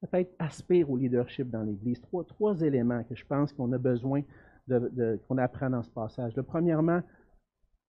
peut-être 0.00 0.32
aspirent 0.38 0.90
au 0.90 0.96
leadership 0.96 1.50
dans 1.50 1.62
l'Église, 1.62 2.00
trois, 2.00 2.24
trois 2.24 2.60
éléments 2.60 3.02
que 3.04 3.16
je 3.16 3.26
pense 3.26 3.52
qu'on 3.52 3.72
a 3.72 3.78
besoin 3.78 4.22
de, 4.68 5.20
qu'on 5.26 5.38
apprend 5.38 5.70
dans 5.70 5.82
ce 5.82 5.90
passage. 5.90 6.36
Le, 6.36 6.42
premièrement, 6.42 7.02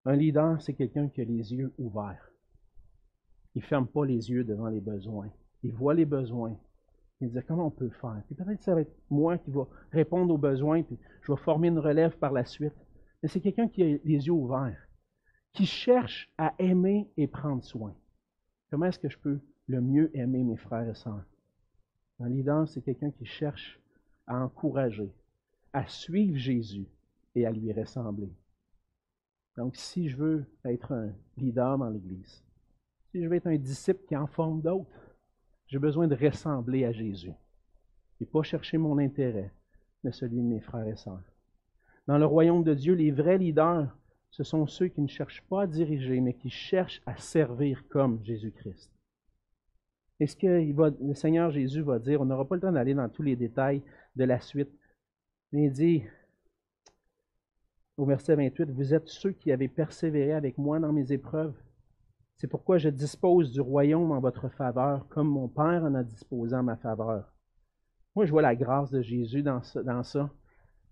un 0.05 0.15
leader, 0.15 0.61
c'est 0.61 0.73
quelqu'un 0.73 1.09
qui 1.09 1.21
a 1.21 1.25
les 1.25 1.53
yeux 1.53 1.73
ouverts. 1.77 2.31
Il 3.55 3.61
ne 3.61 3.67
ferme 3.67 3.87
pas 3.87 4.05
les 4.05 4.29
yeux 4.29 4.43
devant 4.43 4.67
les 4.67 4.79
besoins. 4.79 5.29
Il 5.63 5.73
voit 5.73 5.93
les 5.93 6.05
besoins. 6.05 6.55
Il 7.21 7.29
dit 7.29 7.39
comment 7.47 7.67
on 7.67 7.71
peut 7.71 7.89
faire? 7.89 8.21
Puis 8.27 8.35
peut-être 8.35 8.59
que 8.59 8.63
ça 8.63 8.75
va 8.75 8.81
être 8.81 8.95
moi 9.09 9.37
qui 9.37 9.51
va 9.51 9.67
répondre 9.91 10.33
aux 10.33 10.37
besoins, 10.37 10.83
puis 10.83 10.97
je 11.21 11.31
vais 11.31 11.37
former 11.39 11.67
une 11.67 11.79
relève 11.79 12.17
par 12.17 12.31
la 12.31 12.45
suite. 12.45 12.73
Mais 13.21 13.27
c'est 13.27 13.41
quelqu'un 13.41 13.67
qui 13.67 13.83
a 13.83 13.85
les 13.85 14.27
yeux 14.27 14.31
ouverts 14.31 14.87
qui 15.53 15.65
cherche 15.65 16.31
à 16.37 16.53
aimer 16.59 17.09
et 17.17 17.27
prendre 17.27 17.63
soin. 17.63 17.93
Comment 18.69 18.85
est-ce 18.85 18.99
que 18.99 19.09
je 19.09 19.17
peux 19.17 19.39
le 19.67 19.81
mieux 19.81 20.15
aimer 20.15 20.43
mes 20.43 20.57
frères 20.57 20.87
et 20.87 20.95
sœurs? 20.95 21.25
Un 22.19 22.29
leader, 22.29 22.67
c'est 22.67 22.81
quelqu'un 22.81 23.11
qui 23.11 23.25
cherche 23.25 23.79
à 24.27 24.37
encourager, 24.43 25.11
à 25.73 25.87
suivre 25.87 26.37
Jésus 26.37 26.87
et 27.35 27.45
à 27.45 27.51
lui 27.51 27.73
ressembler. 27.73 28.31
Donc, 29.59 29.75
si 29.75 30.07
je 30.07 30.15
veux 30.15 30.45
être 30.63 30.93
un 30.93 31.11
leader 31.35 31.77
dans 31.77 31.89
l'Église, 31.89 32.41
si 33.11 33.21
je 33.21 33.27
veux 33.27 33.35
être 33.35 33.47
un 33.47 33.57
disciple 33.57 33.99
qui 34.07 34.15
en 34.15 34.25
forme 34.25 34.61
d'autres, 34.61 35.17
j'ai 35.67 35.79
besoin 35.79 36.07
de 36.07 36.15
ressembler 36.15 36.85
à 36.85 36.93
Jésus 36.93 37.33
et 38.21 38.25
pas 38.25 38.41
chercher 38.41 38.77
mon 38.77 38.97
intérêt, 38.99 39.51
mais 40.01 40.13
celui 40.13 40.37
de 40.37 40.47
mes 40.47 40.61
frères 40.61 40.87
et 40.87 40.95
sœurs. 40.95 41.33
Dans 42.07 42.17
le 42.17 42.25
royaume 42.25 42.63
de 42.63 42.73
Dieu, 42.73 42.93
les 42.93 43.11
vrais 43.11 43.37
leaders, 43.37 43.93
ce 44.31 44.45
sont 44.45 44.65
ceux 44.65 44.87
qui 44.87 45.01
ne 45.01 45.07
cherchent 45.07 45.43
pas 45.49 45.63
à 45.63 45.67
diriger, 45.67 46.21
mais 46.21 46.35
qui 46.35 46.49
cherchent 46.49 47.01
à 47.05 47.17
servir 47.17 47.85
comme 47.89 48.23
Jésus-Christ. 48.23 48.89
Et 50.21 50.27
ce 50.27 50.37
que 50.37 51.03
le 51.05 51.13
Seigneur 51.15 51.51
Jésus 51.51 51.81
va 51.81 51.99
dire, 51.99 52.21
on 52.21 52.25
n'aura 52.25 52.47
pas 52.47 52.55
le 52.55 52.61
temps 52.61 52.71
d'aller 52.71 52.93
dans 52.93 53.09
tous 53.09 53.23
les 53.23 53.35
détails 53.35 53.81
de 54.15 54.23
la 54.23 54.39
suite, 54.39 54.71
mais 55.51 55.65
il 55.65 55.73
dit 55.73 56.03
au 57.99 58.05
verset 58.05 58.35
28, 58.35 58.71
Vous 58.71 58.93
êtes 58.93 59.09
ceux 59.09 59.33
qui 59.33 59.51
avez 59.51 59.67
persévéré 59.67 60.31
avec 60.31 60.57
moi 60.57 60.79
dans 60.79 60.93
mes 60.93 61.11
épreuves. 61.11 61.53
C'est 62.37 62.47
pourquoi 62.47 62.77
je 62.77 62.87
dispose 62.87 63.51
du 63.51 63.59
royaume 63.59 64.11
en 64.11 64.21
votre 64.21 64.47
faveur, 64.47 65.07
comme 65.09 65.27
mon 65.27 65.49
Père 65.49 65.83
en 65.83 65.93
a 65.93 66.03
disposé 66.03 66.55
en 66.55 66.63
ma 66.63 66.77
faveur. 66.77 67.33
Moi, 68.15 68.25
je 68.25 68.31
vois 68.31 68.41
la 68.41 68.55
grâce 68.55 68.89
de 68.89 69.01
Jésus 69.01 69.43
dans 69.43 69.61
ça. 69.61 70.29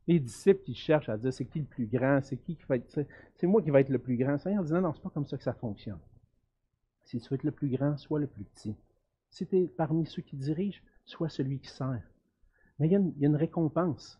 Les 0.07 0.19
disciples 0.19 0.63
qui 0.63 0.73
cherchent 0.73 1.09
à 1.09 1.17
dire 1.17 1.33
c'est 1.33 1.45
qui 1.45 1.59
le 1.59 1.65
plus 1.65 1.87
grand, 1.87 2.19
c'est 2.21 2.37
qui 2.37 2.57
qui 2.57 2.63
va 2.67 2.75
être. 2.75 3.05
C'est 3.35 3.47
moi 3.47 3.61
qui 3.61 3.71
vais 3.71 3.81
être 3.81 3.89
le 3.89 3.99
plus 3.99 4.17
grand. 4.17 4.37
Seigneur 4.37 4.63
dit 4.63 4.73
non, 4.73 4.81
non, 4.81 4.93
c'est 4.93 5.01
pas 5.01 5.09
comme 5.09 5.25
ça 5.25 5.37
que 5.37 5.43
ça 5.43 5.53
fonctionne. 5.53 5.99
Si 7.05 7.19
tu 7.19 7.29
veux 7.29 7.35
être 7.35 7.43
le 7.43 7.51
plus 7.51 7.69
grand, 7.69 7.95
sois 7.97 8.19
le 8.19 8.27
plus 8.27 8.43
petit. 8.43 8.75
Si 9.29 9.47
tu 9.47 9.57
es 9.57 9.67
parmi 9.67 10.05
ceux 10.05 10.21
qui 10.21 10.35
dirigent, 10.35 10.81
sois 11.05 11.29
celui 11.29 11.59
qui 11.59 11.69
sert. 11.69 12.03
Mais 12.79 12.87
il 12.87 12.91
y 12.91 12.95
a 12.95 12.99
une, 12.99 13.35
récompense. 13.35 14.19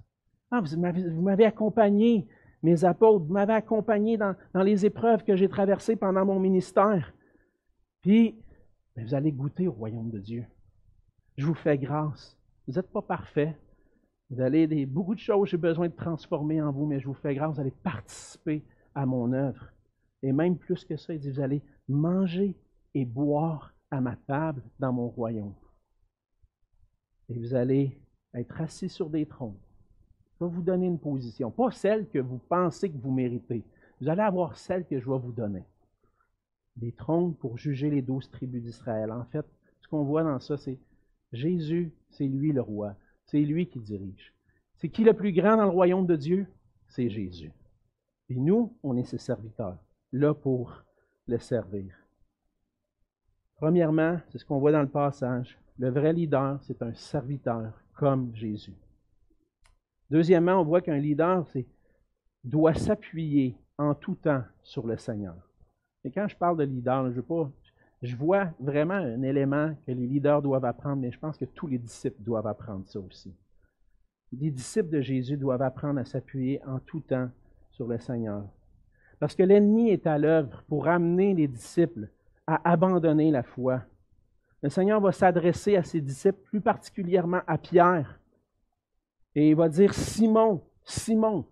Ah, 0.52 0.62
vous 0.62 0.78
m'avez 1.22 1.46
accompagné, 1.46 2.28
mes 2.64 2.84
apôtres, 2.84 3.26
m'avez 3.28 3.54
accompagné 3.54 4.18
dans, 4.18 4.36
les 4.56 4.86
épreuves 4.86 5.24
que 5.24 5.36
j'ai 5.36 5.48
traversées 5.48 5.96
pendant 5.96 6.26
mon 6.26 6.40
ministère. 6.40 7.14
Puis, 8.02 8.36
vous 8.96 9.14
allez 9.14 9.32
goûter 9.32 9.68
au 9.68 9.74
royaume 9.74 10.10
de 10.10 10.20
Dieu. 10.20 10.46
Je 11.38 11.46
vous 11.46 11.54
fais 11.54 11.78
grâce. 11.78 12.38
Vous 12.68 12.74
n'êtes 12.74 12.92
pas 12.92 13.02
parfait. 13.02 13.56
Vous 14.30 14.42
allez 14.42 14.86
beaucoup 14.86 15.16
de 15.16 15.20
choses, 15.20 15.50
j'ai 15.50 15.58
besoin 15.58 15.88
de 15.88 15.96
transformer 15.96 16.62
en 16.62 16.72
vous, 16.72 16.86
mais 16.86 17.00
je 17.00 17.08
vous 17.08 17.14
fais 17.14 17.34
grâce, 17.34 17.56
vous 17.56 17.62
allez 17.62 17.72
participer 17.72 18.66
à 18.94 19.06
mon 19.06 19.32
œuvre. 19.32 19.72
Et 20.22 20.34
même 20.34 20.58
plus 20.58 20.84
que 20.84 20.98
ça, 20.98 21.14
il 21.14 21.20
dit, 21.20 21.32
vous 21.32 21.40
allez 21.40 21.62
manger 21.88 22.58
et 22.94 23.06
boire 23.06 23.74
à 23.92 24.02
ma 24.02 24.16
table 24.16 24.62
dans 24.80 24.92
mon 24.92 25.08
royaume. 25.08 25.54
Et 27.30 27.38
vous 27.38 27.54
allez 27.54 28.02
être 28.34 28.60
assis 28.60 28.90
sur 28.90 29.10
des 29.10 29.26
trônes. 29.26 29.58
Je 30.40 30.46
vais 30.46 30.52
vous 30.52 30.62
donner 30.62 30.86
une 30.86 31.00
position, 31.00 31.50
pas 31.50 31.72
celle 31.72 32.08
que 32.08 32.20
vous 32.20 32.38
pensez 32.38 32.92
que 32.92 32.98
vous 32.98 33.12
méritez. 33.12 33.64
Vous 34.00 34.10
allez 34.10 34.22
avoir 34.22 34.56
celle 34.56 34.86
que 34.86 35.00
je 35.00 35.10
vais 35.10 35.18
vous 35.18 35.32
donner. 35.32 35.64
Des 36.76 36.92
trônes 36.92 37.34
pour 37.34 37.58
juger 37.58 37.90
les 37.90 38.04
douze 38.04 38.30
tribus 38.30 38.62
d'Israël. 38.62 39.12
En 39.12 39.26
fait, 39.26 39.46
ce 39.82 39.88
qu'on 39.88 40.04
voit 40.04 40.24
dans 40.24 40.40
ça, 40.40 40.58
c'est 40.58 40.78
Jésus, 41.34 41.92
c'est 42.12 42.28
lui 42.28 42.52
le 42.52 42.62
roi. 42.62 42.96
C'est 43.26 43.42
lui 43.42 43.68
qui 43.68 43.80
dirige. 43.80 44.34
C'est 44.76 44.90
qui 44.90 45.04
le 45.04 45.14
plus 45.14 45.34
grand 45.34 45.58
dans 45.58 45.64
le 45.64 45.72
royaume 45.72 46.06
de 46.06 46.16
Dieu? 46.16 46.46
C'est 46.88 47.10
Jésus. 47.10 47.52
Et 48.30 48.36
nous, 48.36 48.78
on 48.84 48.96
est 48.96 49.06
ses 49.06 49.18
serviteurs, 49.18 49.78
là 50.12 50.34
pour 50.36 50.84
le 51.26 51.40
servir. 51.40 51.96
Premièrement, 53.56 54.20
c'est 54.30 54.38
ce 54.38 54.46
qu'on 54.46 54.60
voit 54.60 54.72
dans 54.72 54.82
le 54.82 54.88
passage. 54.88 55.58
Le 55.80 55.90
vrai 55.90 56.14
leader, 56.14 56.60
c'est 56.62 56.82
un 56.84 56.94
serviteur 56.94 57.74
comme 57.96 58.34
Jésus. 58.36 58.76
Deuxièmement, 60.10 60.62
on 60.62 60.64
voit 60.64 60.82
qu'un 60.82 60.98
leader 60.98 61.46
doit 62.44 62.74
s'appuyer 62.74 63.58
en 63.78 63.94
tout 63.94 64.16
temps 64.16 64.44
sur 64.64 64.88
le 64.88 64.98
Seigneur. 64.98 65.36
Et 66.04 66.12
quand 66.12 66.28
je 66.28 66.36
parle 66.36 66.58
de 66.58 66.64
leader, 66.64 67.12
je, 68.02 68.16
vois 68.16 68.50
vraiment 68.60 68.94
un 68.94 69.22
élément 69.22 69.76
que 69.86 69.92
les 69.92 70.08
leaders 70.08 70.42
doivent 70.42 70.66
apprendre, 70.66 71.02
mais 71.02 71.12
je 71.12 71.20
pense 71.20 71.38
que 71.38 71.46
tous 71.46 71.68
les 71.68 71.78
disciples 71.78 72.22
doivent 72.22 72.48
apprendre 72.48 72.88
ça 72.88 73.00
aussi. 73.00 73.34
Les 74.32 74.52
disciples 74.52 74.90
de 74.90 75.02
Jésus 75.02 75.38
doivent 75.38 75.62
apprendre 75.62 76.00
à 76.00 76.06
s'appuyer 76.06 76.62
en 76.66 76.80
tout 76.80 77.02
temps 77.02 77.30
sur 77.72 77.88
le 77.88 77.98
Seigneur. 78.00 78.46
Parce 79.20 79.36
que 79.36 79.44
l'ennemi 79.44 79.90
est 79.90 80.08
à 80.08 80.18
l'œuvre 80.18 80.64
pour 80.68 80.88
amener 80.88 81.34
les 81.34 81.48
disciples 81.48 82.10
à 82.46 82.70
abandonner 82.70 83.32
la 83.32 83.44
foi. 83.44 83.82
Le 84.64 84.70
Seigneur 84.70 85.02
va 85.02 85.12
s'adresser 85.12 85.76
à 85.76 85.84
ses 85.84 86.02
disciples, 86.02 86.40
plus 86.46 86.62
particulièrement 86.62 87.42
à 87.48 87.58
Pierre. 87.58 88.17
Et 89.38 89.50
il 89.50 89.56
va 89.56 89.70
dire 89.70 89.94
Simon, 89.94 90.64
Simon. 90.84 91.46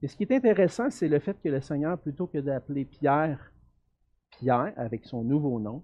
Et 0.00 0.06
ce 0.06 0.14
qui 0.16 0.22
est 0.22 0.30
intéressant, 0.30 0.90
c'est 0.90 1.08
le 1.08 1.18
fait 1.18 1.36
que 1.42 1.48
le 1.48 1.60
Seigneur, 1.60 2.00
plutôt 2.00 2.28
que 2.28 2.38
d'appeler 2.38 2.84
Pierre 2.84 3.52
Pierre, 4.30 4.72
avec 4.76 5.04
son 5.04 5.24
nouveau 5.24 5.58
nom, 5.58 5.82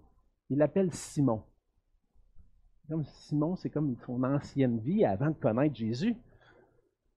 il 0.51 0.59
l'appelle 0.59 0.95
Simon. 0.95 1.43
Comme 2.88 3.05
Simon, 3.05 3.57
c'est 3.57 3.71
comme 3.71 3.97
son 4.07 4.23
ancienne 4.23 4.79
vie 4.79 5.05
avant 5.05 5.31
de 5.31 5.35
connaître 5.35 5.75
Jésus. 5.75 6.17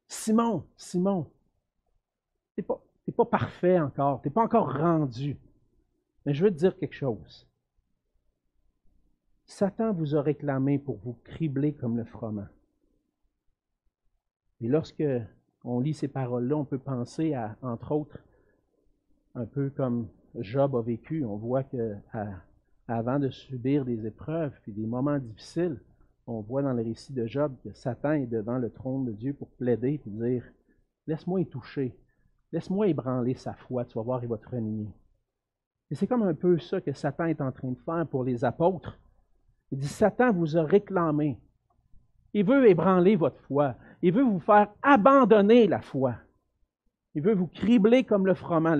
Simon, 0.07 0.65
Simon, 0.75 1.29
tu 2.55 2.61
n'es 2.61 2.63
pas, 2.63 2.81
pas 3.15 3.25
parfait 3.25 3.79
encore, 3.79 4.23
tu 4.23 4.27
n'es 4.27 4.33
pas 4.33 4.41
encore 4.43 4.75
rendu. 4.75 5.37
Mais 6.25 6.33
je 6.33 6.45
veux 6.45 6.51
te 6.51 6.57
dire 6.57 6.75
quelque 6.79 6.95
chose. 6.95 7.47
Satan 9.45 9.93
vous 9.93 10.15
a 10.15 10.21
réclamé 10.23 10.79
pour 10.79 10.97
vous 10.97 11.13
cribler 11.23 11.75
comme 11.75 11.95
le 11.95 12.05
froment. 12.05 12.47
Et 14.61 14.67
lorsque 14.67 15.03
on 15.63 15.79
lit 15.79 15.93
ces 15.93 16.07
paroles-là, 16.07 16.55
on 16.55 16.65
peut 16.65 16.79
penser 16.79 17.33
à, 17.33 17.57
entre 17.61 17.91
autres, 17.91 18.19
un 19.35 19.45
peu 19.45 19.69
comme 19.69 20.07
Job 20.35 20.75
a 20.75 20.81
vécu. 20.81 21.25
On 21.25 21.37
voit 21.37 21.63
que 21.63 21.95
avant 22.87 23.19
de 23.19 23.29
subir 23.29 23.85
des 23.85 24.05
épreuves 24.05 24.53
et 24.67 24.71
des 24.71 24.85
moments 24.85 25.19
difficiles, 25.19 25.79
on 26.27 26.41
voit 26.41 26.61
dans 26.61 26.73
le 26.73 26.83
récit 26.83 27.13
de 27.13 27.25
Job 27.25 27.55
que 27.63 27.73
Satan 27.73 28.13
est 28.13 28.27
devant 28.27 28.57
le 28.57 28.69
trône 28.69 29.05
de 29.05 29.11
Dieu 29.11 29.33
pour 29.33 29.49
plaider 29.49 29.99
et 30.05 30.09
dire 30.09 30.43
Laisse-moi 31.07 31.41
y 31.41 31.45
toucher, 31.47 31.97
laisse-moi 32.51 32.87
ébranler 32.87 33.33
sa 33.33 33.53
foi, 33.53 33.85
tu 33.85 33.97
vas 33.97 34.03
voir, 34.03 34.23
il 34.23 34.29
va 34.29 34.37
te 34.37 34.47
renier. 34.47 34.87
Et 35.89 35.95
c'est 35.95 36.07
comme 36.07 36.23
un 36.23 36.35
peu 36.35 36.59
ça 36.59 36.79
que 36.79 36.93
Satan 36.93 37.25
est 37.25 37.41
en 37.41 37.51
train 37.51 37.71
de 37.71 37.79
faire 37.79 38.05
pour 38.07 38.23
les 38.23 38.45
apôtres. 38.45 38.97
Il 39.71 39.79
dit 39.79 39.87
Satan 39.87 40.31
vous 40.31 40.57
a 40.57 40.63
réclamé. 40.63 41.39
Il 42.33 42.45
veut 42.45 42.69
ébranler 42.69 43.15
votre 43.15 43.39
foi. 43.41 43.75
Il 44.01 44.13
veut 44.13 44.23
vous 44.23 44.39
faire 44.39 44.69
abandonner 44.81 45.67
la 45.67 45.81
foi. 45.81 46.15
Il 47.13 47.21
veut 47.21 47.33
vous 47.33 47.47
cribler 47.47 48.03
comme 48.03 48.25
le 48.25 48.33
froment. 48.33 48.75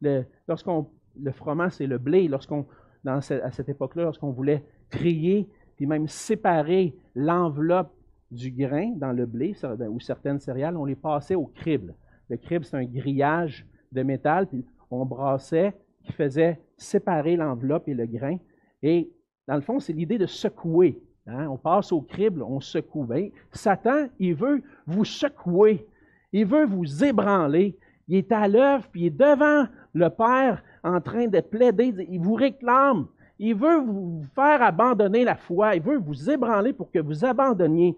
Le, 0.00 0.24
lorsqu'on, 0.48 0.88
le 1.20 1.32
froment, 1.32 1.70
c'est 1.70 1.86
le 1.86 1.98
blé. 1.98 2.28
Lorsqu'on, 2.28 2.66
à 3.06 3.20
cette 3.20 3.68
époque-là, 3.68 4.04
lorsqu'on 4.04 4.30
voulait 4.30 4.64
trier, 4.90 5.48
puis 5.76 5.86
même 5.86 6.08
séparer 6.08 6.96
l'enveloppe 7.14 7.92
du 8.30 8.50
grain 8.50 8.92
dans 8.96 9.12
le 9.12 9.26
blé 9.26 9.54
ou 9.90 10.00
certaines 10.00 10.40
céréales, 10.40 10.76
on 10.76 10.84
les 10.84 10.96
passait 10.96 11.34
au 11.34 11.46
crible. 11.46 11.94
Le 12.28 12.36
crible, 12.36 12.64
c'est 12.64 12.76
un 12.76 12.84
grillage 12.84 13.66
de 13.92 14.02
métal, 14.02 14.48
puis 14.48 14.64
on 14.90 15.04
brassait, 15.04 15.74
qui 16.02 16.12
faisait 16.12 16.60
séparer 16.76 17.36
l'enveloppe 17.36 17.88
et 17.88 17.94
le 17.94 18.06
grain. 18.06 18.36
Et 18.82 19.12
dans 19.46 19.54
le 19.54 19.60
fond, 19.60 19.78
c'est 19.78 19.92
l'idée 19.92 20.18
de 20.18 20.26
secouer. 20.26 21.02
Hein? 21.26 21.48
On 21.48 21.56
passe 21.56 21.92
au 21.92 22.00
crible, 22.00 22.42
on 22.42 22.60
secoue. 22.60 23.08
Satan, 23.52 24.08
il 24.18 24.34
veut 24.34 24.62
vous 24.86 25.04
secouer. 25.04 25.86
Il 26.32 26.46
veut 26.46 26.66
vous 26.66 27.04
ébranler. 27.04 27.78
Il 28.08 28.16
est 28.16 28.32
à 28.32 28.48
l'œuvre, 28.48 28.86
puis 28.90 29.02
il 29.02 29.06
est 29.06 29.10
devant 29.10 29.66
le 29.94 30.10
Père 30.10 30.62
en 30.82 31.00
train 31.00 31.26
de 31.26 31.40
plaider. 31.40 31.94
Il 32.10 32.20
vous 32.20 32.34
réclame. 32.34 33.06
Il 33.38 33.54
veut 33.54 33.80
vous 33.80 34.24
faire 34.34 34.62
abandonner 34.62 35.24
la 35.24 35.36
foi. 35.36 35.74
Il 35.74 35.82
veut 35.82 35.98
vous 35.98 36.30
ébranler 36.30 36.72
pour 36.72 36.90
que 36.90 36.98
vous 36.98 37.24
abandonniez. 37.24 37.96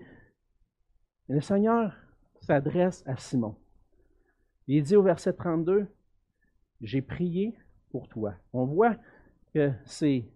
Le 1.28 1.40
Seigneur 1.40 1.92
s'adresse 2.40 3.02
à 3.06 3.16
Simon. 3.16 3.56
Il 4.68 4.82
dit 4.82 4.96
au 4.96 5.02
verset 5.02 5.32
32, 5.32 5.86
J'ai 6.80 7.02
prié 7.02 7.54
pour 7.90 8.08
toi. 8.08 8.34
On 8.52 8.64
voit 8.64 8.96
que 9.54 9.72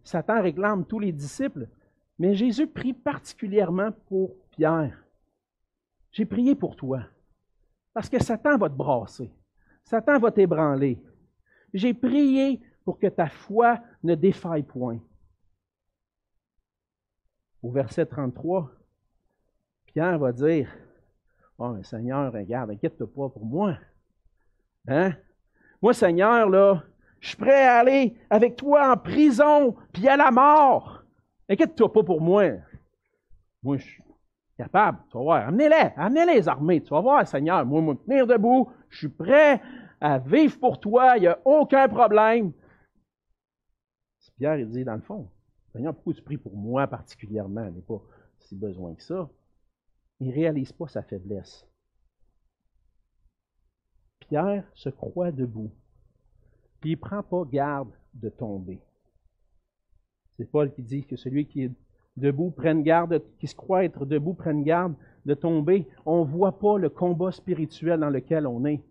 Satan 0.03 0.43
réclame 0.43 0.85
tous 0.85 0.99
les 0.99 1.13
disciples, 1.13 1.69
mais 2.21 2.35
Jésus 2.35 2.67
prie 2.67 2.93
particulièrement 2.93 3.93
pour 4.07 4.37
Pierre. 4.51 5.03
J'ai 6.13 6.27
prié 6.27 6.55
pour 6.55 6.77
toi. 6.77 7.01
Parce 7.95 8.11
que 8.11 8.23
Satan 8.23 8.59
va 8.59 8.69
te 8.69 8.75
brasser. 8.75 9.33
Satan 9.83 10.19
va 10.19 10.31
t'ébranler. 10.31 11.03
J'ai 11.73 11.95
prié 11.95 12.61
pour 12.85 12.99
que 12.99 13.07
ta 13.07 13.27
foi 13.27 13.81
ne 14.03 14.15
défaille 14.15 14.65
point. 14.65 14.99
Au 17.63 17.71
verset 17.71 18.05
33, 18.05 18.71
Pierre 19.87 20.19
va 20.19 20.33
dire 20.33 20.69
Oh, 21.57 21.75
Seigneur, 21.83 22.31
regarde, 22.35 22.73
inquiète-toi 22.73 23.07
pas 23.07 23.31
pour 23.31 23.47
moi. 23.47 23.79
Hein? 24.89 25.15
Moi, 25.81 25.95
Seigneur, 25.95 26.51
là, 26.51 26.85
Je 27.19 27.29
suis 27.29 27.37
prêt 27.39 27.65
à 27.65 27.79
aller 27.79 28.15
avec 28.29 28.57
toi 28.57 28.93
en 28.93 28.99
prison, 28.99 29.75
puis 29.95 30.07
à 30.07 30.19
la 30.19 30.31
mort. 30.31 31.00
Inquiète-toi 31.51 31.93
pas 31.93 32.03
pour 32.03 32.21
moi. 32.21 32.45
Moi, 33.63 33.77
je 33.77 33.85
suis 33.85 34.03
capable. 34.57 35.01
Tu 35.11 35.19
vas 35.19 35.23
voir. 35.23 35.49
Amenez-les. 35.49 35.93
Amenez 35.97 36.25
les 36.35 36.49
armées. 36.49 36.83
Tu 36.83 36.91
vas 36.91 37.01
voir, 37.01 37.27
Seigneur. 37.27 37.67
Moi, 37.67 37.83
me 37.83 37.95
tenir 37.95 38.27
debout. 38.27 38.71
Je 38.89 38.99
suis 38.99 39.09
prêt 39.09 39.61
à 40.01 40.19
vivre 40.19 40.59
pour 40.59 40.81
toi. 40.81 41.19
Il 41.19 41.23
n'y 41.23 41.27
a 41.27 41.39
aucun 41.45 41.89
problème. 41.89 42.53
Pierre, 44.41 44.57
il 44.57 44.71
dit, 44.71 44.85
dans 44.85 44.95
le 44.95 45.03
fond, 45.03 45.29
Seigneur, 45.71 45.95
pourquoi 45.95 46.15
tu 46.15 46.23
pries 46.23 46.39
pour 46.39 46.57
moi 46.57 46.87
particulièrement? 46.87 47.67
Il 47.67 47.75
n'est 47.75 47.83
pas 47.83 48.01
si 48.39 48.57
besoin 48.57 48.95
que 48.95 49.03
ça. 49.03 49.29
Il 50.19 50.29
ne 50.29 50.33
réalise 50.33 50.73
pas 50.73 50.89
sa 50.89 51.03
faiblesse. 51.03 51.67
Pierre 54.21 54.65
se 54.75 54.89
croit 54.89 55.31
debout, 55.31 55.71
puis 56.81 56.93
il 56.93 56.97
ne 56.97 57.01
prend 57.01 57.23
pas 57.23 57.45
garde 57.45 57.93
de 58.15 58.31
tomber. 58.31 58.81
C'est 60.41 60.51
Paul 60.51 60.73
qui 60.73 60.81
dit 60.81 61.05
que 61.05 61.17
celui 61.17 61.45
qui 61.45 61.65
est 61.65 61.73
debout 62.17 62.51
prenne 62.51 62.83
garde, 62.83 63.23
qui 63.39 63.47
se 63.47 63.55
croit 63.55 63.85
être 63.85 64.07
debout 64.07 64.33
prenne 64.33 64.63
garde 64.63 64.95
de 65.27 65.35
tomber. 65.35 65.87
On 66.07 66.25
ne 66.25 66.31
voit 66.31 66.59
pas 66.59 66.79
le 66.79 66.89
combat 66.89 67.31
spirituel 67.31 68.01
dans 68.01 68.09
lequel 68.09 68.47
on 68.47 68.65
est. 68.65 68.83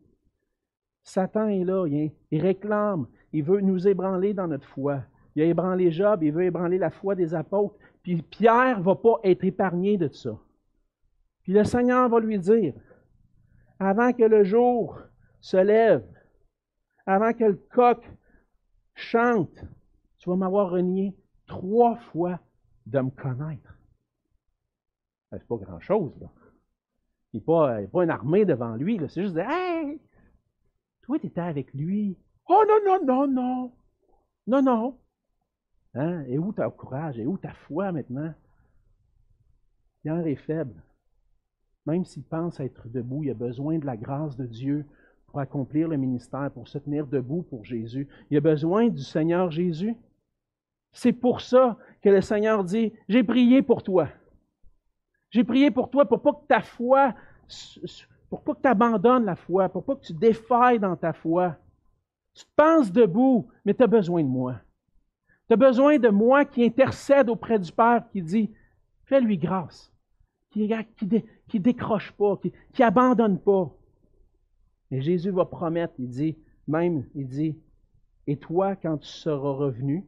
Satan 1.01 1.47
est 1.47 1.63
là, 1.63 1.87
il, 1.87 2.39
réclame, 2.39 3.07
il 3.33 3.41
veut 3.41 3.61
nous 3.61 3.87
ébranler 3.87 4.35
dans 4.35 4.45
notre 4.45 4.67
foi. 4.67 5.01
Il 5.35 5.41
a 5.41 5.45
ébranlé 5.45 5.89
Job, 5.89 6.21
il 6.21 6.33
veut 6.33 6.43
ébranler 6.43 6.77
la 6.77 6.91
foi 6.91 7.15
des 7.15 7.33
apôtres. 7.33 7.73
Puis 8.03 8.21
Pierre 8.21 8.77
ne 8.77 8.83
va 8.83 8.93
pas 8.93 9.19
être 9.23 9.43
épargné 9.43 9.97
de 9.97 10.09
ça. 10.09 10.37
Puis 11.41 11.53
le 11.53 11.63
Seigneur 11.63 12.09
va 12.09 12.19
lui 12.19 12.37
dire, 12.37 12.75
avant 13.79 14.13
que 14.13 14.21
le 14.21 14.43
jour 14.43 14.99
se 15.41 15.57
lève, 15.57 16.05
avant 17.07 17.33
que 17.33 17.45
le 17.45 17.59
coq 17.71 18.07
chante, 18.93 19.65
tu 20.19 20.29
vas 20.29 20.35
m'avoir 20.35 20.69
renié 20.69 21.15
trois 21.49 21.97
fois 21.97 22.39
de 22.85 22.99
me 23.01 23.09
connaître. 23.09 23.75
C'est 25.31 25.45
pas 25.45 25.57
grand-chose, 25.57 26.13
là. 26.21 26.27
Il 27.33 27.43
n'y 27.45 27.53
a, 27.53 27.87
pas 27.87 28.03
une 28.03 28.09
armée 28.09 28.45
devant 28.45 28.75
lui, 28.75 28.99
c'est 29.09 29.21
juste 29.21 29.35
de 29.35 29.41
Hey! 29.41 29.99
Toi, 31.03 31.19
tu 31.19 31.27
étais 31.27 31.41
avec 31.41 31.71
lui. 31.73 32.17
Oh 32.47 32.63
non, 32.67 32.79
non, 32.85 33.05
non, 33.05 33.27
non! 33.27 33.71
Non, 34.47 34.61
non! 34.63 34.97
Hein? 35.93 36.23
Et 36.27 36.39
où 36.39 36.51
ton 36.51 36.71
courage? 36.71 37.19
Et 37.19 37.27
où 37.27 37.37
ta 37.37 37.53
foi 37.53 37.91
maintenant? 37.91 38.33
Pierre 40.01 40.25
est 40.25 40.35
faible. 40.35 40.81
Même 41.85 42.05
s'il 42.05 42.23
pense 42.23 42.59
être 42.59 42.87
debout, 42.87 43.23
il 43.23 43.29
a 43.29 43.35
besoin 43.35 43.77
de 43.77 43.85
la 43.85 43.97
grâce 43.97 44.35
de 44.35 44.47
Dieu 44.47 44.85
pour 45.27 45.39
accomplir 45.39 45.87
le 45.87 45.97
ministère, 45.97 46.49
pour 46.51 46.67
se 46.67 46.79
tenir 46.79 47.05
debout 47.05 47.43
pour 47.43 47.63
Jésus. 47.63 48.07
Il 48.31 48.37
a 48.37 48.41
besoin 48.41 48.89
du 48.89 49.03
Seigneur 49.03 49.51
Jésus. 49.51 49.95
C'est 50.91 51.13
pour 51.13 51.41
ça 51.41 51.77
que 52.01 52.09
le 52.09 52.21
Seigneur 52.21 52.63
dit, 52.63 52.93
j'ai 53.07 53.23
prié 53.23 53.61
pour 53.61 53.83
toi. 53.83 54.07
J'ai 55.31 55.43
prié 55.43 55.69
pour 55.71 55.89
toi 55.89 56.05
pour 56.05 56.21
pas 56.21 56.33
que 56.33 56.47
ta 56.47 56.61
foi, 56.61 57.13
pour 58.29 58.43
pas 58.43 58.55
que 58.55 58.61
tu 58.61 58.67
abandonnes 58.67 59.25
la 59.25 59.35
foi, 59.35 59.69
pour 59.69 59.83
pas 59.83 59.95
que 59.95 60.05
tu 60.05 60.13
défailles 60.13 60.79
dans 60.79 60.95
ta 60.95 61.13
foi. 61.13 61.57
Tu 62.33 62.45
penses 62.55 62.91
debout, 62.91 63.47
mais 63.65 63.73
tu 63.73 63.83
as 63.83 63.87
besoin 63.87 64.23
de 64.23 64.29
moi. 64.29 64.55
Tu 65.47 65.53
as 65.53 65.57
besoin 65.57 65.97
de 65.97 66.09
moi 66.09 66.45
qui 66.45 66.63
intercède 66.63 67.29
auprès 67.29 67.59
du 67.59 67.71
Père, 67.71 68.03
qui 68.11 68.21
dit, 68.21 68.51
fais-lui 69.05 69.37
grâce, 69.37 69.91
qui, 70.51 70.71
qui, 71.47 71.59
décroche 71.59 72.11
pas, 72.13 72.37
qui, 72.37 72.53
qui 72.73 72.83
abandonne 72.83 73.39
pas. 73.39 73.71
Et 74.91 75.01
Jésus 75.01 75.31
va 75.31 75.45
promettre, 75.45 75.93
il 75.99 76.09
dit, 76.09 76.37
même, 76.67 77.05
il 77.15 77.27
dit, 77.27 77.57
et 78.27 78.37
toi, 78.37 78.75
quand 78.75 78.97
tu 78.99 79.07
seras 79.07 79.51
revenu, 79.51 80.05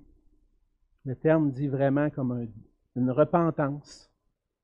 le 1.06 1.16
terme 1.16 1.52
dit 1.52 1.68
vraiment 1.68 2.10
comme 2.10 2.48
une 2.96 3.12
repentance. 3.12 4.12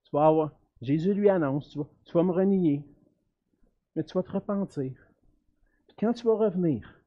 Tu 0.03 0.11
vas 0.13 0.27
avoir, 0.27 0.51
Jésus 0.81 1.13
lui 1.13 1.29
annonce, 1.29 1.69
tu 1.69 1.79
vas, 1.79 1.87
tu 2.05 2.17
me 2.17 2.31
renier, 2.31 2.85
mais 3.95 4.03
tu 4.03 4.13
vas 4.13 4.23
te 4.23 4.31
repentir. 4.31 4.93
Puis 5.87 5.95
quand 5.99 6.13
tu 6.13 6.25
vas 6.25 6.35
revenir, 6.35 7.01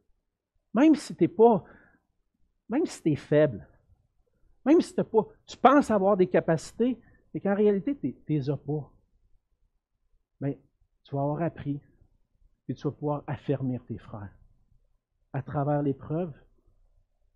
même 0.75 0.95
si 0.95 1.14
tu 1.14 1.29
pas, 1.29 1.64
même 2.69 2.87
si 2.87 3.03
tu 3.03 3.12
es 3.12 3.16
faible, 3.16 3.66
même 4.64 4.81
si 4.81 4.95
pas, 4.95 5.27
tu 5.47 5.57
penses 5.57 5.90
avoir 5.90 6.16
des 6.16 6.27
capacités, 6.27 7.01
mais 7.33 7.40
qu'en 7.40 7.55
réalité, 7.55 7.97
tu 7.97 8.16
les 8.29 8.51
as 8.51 8.57
pas, 8.57 8.93
mais 10.40 10.61
tu 11.05 11.14
vas 11.14 11.23
avoir 11.23 11.43
appris 11.43 11.81
et 12.69 12.75
tu 12.75 12.83
vas 12.83 12.93
pouvoir 12.93 13.25
affermir 13.27 13.85
tes 13.87 13.99
frères. 13.99 14.35
À 15.33 15.43
travers 15.43 15.83
l'épreuve, 15.83 16.33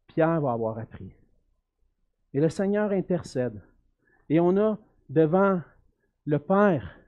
Pierre 0.09 0.41
va 0.41 0.53
avoir 0.53 0.79
appris. 0.79 1.15
Et 2.35 2.41
le 2.41 2.49
Seigneur 2.49 2.91
intercède. 2.91 3.63
Et 4.29 4.41
on 4.41 4.57
a 4.57 4.79
devant 5.09 5.61
le 6.27 6.39
Père, 6.39 6.99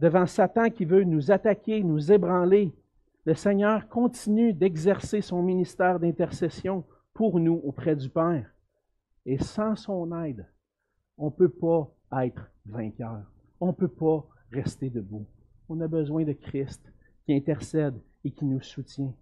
devant 0.00 0.26
Satan 0.26 0.70
qui 0.70 0.84
veut 0.84 1.04
nous 1.04 1.30
attaquer, 1.30 1.82
nous 1.82 2.12
ébranler, 2.12 2.72
le 3.24 3.34
Seigneur 3.34 3.88
continue 3.88 4.52
d'exercer 4.52 5.20
son 5.20 5.42
ministère 5.42 5.98
d'intercession 5.98 6.84
pour 7.12 7.40
nous 7.40 7.60
auprès 7.64 7.96
du 7.96 8.08
Père. 8.08 8.50
Et 9.26 9.38
sans 9.38 9.76
son 9.76 10.18
aide, 10.22 10.46
on 11.18 11.26
ne 11.26 11.30
peut 11.30 11.48
pas 11.48 11.90
être 12.22 12.50
vainqueur. 12.64 13.30
On 13.60 13.68
ne 13.68 13.72
peut 13.72 13.88
pas 13.88 14.24
rester 14.52 14.88
debout. 14.88 15.26
On 15.68 15.80
a 15.80 15.88
besoin 15.88 16.24
de 16.24 16.32
Christ 16.32 16.80
qui 17.26 17.34
intercède 17.34 18.00
et 18.24 18.30
qui 18.30 18.44
nous 18.44 18.62
soutient. 18.62 19.12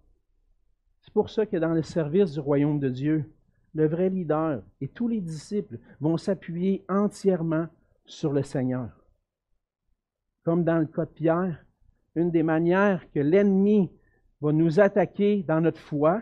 C'est 1.01 1.13
pour 1.13 1.29
ça 1.29 1.45
que 1.45 1.57
dans 1.57 1.73
le 1.73 1.81
service 1.81 2.33
du 2.33 2.39
royaume 2.39 2.79
de 2.79 2.89
Dieu, 2.89 3.29
le 3.73 3.87
vrai 3.87 4.09
leader 4.09 4.63
et 4.81 4.87
tous 4.87 5.07
les 5.07 5.21
disciples 5.21 5.79
vont 5.99 6.17
s'appuyer 6.17 6.85
entièrement 6.89 7.67
sur 8.05 8.33
le 8.33 8.43
Seigneur. 8.43 8.89
Comme 10.43 10.63
dans 10.63 10.79
le 10.79 10.85
cas 10.85 11.05
de 11.05 11.11
Pierre, 11.11 11.65
une 12.15 12.31
des 12.31 12.43
manières 12.43 13.09
que 13.11 13.19
l'ennemi 13.19 13.91
va 14.41 14.51
nous 14.51 14.79
attaquer 14.79 15.43
dans 15.43 15.61
notre 15.61 15.79
foi, 15.79 16.21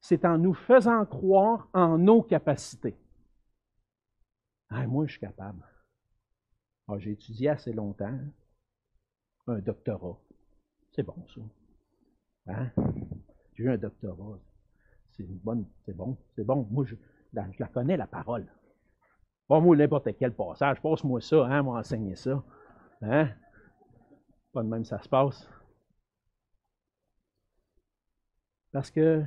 c'est 0.00 0.24
en 0.24 0.36
nous 0.36 0.54
faisant 0.54 1.06
croire 1.06 1.68
en 1.72 1.96
nos 1.96 2.22
capacités. 2.22 2.96
Ah, 4.68 4.86
moi, 4.86 5.06
je 5.06 5.12
suis 5.12 5.20
capable. 5.20 5.64
Ah, 6.88 6.98
j'ai 6.98 7.12
étudié 7.12 7.50
assez 7.50 7.72
longtemps, 7.72 8.18
un 9.46 9.58
doctorat. 9.60 10.18
C'est 10.92 11.02
bon, 11.02 11.14
ça. 11.28 11.40
Hein? 12.48 12.70
J'ai 13.54 13.64
eu 13.64 13.70
un 13.70 13.78
doctorat. 13.78 14.38
C'est 15.16 15.26
c'est 15.84 15.96
bon, 15.96 16.16
c'est 16.34 16.44
bon. 16.44 16.66
Moi, 16.70 16.84
je 16.86 16.96
la, 17.32 17.68
connais, 17.68 17.96
la 17.96 18.06
parole. 18.06 18.46
Pas 19.48 19.60
moi, 19.60 19.76
n'importe 19.76 20.16
quel 20.18 20.32
passage, 20.32 20.80
passe-moi 20.80 21.20
ça, 21.20 21.44
hein, 21.46 21.62
m'enseigner 21.62 22.16
ça. 22.16 22.42
Hein? 23.02 23.28
Pas 24.52 24.62
de 24.62 24.68
même 24.68 24.84
ça 24.84 25.00
se 25.00 25.08
passe. 25.08 25.48
Parce 28.72 28.90
que 28.90 29.22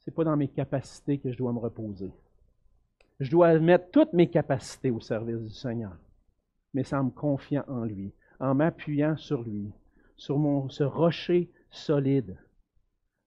c'est 0.00 0.10
pas 0.10 0.24
dans 0.24 0.36
mes 0.36 0.48
capacités 0.48 1.18
que 1.18 1.30
je 1.30 1.36
dois 1.38 1.52
me 1.52 1.58
reposer. 1.58 2.12
Je 3.20 3.30
dois 3.30 3.58
mettre 3.58 3.90
toutes 3.90 4.12
mes 4.12 4.28
capacités 4.28 4.90
au 4.90 5.00
service 5.00 5.40
du 5.40 5.50
Seigneur, 5.50 5.96
mais 6.74 6.84
sans 6.84 7.04
me 7.04 7.10
confiant 7.10 7.64
en 7.68 7.84
lui, 7.84 8.12
en 8.40 8.54
m'appuyant 8.54 9.16
sur 9.16 9.42
lui, 9.42 9.72
sur 10.16 10.66
ce 10.70 10.84
rocher 10.84 11.50
solide. 11.70 12.36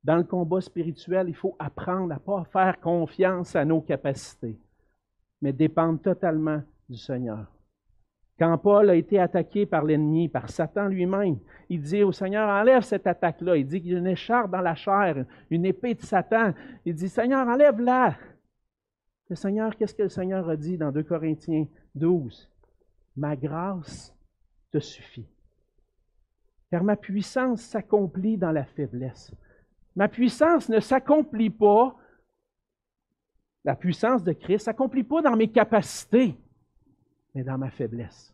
Dans 0.03 0.15
le 0.15 0.23
combat 0.23 0.61
spirituel, 0.61 1.29
il 1.29 1.35
faut 1.35 1.55
apprendre 1.59 2.11
à 2.13 2.15
ne 2.15 2.19
pas 2.19 2.43
faire 2.45 2.79
confiance 2.79 3.55
à 3.55 3.65
nos 3.65 3.81
capacités, 3.81 4.57
mais 5.41 5.53
dépendre 5.53 6.01
totalement 6.01 6.61
du 6.89 6.97
Seigneur. 6.97 7.47
Quand 8.37 8.57
Paul 8.57 8.89
a 8.89 8.95
été 8.95 9.19
attaqué 9.19 9.65
par 9.65 9.83
l'ennemi, 9.83 10.29
par 10.29 10.49
Satan 10.49 10.87
lui-même, 10.87 11.39
il 11.67 11.81
dit 11.81 12.03
au 12.03 12.13
Seigneur, 12.13 12.47
enlève 12.47 12.83
cette 12.83 13.05
attaque-là. 13.05 13.57
Il 13.57 13.67
dit 13.67 13.81
qu'il 13.81 13.91
y 13.91 13.95
a 13.95 13.99
une 13.99 14.07
écharpe 14.07 14.51
dans 14.51 14.61
la 14.61 14.75
chair, 14.75 15.25
une 15.49 15.65
épée 15.65 15.93
de 15.93 16.01
Satan. 16.01 16.53
Il 16.85 16.95
dit, 16.95 17.09
Seigneur, 17.09 17.45
enlève-la. 17.45 18.15
Le 19.29 19.35
Seigneur, 19.35 19.75
qu'est-ce 19.75 19.93
que 19.93 20.03
le 20.03 20.09
Seigneur 20.09 20.49
a 20.49 20.55
dit 20.55 20.77
dans 20.77 20.91
2 20.91 21.03
Corinthiens 21.03 21.67
12? 21.95 22.49
Ma 23.17 23.35
grâce 23.35 24.15
te 24.71 24.79
suffit 24.79 25.27
car 26.69 26.83
ma 26.83 26.95
puissance 26.95 27.61
s'accomplit 27.61 28.37
dans 28.37 28.51
la 28.51 28.63
faiblesse. 28.63 29.31
Ma 29.99 30.07
puissance 30.07 30.69
ne 30.69 30.79
s'accomplit 30.79 31.49
pas, 31.49 31.93
la 33.65 33.75
puissance 33.75 34.23
de 34.23 34.31
Christ 34.31 34.63
s'accomplit 34.63 35.03
pas 35.03 35.21
dans 35.21 35.35
mes 35.35 35.49
capacités, 35.49 36.37
mais 37.35 37.43
dans 37.43 37.57
ma 37.57 37.69
faiblesse. 37.69 38.33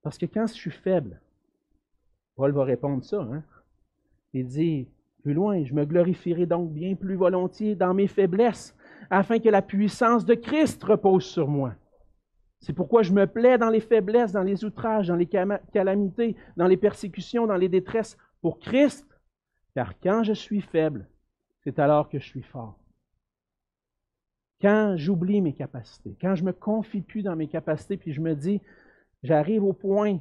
Parce 0.00 0.16
que 0.16 0.26
quand 0.26 0.46
je 0.46 0.52
suis 0.52 0.70
faible, 0.70 1.20
Paul 2.36 2.52
va 2.52 2.62
répondre 2.62 3.02
ça, 3.02 3.22
hein? 3.22 3.42
il 4.32 4.46
dit, 4.46 4.86
plus 5.24 5.34
loin, 5.34 5.64
je 5.64 5.74
me 5.74 5.84
glorifierai 5.84 6.46
donc 6.46 6.70
bien 6.70 6.94
plus 6.94 7.16
volontiers 7.16 7.74
dans 7.74 7.92
mes 7.92 8.06
faiblesses, 8.06 8.76
afin 9.10 9.40
que 9.40 9.48
la 9.48 9.60
puissance 9.60 10.24
de 10.24 10.34
Christ 10.34 10.84
repose 10.84 11.24
sur 11.24 11.48
moi. 11.48 11.74
C'est 12.60 12.74
pourquoi 12.74 13.02
je 13.02 13.12
me 13.12 13.26
plais 13.26 13.58
dans 13.58 13.70
les 13.70 13.80
faiblesses, 13.80 14.30
dans 14.30 14.44
les 14.44 14.64
outrages, 14.64 15.08
dans 15.08 15.16
les 15.16 15.26
calamités, 15.26 16.36
dans 16.56 16.68
les 16.68 16.76
persécutions, 16.76 17.48
dans 17.48 17.56
les 17.56 17.68
détresses 17.68 18.16
pour 18.40 18.60
Christ. 18.60 19.04
Car 19.74 19.98
quand 20.00 20.22
je 20.22 20.32
suis 20.32 20.60
faible, 20.60 21.08
c'est 21.64 21.78
alors 21.78 22.08
que 22.08 22.18
je 22.18 22.26
suis 22.26 22.42
fort. 22.42 22.78
Quand 24.60 24.94
j'oublie 24.96 25.40
mes 25.40 25.54
capacités, 25.54 26.16
quand 26.20 26.36
je 26.36 26.44
me 26.44 26.52
confie 26.52 27.02
plus 27.02 27.22
dans 27.22 27.36
mes 27.36 27.48
capacités, 27.48 27.96
puis 27.96 28.12
je 28.12 28.20
me 28.20 28.34
dis, 28.34 28.60
j'arrive 29.22 29.64
au 29.64 29.72
point 29.72 30.20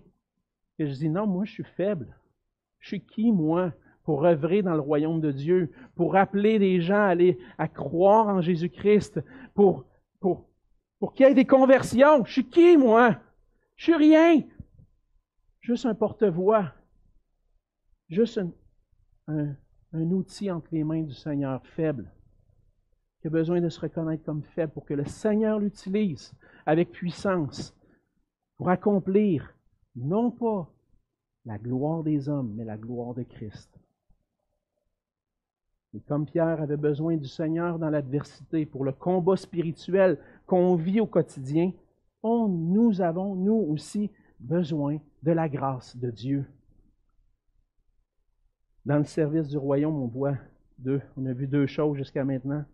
que 0.77 0.87
je 0.87 0.93
dis, 0.93 1.09
non, 1.09 1.27
moi 1.27 1.45
je 1.45 1.51
suis 1.51 1.63
faible. 1.63 2.17
Je 2.79 2.87
suis 2.89 3.05
qui, 3.05 3.31
moi, 3.31 3.71
pour 4.03 4.25
œuvrer 4.25 4.61
dans 4.61 4.73
le 4.73 4.81
royaume 4.81 5.21
de 5.21 5.31
Dieu, 5.31 5.71
pour 5.95 6.15
appeler 6.15 6.59
les 6.59 6.81
gens 6.81 6.95
à, 6.95 7.07
aller, 7.07 7.37
à 7.57 7.67
croire 7.67 8.27
en 8.27 8.41
Jésus-Christ, 8.41 9.21
pour, 9.53 9.85
pour, 10.19 10.49
pour 10.99 11.13
qu'il 11.13 11.25
y 11.25 11.29
ait 11.29 11.35
des 11.35 11.45
conversions. 11.45 12.25
Je 12.25 12.33
suis 12.33 12.49
qui, 12.49 12.75
moi? 12.75 13.17
Je 13.75 13.83
suis 13.83 13.95
rien. 13.95 14.41
Juste 15.61 15.85
un 15.85 15.95
porte-voix. 15.95 16.73
Juste 18.09 18.41
un, 19.27 19.55
outil 19.93 20.49
entre 20.51 20.67
les 20.71 20.83
mains 20.83 21.03
du 21.03 21.13
Seigneur 21.13 21.65
faible, 21.67 22.11
qui 23.21 23.27
a 23.27 23.29
besoin 23.29 23.61
de 23.61 23.69
se 23.69 23.79
reconnaître 23.79 24.23
comme 24.23 24.43
faible 24.43 24.73
pour 24.73 24.85
que 24.85 24.93
le 24.93 25.05
Seigneur 25.05 25.59
l'utilise 25.59 26.33
avec 26.65 26.91
puissance 26.91 27.75
pour 28.57 28.69
accomplir 28.69 29.55
non 29.95 30.31
pas 30.31 30.69
la 31.45 31.57
gloire 31.57 32.03
des 32.03 32.29
hommes, 32.29 32.53
mais 32.55 32.63
la 32.63 32.77
gloire 32.77 33.13
de 33.13 33.23
Christ. 33.23 33.69
Et 35.93 35.99
comme 36.01 36.25
Pierre 36.25 36.61
avait 36.61 36.77
besoin 36.77 37.17
du 37.17 37.27
Seigneur 37.27 37.77
dans 37.77 37.89
l'adversité 37.89 38.65
pour 38.65 38.83
le 38.83 38.93
combat 38.93 39.35
spirituel 39.35 40.17
qu'on 40.47 40.75
vit 40.75 40.99
au 40.99 41.05
quotidien, 41.05 41.71
nous 42.23 43.01
avons, 43.01 43.35
nous 43.35 43.67
aussi, 43.69 44.09
besoin 44.39 44.97
de 45.23 45.31
la 45.31 45.47
grâce 45.49 45.95
de 45.97 46.09
Dieu. 46.09 46.45
Dans 48.85 48.97
le 48.97 49.05
service 49.05 49.47
du 49.47 49.57
royaume, 49.57 49.95
on 49.95 50.07
voit 50.07 50.37
deux, 50.77 51.01
on 51.15 51.25
a 51.25 51.33
vu 51.33 51.47
deux 51.47 51.67
choses 51.67 51.95
jusqu'à 51.95 52.25
maintenant. 52.25 52.65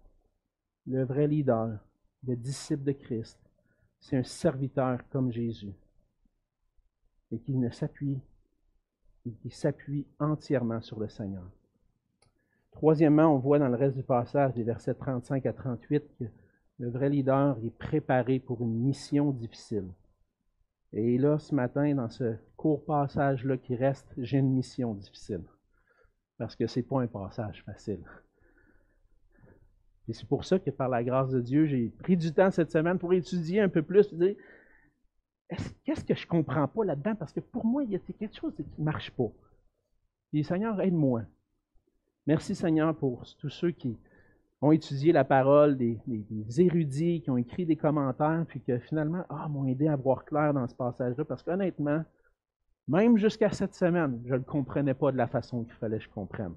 Le 0.88 1.04
vrai 1.04 1.28
leader, 1.28 1.78
le 2.26 2.36
disciple 2.36 2.84
de 2.84 2.94
Christ, 2.94 3.40
c'est 4.00 4.18
un 4.18 4.24
serviteur 4.24 5.08
comme 5.10 5.32
Jésus 5.32 5.74
et 7.32 7.40
qui 7.40 7.56
ne 7.58 7.70
s'appuie, 7.70 8.20
qui 9.42 9.52
s'appuie 9.52 10.08
entièrement 10.20 10.82
sur 10.82 11.00
le 11.00 11.10
Seigneur. 11.10 11.48
Troisièmement, 12.72 13.36
on 13.36 13.38
voit 13.38 13.60
dans 13.60 13.68
le 13.68 13.76
reste 13.76 13.96
du 13.96 14.04
passage, 14.04 14.56
des 14.56 14.64
versets 14.64 14.96
35 14.96 15.46
à 15.46 15.54
38, 15.54 16.04
que 16.18 16.26
le 16.80 16.90
vrai 16.90 17.10
leader 17.10 17.58
est 17.64 17.78
préparé 17.78 18.40
pour 18.40 18.64
une 18.64 18.80
mission 18.80 19.30
difficile. 19.32 19.90
Et 20.94 21.20
là, 21.20 21.38
ce 21.38 21.54
matin, 21.54 21.94
dans 21.94 22.10
ce 22.10 22.36
court 22.58 22.84
passage-là 22.84 23.58
qui 23.58 23.76
reste, 23.76 24.12
j'ai 24.18 24.40
une 24.40 24.54
mission 24.54 24.96
difficile. 24.96 25.44
Parce 26.40 26.56
que 26.56 26.66
ce 26.66 26.80
n'est 26.80 26.84
pas 26.84 27.02
un 27.02 27.08
passage 27.08 27.62
facile. 27.64 28.00
Et 30.08 30.14
c'est 30.14 30.28
pour 30.28 30.44
ça 30.44 30.58
que 30.58 30.72
par 30.72 30.90
la 30.90 31.04
grâce 31.04 31.30
de 31.30 31.42
Dieu, 31.42 31.68
j'ai 31.68 31.90
pris 31.90 32.18
du 32.18 32.34
temps 32.34 32.50
cette 32.50 32.72
semaine 32.72 32.98
pour 32.98 33.14
étudier 33.14 33.60
un 33.60 33.70
peu 33.70 33.84
plus, 33.84 34.12
dire 34.12 34.36
qu'est-ce 35.84 36.04
que 36.04 36.16
je 36.16 36.26
ne 36.26 36.30
comprends 36.30 36.68
pas 36.68 36.86
là-dedans? 36.86 37.16
Parce 37.16 37.32
que 37.32 37.42
pour 37.42 37.66
moi, 37.66 37.84
il 37.84 37.92
y 37.92 37.96
a 37.96 38.00
quelque 38.00 38.36
chose 38.36 38.56
qui 38.56 38.66
ne 38.78 38.84
marche 38.84 39.12
pas. 39.12 39.30
Et 40.34 40.42
Seigneur, 40.42 40.82
aide-moi. 40.82 41.24
Merci 42.26 42.56
Seigneur 42.56 42.96
pour 42.96 43.24
tous 43.38 43.50
ceux 43.50 43.72
qui 43.72 43.98
ont 44.62 44.72
étudié 44.72 45.12
la 45.12 45.24
parole, 45.24 45.78
des, 45.78 46.00
érudits 46.58 47.22
qui 47.22 47.30
ont 47.30 47.38
écrit 47.38 47.66
des 47.66 47.76
commentaires, 47.76 48.46
puis 48.48 48.62
que 48.62 48.80
finalement, 48.80 49.26
ah, 49.30 49.48
m'ont 49.48 49.66
aidé 49.66 49.88
à 49.88 49.96
voir 49.96 50.26
clair 50.26 50.54
dans 50.54 50.68
ce 50.68 50.76
passage-là, 50.76 51.26
parce 51.26 51.44
qu'honnêtement, 51.44 52.04
même 52.90 53.18
jusqu'à 53.18 53.52
cette 53.52 53.76
semaine, 53.76 54.20
je 54.26 54.34
ne 54.34 54.40
comprenais 54.40 54.96
pas 54.96 55.12
de 55.12 55.18
la 55.18 55.28
façon 55.28 55.64
qu'il 55.64 55.74
fallait 55.74 56.00
que 56.00 56.06
je 56.06 56.10
comprenne. 56.10 56.56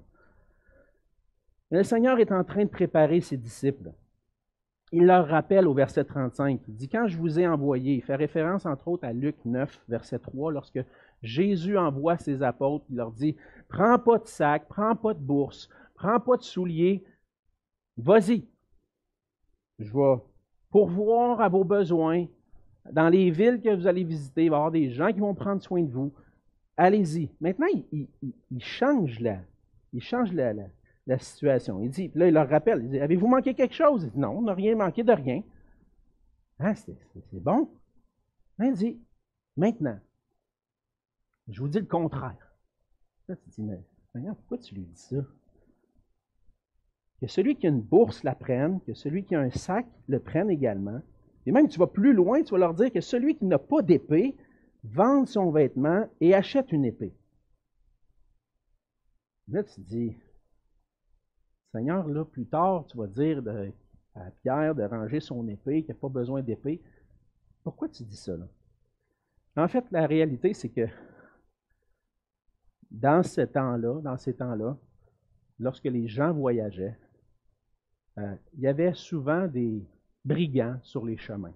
Le 1.69 1.83
Seigneur 1.83 2.19
est 2.19 2.31
en 2.31 2.43
train 2.43 2.65
de 2.65 2.69
préparer 2.69 3.21
ses 3.21 3.37
disciples. 3.37 3.91
Il 4.91 5.05
leur 5.05 5.27
rappelle 5.27 5.67
au 5.67 5.73
verset 5.73 6.03
35, 6.03 6.61
il 6.67 6.75
dit, 6.75 6.89
quand 6.89 7.07
je 7.07 7.17
vous 7.17 7.39
ai 7.39 7.47
envoyé, 7.47 7.95
il 7.95 8.03
fait 8.03 8.15
référence 8.15 8.65
entre 8.65 8.87
autres 8.87 9.05
à 9.05 9.13
Luc 9.13 9.35
9, 9.45 9.81
verset 9.87 10.19
3, 10.19 10.51
lorsque 10.51 10.79
Jésus 11.21 11.77
envoie 11.77 12.17
ses 12.17 12.41
apôtres, 12.41 12.85
il 12.89 12.97
leur 12.97 13.11
dit, 13.11 13.35
prends 13.69 13.97
pas 13.97 14.17
de 14.17 14.27
sac, 14.27 14.67
prends 14.67 14.95
pas 14.95 15.13
de 15.13 15.19
bourse, 15.19 15.69
prends 15.95 16.19
pas 16.19 16.37
de 16.37 16.43
souliers, 16.43 17.03
vas-y. 17.97 18.47
Je 19.79 19.91
vais 19.91 20.21
pourvoir 20.71 21.41
à 21.41 21.49
vos 21.49 21.63
besoins. 21.63 22.25
Dans 22.91 23.09
les 23.09 23.31
villes 23.31 23.61
que 23.61 23.73
vous 23.73 23.87
allez 23.87 24.03
visiter, 24.03 24.45
il 24.45 24.49
va 24.49 24.55
y 24.55 24.59
avoir 24.59 24.71
des 24.71 24.91
gens 24.91 25.11
qui 25.11 25.19
vont 25.19 25.33
prendre 25.33 25.61
soin 25.61 25.81
de 25.81 25.91
vous. 25.91 26.13
Allez-y. 26.75 27.29
Maintenant, 27.39 27.67
il, 27.91 28.07
change, 28.59 29.19
la, 29.19 29.39
il 29.93 30.01
change 30.01 30.33
la, 30.33 30.53
situation. 31.19 31.81
Il 31.81 31.89
dit, 31.89 32.11
là, 32.15 32.27
il 32.27 32.33
leur 32.33 32.49
rappelle, 32.49 32.83
il 32.83 32.89
dit, 32.89 32.99
avez-vous 32.99 33.27
manqué 33.27 33.53
quelque 33.53 33.75
chose? 33.75 34.03
Il 34.03 34.11
dit, 34.11 34.19
non, 34.19 34.37
on 34.37 34.41
n'a 34.41 34.53
rien 34.53 34.75
manqué 34.75 35.03
de 35.03 35.11
rien. 35.11 35.43
Hein, 36.59 36.73
c'est 36.75 36.97
bon. 37.33 37.69
Il 38.59 38.73
dit, 38.73 38.99
maintenant, 39.55 39.99
je 41.47 41.61
vous 41.61 41.67
dis 41.67 41.79
le 41.79 41.85
contraire. 41.85 42.55
Là, 43.27 43.35
tu 43.35 43.49
dis, 43.49 43.61
mais 43.61 43.79
pourquoi 44.13 44.57
tu 44.57 44.75
lui 44.75 44.83
dis 44.83 44.99
ça? 44.99 45.17
Que 47.19 47.27
celui 47.27 47.55
qui 47.55 47.67
a 47.67 47.69
une 47.69 47.81
bourse 47.81 48.23
la 48.23 48.35
prenne, 48.35 48.81
que 48.81 48.93
celui 48.93 49.23
qui 49.23 49.35
a 49.35 49.39
un 49.39 49.51
sac 49.51 49.85
le 50.07 50.19
prenne 50.19 50.49
également. 50.49 51.01
Et 51.45 51.51
même, 51.51 51.67
tu 51.67 51.79
vas 51.79 51.87
plus 51.87 52.13
loin, 52.13 52.41
tu 52.41 52.51
vas 52.51 52.59
leur 52.59 52.73
dire 52.73 52.91
que 52.91 53.01
celui 53.01 53.35
qui 53.35 53.45
n'a 53.45 53.59
pas 53.59 53.81
d'épée, 53.81 54.35
vende 54.83 55.27
son 55.27 55.51
vêtement 55.51 56.09
et 56.21 56.33
achète 56.33 56.71
une 56.71 56.85
épée. 56.85 57.13
Là, 59.47 59.63
tu 59.63 59.81
dis, 59.81 60.15
Seigneur, 61.71 62.07
là, 62.07 62.23
plus 62.23 62.45
tard, 62.45 62.85
tu 62.87 62.97
vas 62.97 63.07
dire 63.07 63.43
à 64.15 64.31
Pierre 64.41 64.75
de 64.75 64.83
ranger 64.83 65.19
son 65.19 65.47
épée, 65.47 65.83
qu'il 65.83 65.93
n'a 65.93 65.99
pas 65.99 66.09
besoin 66.09 66.41
d'épée. 66.41 66.81
Pourquoi 67.63 67.89
tu 67.89 68.03
dis 68.03 68.17
ça, 68.17 68.37
là? 68.37 68.47
En 69.55 69.67
fait, 69.67 69.85
la 69.91 70.07
réalité, 70.07 70.53
c'est 70.53 70.69
que 70.69 70.87
dans 72.89 73.23
ce 73.23 73.41
temps-là, 73.41 74.01
dans 74.01 74.17
ces 74.17 74.35
temps-là, 74.35 74.77
lorsque 75.59 75.85
les 75.85 76.07
gens 76.07 76.33
voyageaient, 76.33 76.97
euh, 78.17 78.35
il 78.53 78.61
y 78.61 78.67
avait 78.67 78.93
souvent 78.93 79.47
des 79.47 79.83
brigands 80.25 80.77
sur 80.83 81.05
les 81.05 81.17
chemins. 81.17 81.53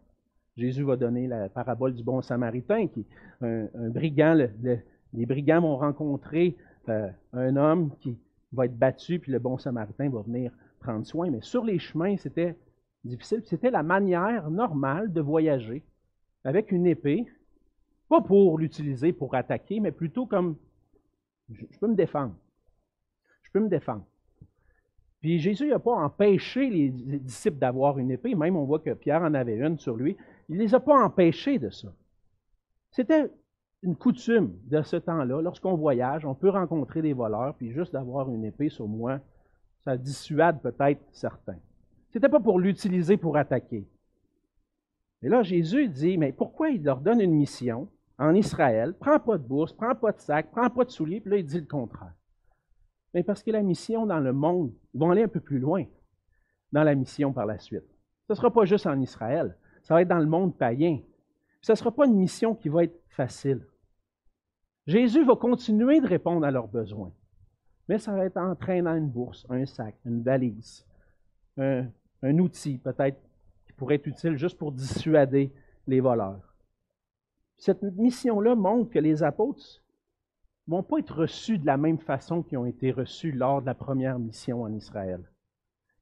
Jésus 0.55 0.83
va 0.83 0.95
donner 0.95 1.27
la 1.27 1.49
parabole 1.49 1.93
du 1.93 2.03
bon 2.03 2.21
samaritain, 2.21 2.87
qui 2.87 3.05
un, 3.41 3.67
un 3.75 3.89
brigand, 3.89 4.47
les 5.13 5.25
brigands 5.25 5.61
vont 5.61 5.77
rencontrer 5.77 6.57
euh, 6.89 7.09
un 7.33 7.55
homme 7.55 7.91
qui 7.99 8.17
va 8.53 8.65
être 8.65 8.77
battu, 8.77 9.19
puis 9.19 9.31
le 9.31 9.39
bon 9.39 9.57
samaritain 9.57 10.09
va 10.09 10.21
venir 10.21 10.51
prendre 10.79 11.05
soin. 11.05 11.29
Mais 11.29 11.41
sur 11.41 11.63
les 11.65 11.79
chemins, 11.79 12.17
c'était 12.17 12.55
difficile. 13.03 13.43
C'était 13.45 13.71
la 13.71 13.83
manière 13.83 14.49
normale 14.49 15.11
de 15.11 15.21
voyager 15.21 15.83
avec 16.43 16.71
une 16.71 16.87
épée, 16.87 17.25
pas 18.09 18.21
pour 18.21 18.57
l'utiliser 18.57 19.11
pour 19.11 19.35
attaquer, 19.35 19.79
mais 19.79 19.91
plutôt 19.91 20.25
comme 20.25 20.55
je, 21.49 21.65
peux 21.79 21.87
me 21.87 21.95
défendre. 21.95 22.35
Je 23.43 23.51
peux 23.51 23.59
me 23.59 23.69
défendre. 23.69 24.05
Puis 25.19 25.39
Jésus 25.39 25.67
n'a 25.67 25.79
pas 25.79 25.95
empêché 25.95 26.69
les 26.69 26.89
disciples 26.89 27.57
d'avoir 27.57 27.97
une 27.97 28.11
épée, 28.11 28.35
même 28.35 28.55
on 28.55 28.65
voit 28.65 28.79
que 28.79 28.93
Pierre 28.93 29.23
en 29.23 29.33
avait 29.33 29.57
une 29.57 29.77
sur 29.77 29.95
lui. 29.95 30.15
Il 30.49 30.57
ne 30.57 30.63
les 30.63 30.75
a 30.75 30.79
pas 30.79 31.03
empêchés 31.03 31.57
de 31.59 31.69
ça. 31.69 31.89
C'était 32.91 33.29
une 33.83 33.95
coutume 33.95 34.53
de 34.65 34.81
ce 34.81 34.95
temps-là. 34.95 35.41
Lorsqu'on 35.41 35.75
voyage, 35.75 36.25
on 36.25 36.35
peut 36.35 36.49
rencontrer 36.49 37.01
des 37.01 37.13
voleurs, 37.13 37.55
puis 37.55 37.71
juste 37.71 37.93
d'avoir 37.93 38.29
une 38.29 38.45
épée 38.45 38.69
sur 38.69 38.87
moi, 38.87 39.19
ça 39.83 39.97
dissuade 39.97 40.61
peut-être 40.61 41.01
certains. 41.11 41.59
Ce 42.11 42.17
n'était 42.17 42.29
pas 42.29 42.39
pour 42.39 42.59
l'utiliser 42.59 43.17
pour 43.17 43.37
attaquer. 43.37 43.87
Et 45.23 45.29
là, 45.29 45.43
Jésus 45.43 45.89
dit, 45.89 46.17
mais 46.17 46.31
pourquoi 46.31 46.69
il 46.69 46.83
leur 46.83 47.01
donne 47.01 47.21
une 47.21 47.33
mission 47.33 47.87
en 48.19 48.33
Israël, 48.33 48.93
prends 48.99 49.19
pas 49.19 49.37
de 49.37 49.43
bourse, 49.43 49.73
prends 49.73 49.95
pas 49.95 50.11
de 50.11 50.19
sac, 50.19 50.49
prends 50.51 50.69
pas 50.69 50.85
de 50.85 50.89
souliers, 50.89 51.21
puis 51.21 51.31
là, 51.31 51.37
il 51.37 51.45
dit 51.45 51.59
le 51.59 51.65
contraire. 51.65 52.13
Mais 53.13 53.23
parce 53.23 53.43
que 53.43 53.51
la 53.51 53.63
mission 53.63 54.05
dans 54.05 54.19
le 54.19 54.33
monde, 54.33 54.73
ils 54.93 54.99
vont 54.99 55.11
aller 55.11 55.23
un 55.23 55.27
peu 55.27 55.39
plus 55.39 55.59
loin 55.59 55.85
dans 56.71 56.83
la 56.83 56.95
mission 56.95 57.33
par 57.33 57.45
la 57.45 57.59
suite. 57.59 57.85
Ce 58.27 58.33
ne 58.33 58.35
sera 58.35 58.51
pas 58.51 58.65
juste 58.65 58.87
en 58.87 58.99
Israël, 58.99 59.55
ça 59.83 59.93
va 59.93 60.01
être 60.01 60.09
dans 60.09 60.19
le 60.19 60.25
monde 60.25 60.57
païen. 60.57 60.99
Ce 61.61 61.71
ne 61.71 61.77
sera 61.77 61.91
pas 61.91 62.05
une 62.05 62.17
mission 62.17 62.55
qui 62.55 62.69
va 62.69 62.83
être 62.83 62.99
facile. 63.09 63.65
Jésus 64.85 65.25
va 65.25 65.35
continuer 65.35 65.99
de 65.99 66.07
répondre 66.07 66.45
à 66.45 66.51
leurs 66.51 66.67
besoins, 66.67 67.11
mais 67.87 67.97
ça 67.97 68.13
va 68.13 68.25
être 68.25 68.37
en 68.37 68.55
traînant 68.55 68.95
une 68.95 69.09
bourse, 69.09 69.45
un 69.49 69.65
sac, 69.65 69.95
une 70.05 70.21
valise, 70.21 70.85
un, 71.57 71.87
outil 72.23 72.77
peut-être 72.77 73.17
qui 73.65 73.73
pourrait 73.73 73.95
être 73.95 74.07
utile 74.07 74.37
juste 74.37 74.57
pour 74.57 74.71
dissuader 74.71 75.51
les 75.87 75.99
voleurs. 75.99 76.53
Cette 77.57 77.81
mission-là 77.81 78.55
montre 78.55 78.91
que 78.91 78.99
les 78.99 79.23
apôtres 79.23 79.81
vont 80.67 80.83
pas 80.83 80.99
être 80.99 81.15
reçus 81.15 81.57
de 81.57 81.65
la 81.65 81.77
même 81.77 81.99
façon 81.99 82.43
qu'ils 82.43 82.57
ont 82.57 82.65
été 82.65 82.91
reçus 82.91 83.31
lors 83.31 83.61
de 83.61 83.65
la 83.65 83.73
première 83.73 84.19
mission 84.19 84.63
en 84.63 84.73
Israël. 84.73 85.21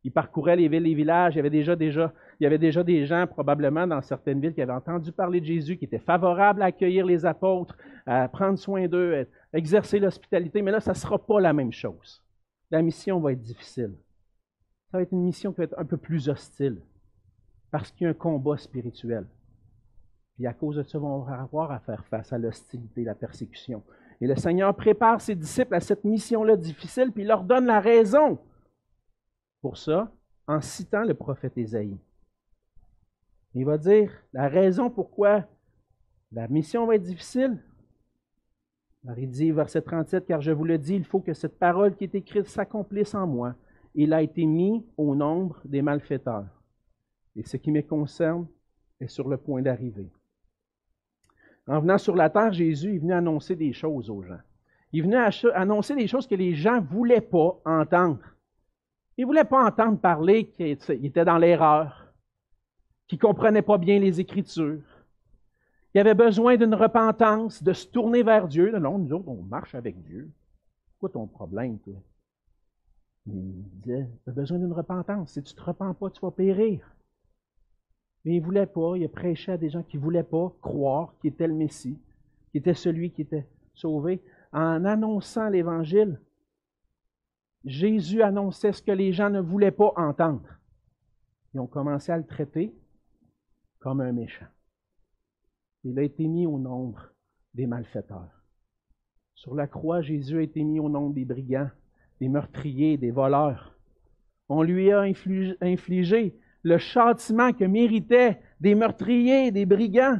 Ils 0.04 0.12
parcouraient 0.12 0.56
les 0.56 0.68
villes 0.68 0.86
et 0.86 0.90
les 0.90 0.96
villages. 0.96 1.34
Il 1.34 1.38
y 1.38 1.40
avait 1.40 1.50
déjà, 1.50 1.76
déjà, 1.76 2.14
il 2.40 2.44
y 2.44 2.48
avait 2.48 2.60
déjà 2.60 2.84
des 2.84 3.06
gens, 3.08 3.26
probablement 3.26 3.88
dans 3.88 4.02
certaines 4.04 4.40
villes, 4.40 4.54
qui 4.54 4.62
avaient 4.62 4.72
entendu 4.72 5.12
parler 5.12 5.42
de 5.42 5.46
Jésus, 5.46 5.78
qui 5.78 5.86
étaient 5.86 5.98
favorables 5.98 6.62
à 6.62 6.66
accueillir 6.66 7.08
les 7.08 7.26
apôtres, 7.26 7.76
à 8.06 8.28
prendre 8.28 8.60
soin 8.60 8.88
d'eux, 8.88 9.26
à 9.52 9.58
exercer 9.58 10.00
l'hospitalité. 10.00 10.62
Mais 10.62 10.72
là, 10.72 10.80
ça 10.80 10.92
ne 10.92 10.96
sera 10.96 11.18
pas 11.18 11.40
la 11.40 11.54
même 11.54 11.72
chose. 11.72 12.24
La 12.70 12.84
mission 12.84 13.20
va 13.20 13.32
être 13.32 13.42
difficile. 13.42 13.96
ça 14.92 14.98
va 14.98 15.02
être 15.02 15.12
une 15.12 15.24
mission 15.24 15.52
qui 15.52 15.58
va 15.58 15.64
être 15.64 15.80
un 15.80 15.86
peu 15.86 15.98
plus 15.98 16.30
hostile, 16.30 16.82
parce 17.72 17.90
qu'il 17.92 18.06
y 18.06 18.08
a 18.08 18.12
un 18.12 18.14
combat 18.14 18.58
spirituel. 18.58 19.26
Puis 20.36 20.46
à 20.46 20.54
cause 20.54 20.76
de 20.76 20.84
ça, 20.84 21.00
on 21.00 21.20
va 21.20 21.42
avoir 21.42 21.72
à 21.72 21.80
faire 21.80 22.06
face 22.06 22.32
à 22.32 22.38
l'hostilité, 22.38 23.04
la 23.04 23.16
persécution. 23.16 23.82
Et 24.22 24.28
le 24.28 24.36
Seigneur 24.36 24.76
prépare 24.76 25.22
ses 25.22 25.36
disciples 25.36 25.76
à 25.76 25.80
cette 25.80 26.04
mission-là 26.04 26.56
difficile, 26.56 27.12
puis 27.12 27.24
il 27.24 27.28
leur 27.28 27.44
donne 27.44 27.66
la 27.66 27.80
raison 27.80 28.40
pour 29.62 29.78
ça 29.78 30.12
en 30.48 30.62
citant 30.62 31.04
le 31.04 31.14
prophète 31.14 31.58
Ésaïe. 31.58 31.98
Il 33.54 33.66
va 33.66 33.78
dire 33.78 34.12
la 34.34 34.48
raison 34.48 34.90
pourquoi 34.90 35.46
la 36.32 36.48
mission 36.48 36.86
va 36.86 36.96
être 36.96 37.04
difficile? 37.04 37.58
Alors 39.06 39.20
il 39.20 39.30
dit, 39.30 39.52
verset 39.52 39.82
37, 39.82 40.26
car 40.26 40.42
je 40.42 40.52
vous 40.52 40.66
le 40.66 40.78
dis, 40.78 40.96
il 40.96 41.06
faut 41.06 41.20
que 41.20 41.34
cette 41.34 41.60
parole 41.60 41.96
qui 41.96 42.06
est 42.06 42.16
écrite 42.16 42.48
s'accomplisse 42.48 43.14
en 43.14 43.28
moi. 43.28 43.56
Il 43.94 44.14
a 44.14 44.22
été 44.22 44.46
mis 44.46 44.86
au 44.98 45.16
nombre 45.16 45.62
des 45.64 45.82
malfaiteurs. 45.82 46.48
Et 47.36 47.44
ce 47.44 47.58
qui 47.58 47.72
me 47.72 47.82
concerne 47.82 48.48
est 49.00 49.08
sur 49.08 49.28
le 49.28 49.38
point 49.38 49.62
d'arriver. 49.62 50.10
En 51.68 51.80
venant 51.80 51.98
sur 51.98 52.16
la 52.16 52.30
terre, 52.30 52.54
Jésus 52.54 52.96
est 52.96 53.00
venu 53.00 53.14
annoncer 53.14 53.56
des 53.56 53.74
choses 53.74 54.10
aux 54.10 54.22
gens. 54.22 54.40
Il 54.92 55.04
venu 55.04 55.16
annoncer 55.54 55.96
des 55.96 56.08
choses 56.08 56.28
que 56.28 56.36
les 56.36 56.56
gens 56.56 56.76
ne 56.76 56.86
voulaient 56.86 57.20
pas 57.20 57.60
entendre. 57.66 58.20
Ils 59.18 59.22
ne 59.22 59.26
voulaient 59.28 59.44
pas 59.44 59.66
entendre 59.66 60.00
parler 60.00 60.48
qu'ils 60.48 60.78
étaient 61.04 61.26
dans 61.26 61.38
l'erreur, 61.38 62.14
qu'ils 63.08 63.18
ne 63.18 63.22
comprenaient 63.22 63.62
pas 63.62 63.78
bien 63.78 64.00
les 64.00 64.22
Écritures, 64.22 64.84
qu'ils 65.92 66.02
avaient 66.02 66.14
besoin 66.14 66.56
d'une 66.56 66.76
repentance, 66.76 67.62
de 67.62 67.74
se 67.74 67.88
tourner 67.88 68.24
vers 68.24 68.48
Dieu. 68.48 68.78
Non, 68.78 68.98
nous 68.98 69.12
autres, 69.14 69.28
on 69.28 69.44
marche 69.44 69.76
avec 69.76 70.02
Dieu. 70.04 70.32
Quoi 71.00 71.10
ton 71.10 71.28
problème, 71.28 71.80
toi? 71.80 71.96
Il 73.28 73.64
disait, 73.82 74.08
tu 74.24 74.30
as 74.30 74.34
besoin 74.34 74.60
d'une 74.60 74.74
repentance. 74.74 75.34
Si 75.34 75.44
tu 75.44 75.54
ne 75.54 75.58
te 75.58 75.64
repens 75.64 75.94
pas, 75.94 76.10
tu 76.10 76.22
vas 76.22 76.32
périr. 76.32 76.95
Mais 78.26 78.36
il 78.36 78.40
ne 78.40 78.46
voulait 78.46 78.66
pas, 78.66 78.98
il 78.98 79.06
a 79.06 79.10
prêché 79.10 79.52
à 79.52 79.58
des 79.58 79.70
gens 79.70 79.84
qui 79.84 79.98
ne 79.98 80.02
voulaient 80.02 80.24
pas 80.24 80.52
croire 80.62 81.14
qu'il 81.20 81.32
était 81.32 81.48
le 81.48 81.54
Messie, 81.54 82.00
qui 82.52 82.58
était 82.58 82.74
celui 82.74 83.12
qui 83.12 83.22
était 83.22 83.48
sauvé. 83.76 84.20
En 84.52 84.84
annonçant 84.84 85.48
l'Évangile, 85.48 86.20
Jésus 87.64 88.24
annonçait 88.24 88.74
ce 88.74 88.82
que 88.82 88.92
les 88.92 89.14
gens 89.14 89.30
ne 89.30 89.42
voulaient 89.42 89.72
pas 89.72 89.94
entendre. 89.96 90.48
Ils 91.54 91.60
ont 91.60 91.68
commencé 91.68 92.12
à 92.12 92.18
le 92.18 92.26
traiter 92.26 92.74
comme 93.80 94.02
un 94.02 94.12
méchant. 94.12 94.48
Il 95.84 95.98
a 96.00 96.04
été 96.04 96.28
mis 96.28 96.48
au 96.48 96.58
nombre 96.58 97.12
des 97.54 97.68
malfaiteurs. 97.68 98.44
Sur 99.36 99.54
la 99.54 99.68
croix, 99.68 100.02
Jésus 100.02 100.40
a 100.40 100.42
été 100.42 100.64
mis 100.64 100.80
au 100.80 100.90
nombre 100.90 101.14
des 101.14 101.26
brigands, 101.26 101.70
des 102.20 102.30
meurtriers, 102.30 102.98
des 102.98 103.12
voleurs. 103.12 103.78
On 104.50 104.64
lui 104.64 104.92
a 104.92 105.02
infligé 105.02 106.40
le 106.66 106.80
châtiment 106.80 107.54
que 107.54 107.64
méritaient 107.64 108.42
des 108.60 108.74
meurtriers, 108.74 109.52
des 109.52 109.68
brigands, 109.68 110.20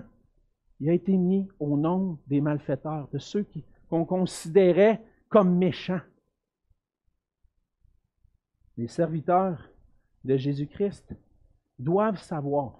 il 0.80 0.92
a 0.92 0.94
été 0.94 1.18
mis 1.18 1.50
au 1.60 1.76
nom 1.76 2.20
des 2.28 2.40
malfaiteurs, 2.40 3.08
de 3.12 3.18
ceux 3.18 3.48
qu'on 3.90 4.06
considérait 4.06 5.02
comme 5.28 5.58
méchants. 5.58 6.02
Les 8.78 8.88
serviteurs 8.88 9.60
de 10.24 10.38
Jésus-Christ 10.38 11.16
doivent 11.80 12.22
savoir 12.22 12.76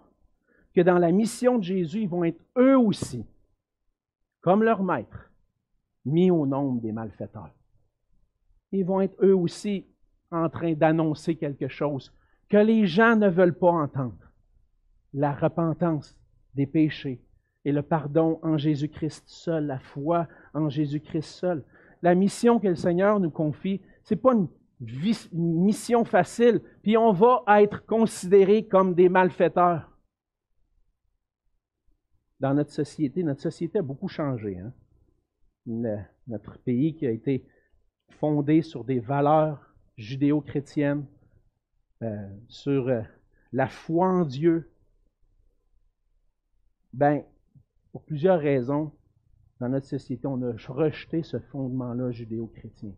que 0.76 0.82
dans 0.82 1.00
la 1.00 1.12
mission 1.12 1.58
de 1.58 1.64
Jésus, 1.64 2.02
ils 2.02 2.10
vont 2.10 2.24
être 2.24 2.44
eux 2.60 2.78
aussi, 2.78 3.26
comme 4.42 4.62
leur 4.62 4.84
maître, 4.84 5.32
mis 6.06 6.30
au 6.30 6.46
nombre 6.46 6.82
des 6.82 6.92
malfaiteurs. 6.92 7.56
Ils 8.72 8.86
vont 8.86 9.02
être 9.02 9.18
eux 9.26 9.36
aussi 9.36 9.88
en 10.30 10.50
train 10.50 10.74
d'annoncer 10.74 11.36
quelque 11.36 11.68
chose 11.68 12.14
que 12.50 12.58
les 12.58 12.86
gens 12.86 13.16
ne 13.16 13.30
veulent 13.30 13.58
pas 13.58 13.72
entendre. 13.72 14.32
La 15.14 15.34
repentance 15.34 16.16
des 16.54 16.66
péchés 16.66 17.22
et 17.66 17.72
le 17.72 17.82
pardon 17.82 18.40
en 18.44 18.58
Jésus-Christ 18.58 19.24
seul, 19.28 19.66
la 19.66 19.80
foi 19.80 20.28
en 20.54 20.70
Jésus-Christ 20.70 21.24
seul. 21.24 21.64
La 22.02 22.14
mission 22.14 22.60
que 22.60 22.68
le 22.68 22.76
Seigneur 22.76 23.20
nous 23.20 23.32
confie, 23.32 23.82
ce 24.04 24.14
n'est 24.14 24.22
pas 24.22 24.34
une, 24.34 24.48
mission 25.32 26.04
facile, 26.04 26.62
puis 26.84 26.98
on 26.98 27.14
va 27.14 27.44
être 27.62 27.86
considérés 27.86 28.68
comme 28.68 28.94
des 28.94 29.08
malfaiteurs. 29.08 29.90
Dans 32.42 32.54
notre 32.54 32.72
société, 32.72 33.24
notre 33.24 33.42
société 33.42 33.80
a 33.80 33.82
beaucoup 33.82 34.10
changé. 34.10 34.60
Hein. 34.60 34.74
notre 36.28 36.60
pays 36.60 36.94
qui 36.94 37.08
a 37.08 37.12
été 37.12 37.48
fondé 38.20 38.62
sur 38.62 38.84
des 38.84 39.00
valeurs 39.00 39.74
judéo-chrétiennes, 39.98 41.06
euh, 42.02 42.30
sur 42.48 42.90
euh, 42.90 43.02
la 43.54 43.68
foi 43.68 44.08
en 44.08 44.26
Dieu, 44.26 44.70
ben, 46.94 47.24
pour 47.92 48.04
plusieurs 48.04 48.40
raisons, 48.40 48.92
dans 49.60 49.70
notre 49.70 49.88
société, 49.88 50.28
on 50.28 50.42
a 50.42 50.54
rejeté 50.68 51.24
ce 51.24 51.40
fondement-là 51.40 52.12
judéo-chrétien. 52.12 52.92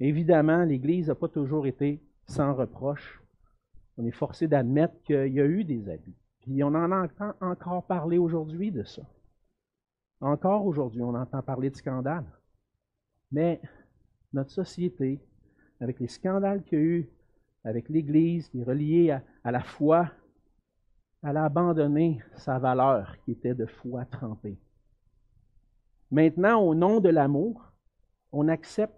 Évidemment, 0.00 0.64
l'Église 0.64 1.08
n'a 1.08 1.14
pas 1.14 1.28
toujours 1.28 1.66
été 1.66 2.02
sans 2.26 2.54
reproche. 2.54 3.22
On 3.96 4.04
est 4.04 4.12
forcé 4.12 4.48
d'admettre 4.48 5.00
qu'il 5.02 5.32
y 5.32 5.40
a 5.40 5.46
eu 5.46 5.64
des 5.64 5.88
abus. 5.88 6.14
Puis 6.40 6.62
on 6.62 6.68
en 6.68 6.92
entend 6.92 7.34
encore 7.40 7.84
parler 7.84 8.18
aujourd'hui 8.18 8.70
de 8.70 8.84
ça. 8.84 9.02
Encore 10.20 10.66
aujourd'hui, 10.66 11.02
on 11.02 11.14
entend 11.14 11.42
parler 11.42 11.70
de 11.70 11.76
scandales. 11.76 12.26
Mais 13.30 13.60
notre 14.32 14.50
société, 14.50 15.20
avec 15.80 16.00
les 16.00 16.08
scandales 16.08 16.62
qu'il 16.64 16.78
y 16.78 16.80
a 16.80 16.84
eu 16.84 17.08
avec 17.64 17.88
l'Église, 17.88 18.48
qui 18.48 18.60
est 18.60 18.64
reliée 18.64 19.18
à, 19.44 19.50
la 19.50 19.62
foi, 19.62 20.10
elle 21.22 21.36
a 21.36 21.44
abandonné 21.44 22.22
sa 22.36 22.58
valeur 22.58 23.18
qui 23.24 23.32
était 23.32 23.54
de 23.54 23.66
foi 23.66 24.04
trempée. 24.04 24.58
Maintenant, 26.10 26.62
au 26.62 26.74
nom 26.74 27.00
de 27.00 27.08
l'amour, 27.08 27.72
on 28.32 28.48
accepte 28.48 28.94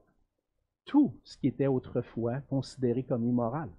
tout 0.85 1.15
ce 1.25 1.37
qui 1.39 1.49
était 1.49 1.67
autrefois 1.67 2.41
considéré 2.43 3.03
comme 3.03 3.25
immoral. 3.25 3.71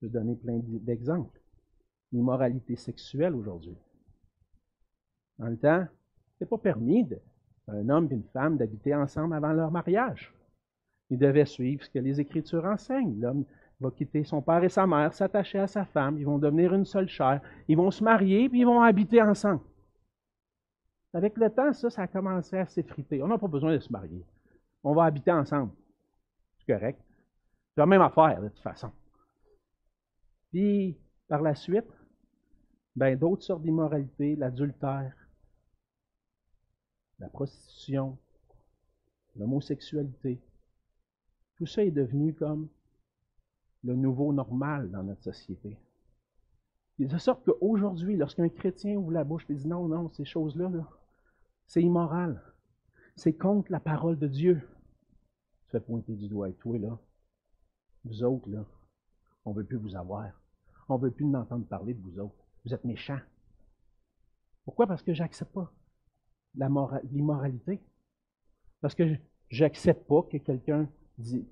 Je 0.00 0.06
vais 0.06 0.12
donner 0.12 0.36
plein 0.36 0.60
d'exemples. 0.64 1.40
L'immoralité 2.12 2.76
sexuelle 2.76 3.34
aujourd'hui. 3.34 3.76
Dans 5.38 5.48
le 5.48 5.58
temps, 5.58 5.86
ce 6.38 6.44
n'est 6.44 6.48
pas 6.48 6.58
permis 6.58 7.06
d'un 7.66 7.88
homme 7.88 8.08
et 8.10 8.14
une 8.14 8.28
femme 8.32 8.56
d'habiter 8.56 8.94
ensemble 8.94 9.34
avant 9.34 9.52
leur 9.52 9.70
mariage. 9.70 10.32
Il 11.10 11.18
devait 11.18 11.46
suivre 11.46 11.82
ce 11.84 11.90
que 11.90 11.98
les 11.98 12.20
Écritures 12.20 12.64
enseignent. 12.64 13.20
L'homme 13.20 13.44
va 13.80 13.90
quitter 13.90 14.24
son 14.24 14.42
père 14.42 14.62
et 14.64 14.68
sa 14.68 14.86
mère, 14.86 15.14
s'attacher 15.14 15.58
à 15.58 15.66
sa 15.66 15.84
femme, 15.84 16.18
ils 16.18 16.26
vont 16.26 16.38
devenir 16.38 16.74
une 16.74 16.84
seule 16.84 17.08
chair, 17.08 17.40
ils 17.68 17.76
vont 17.76 17.90
se 17.90 18.02
marier, 18.02 18.48
puis 18.48 18.60
ils 18.60 18.66
vont 18.66 18.82
habiter 18.82 19.22
ensemble. 19.22 19.62
Avec 21.14 21.36
le 21.36 21.48
temps, 21.50 21.72
ça, 21.72 21.88
ça 21.88 22.02
a 22.02 22.06
commencé 22.06 22.58
à 22.58 22.66
s'effriter. 22.66 23.22
On 23.22 23.28
n'a 23.28 23.38
pas 23.38 23.46
besoin 23.46 23.72
de 23.72 23.78
se 23.78 23.90
marier. 23.92 24.24
On 24.84 24.94
va 24.94 25.04
habiter 25.04 25.32
ensemble. 25.32 25.72
C'est 26.58 26.72
correct. 26.72 27.00
C'est 27.74 27.80
la 27.80 27.86
même 27.86 28.02
affaire, 28.02 28.42
de 28.42 28.48
toute 28.48 28.62
façon. 28.62 28.90
Puis, 30.50 30.98
par 31.28 31.40
la 31.40 31.54
suite, 31.54 31.90
ben, 32.94 33.16
d'autres 33.18 33.42
sortes 33.42 33.62
d'immoralité, 33.62 34.36
l'adultère, 34.36 35.14
la 37.18 37.28
prostitution, 37.28 38.18
l'homosexualité, 39.36 40.40
tout 41.58 41.66
ça 41.66 41.84
est 41.84 41.90
devenu 41.90 42.34
comme 42.34 42.68
le 43.84 43.94
nouveau 43.94 44.32
normal 44.32 44.90
dans 44.90 45.02
notre 45.02 45.22
société. 45.22 45.76
De 46.98 47.18
sorte 47.18 47.44
qu'aujourd'hui, 47.44 48.16
lorsqu'un 48.16 48.48
chrétien 48.48 48.96
ouvre 48.96 49.12
la 49.12 49.24
bouche 49.24 49.44
et 49.48 49.54
dit 49.54 49.68
non, 49.68 49.86
non, 49.86 50.10
ces 50.10 50.24
choses-là, 50.24 50.70
c'est 51.66 51.82
immoral. 51.82 52.42
C'est 53.14 53.34
contre 53.34 53.70
la 53.70 53.80
parole 53.80 54.18
de 54.18 54.26
Dieu. 54.26 54.60
Tu 55.62 55.70
fais 55.70 55.80
pointer 55.80 56.14
du 56.14 56.28
doigt 56.28 56.48
et 56.48 56.54
toi, 56.54 56.78
là. 56.78 56.98
Vous 58.04 58.22
autres, 58.22 58.48
là, 58.48 58.64
on 59.44 59.50
ne 59.50 59.56
veut 59.56 59.64
plus 59.64 59.76
vous 59.76 59.94
avoir. 59.94 60.30
On 60.88 60.96
ne 60.96 61.02
veut 61.02 61.10
plus 61.10 61.26
entendre 61.34 61.66
parler 61.66 61.94
de 61.94 62.00
vous 62.00 62.18
autres. 62.18 62.44
Vous 62.64 62.74
êtes 62.74 62.84
méchants. 62.84 63.20
Pourquoi? 64.64 64.86
Parce 64.86 65.02
que 65.02 65.12
j'accepte 65.12 65.52
pas 65.52 65.72
l'immoralité. 66.54 67.80
Parce 68.80 68.94
que 68.94 69.16
j'accepte 69.50 70.06
pas 70.06 70.22
que 70.22 70.38
quelqu'un 70.38 70.88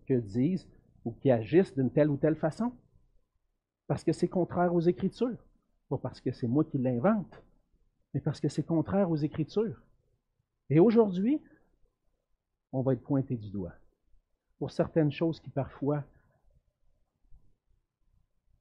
que 0.07 0.15
disent 0.21 0.69
ou 1.05 1.13
qui 1.13 1.31
agissent 1.31 1.75
d'une 1.75 1.91
telle 1.91 2.11
ou 2.11 2.17
telle 2.17 2.37
façon. 2.37 2.73
Parce 3.87 4.03
que 4.05 4.13
c'est 4.13 4.29
contraire 4.29 4.75
aux 4.75 4.81
Écritures. 4.81 5.39
Pas 5.89 5.99
parce 5.99 6.21
que 6.21 6.33
c'est 6.33 6.49
moi 6.49 6.65
qui 6.65 6.79
l'invente, 6.79 7.43
mais 8.13 8.21
parce 8.21 8.41
que 8.41 8.49
c'est 8.49 8.65
contraire 8.65 9.11
aux 9.11 9.17
Écritures. 9.17 9.81
Et 10.69 10.81
aujourd'hui, 10.81 11.41
on 12.73 12.83
va 12.83 12.95
être 12.95 13.05
pointé 13.05 13.37
du 13.37 13.51
doigt 13.51 13.75
pour 14.59 14.71
certaines 14.71 15.13
choses 15.13 15.39
qui 15.41 15.51
parfois 15.51 16.03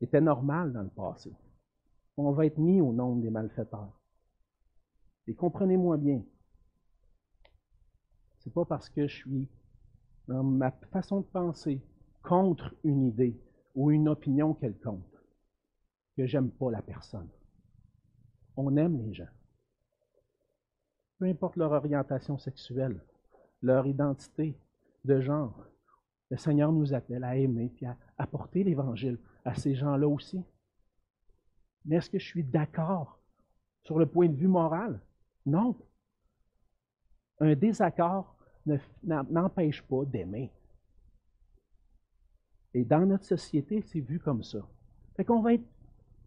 étaient 0.02 0.22
normales 0.22 0.72
dans 0.72 0.84
le 0.84 0.90
passé. 0.90 1.34
On 2.18 2.32
va 2.32 2.46
être 2.46 2.60
mis 2.60 2.80
au 2.80 2.94
nombre 2.94 3.22
des 3.22 3.32
malfaiteurs. 3.32 4.00
Et 5.28 5.34
comprenez-moi 5.34 5.98
bien, 5.98 6.24
c'est 8.40 8.54
pas 8.54 8.66
parce 8.66 8.90
que 8.90 9.08
je 9.08 9.16
suis 9.16 9.50
dans 10.28 10.44
ma 10.44 10.72
façon 10.92 11.22
de 11.22 11.26
penser, 11.26 11.82
contre 12.24 12.74
une 12.84 13.04
idée 13.04 13.40
ou 13.76 13.92
une 13.92 14.10
opinion 14.10 14.54
quelconque, 14.54 15.04
que 16.18 16.26
j'aime 16.26 16.50
pas 16.50 16.72
la 16.72 16.82
personne. 16.82 17.30
On 18.58 18.76
aime 18.78 18.98
les 18.98 19.14
gens. 19.14 19.28
Peu 21.20 21.26
importe 21.26 21.56
leur 21.56 21.72
orientation 21.72 22.38
sexuelle, 22.38 23.00
leur 23.62 23.86
identité 23.86 24.58
de 25.04 25.22
genre, 25.22 25.66
le 26.32 26.38
Seigneur 26.38 26.72
nous 26.72 26.94
appelle 26.94 27.24
à 27.24 27.38
aimer 27.38 27.72
et 27.82 27.86
à 27.86 27.98
apporter 28.18 28.64
l'Évangile 28.64 29.20
à 29.44 29.54
ces 29.56 29.76
gens-là 29.76 30.08
aussi. 30.08 30.44
Mais 31.86 31.98
est-ce 31.98 32.10
que 32.10 32.18
je 32.18 32.26
suis 32.26 32.44
d'accord 32.44 33.20
sur 33.84 34.00
le 34.00 34.08
point 34.08 34.28
de 34.28 34.36
vue 34.36 34.48
moral? 34.48 35.00
Non. 35.46 35.78
Un 37.40 37.54
désaccord 37.54 38.35
n'empêche 39.04 39.82
pas 39.84 40.06
d'aimer. 40.06 40.52
Et 42.74 42.84
dans 42.84 43.06
notre 43.06 43.24
société, 43.24 43.82
c'est 43.82 44.02
vu 44.02 44.20
comme 44.20 44.44
ça. 44.44 44.60
Fait 45.16 45.24
qu'on 45.24 45.42
va 45.42 45.54
être 45.54 45.64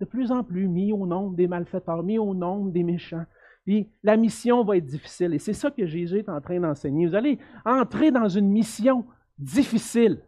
de 0.01 0.05
plus 0.05 0.31
en 0.31 0.45
plus 0.45 0.69
mis 0.69 0.93
au 0.93 1.07
nombre 1.07 1.37
des 1.37 1.47
malfaiteurs, 1.47 2.03
mis 2.03 2.19
au 2.19 2.35
nombre 2.35 2.71
des 2.71 2.85
méchants. 2.85 3.27
Puis 3.65 3.91
la 4.03 4.17
mission 4.17 4.65
va 4.65 4.77
être 4.79 4.87
difficile. 4.87 5.35
Et 5.35 5.39
c'est 5.39 5.53
ça 5.53 5.71
que 5.71 5.87
Jésus 5.87 6.19
est 6.19 6.29
en 6.29 6.41
train 6.41 6.59
d'enseigner. 6.59 7.07
Vous 7.07 7.15
allez 7.15 7.39
entrer 7.65 8.11
dans 8.11 8.29
une 8.29 8.49
mission 8.49 9.05
difficile. 9.37 10.23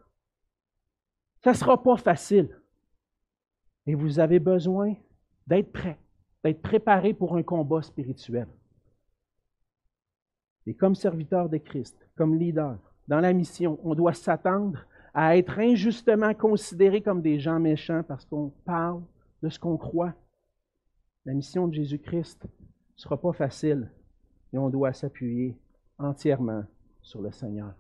Ça 1.43 1.53
ne 1.53 1.57
sera 1.57 1.83
pas 1.83 1.97
facile. 1.97 2.51
Et 3.87 3.95
vous 3.95 4.19
avez 4.19 4.39
besoin 4.39 4.95
d'être 5.47 5.73
prêt, 5.73 5.99
d'être 6.45 6.61
préparé 6.61 7.15
pour 7.15 7.35
un 7.35 7.43
combat 7.43 7.81
spirituel. 7.81 8.47
Et 10.67 10.75
comme 10.75 10.95
serviteur 10.95 11.49
de 11.49 11.59
Christ, 11.59 11.97
comme 12.17 12.37
leader, 12.37 12.79
dans 13.09 13.21
la 13.21 13.33
mission, 13.33 13.79
on 13.83 13.95
doit 13.95 14.13
s'attendre 14.13 14.87
à 15.15 15.37
être 15.37 15.59
injustement 15.59 16.35
considérés 16.35 17.03
comme 17.03 17.23
des 17.23 17.41
gens 17.41 17.59
méchants 17.59 18.03
parce 18.07 18.25
qu'on 18.25 18.51
parle 18.65 19.03
de 19.43 19.49
ce 19.49 19.59
qu'on 19.59 19.77
croit. 19.77 20.15
La 21.25 21.35
mission 21.35 21.67
de 21.67 21.75
Jésus-Christ 21.75 22.45
ne 22.45 22.49
sera 22.97 23.21
pas 23.21 23.33
facile 23.33 23.91
et 24.53 24.59
on 24.59 24.69
doit 24.69 24.93
s'appuyer 24.93 25.57
entièrement 25.99 26.65
sur 27.03 27.21
le 27.21 27.31
Seigneur. 27.33 27.75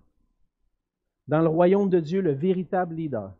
Dans 1.29 1.41
le 1.41 1.49
royaume 1.49 1.89
de 1.89 2.01
Dieu, 2.01 2.21
le 2.21 2.33
véritable 2.33 2.97
leader, 2.97 3.35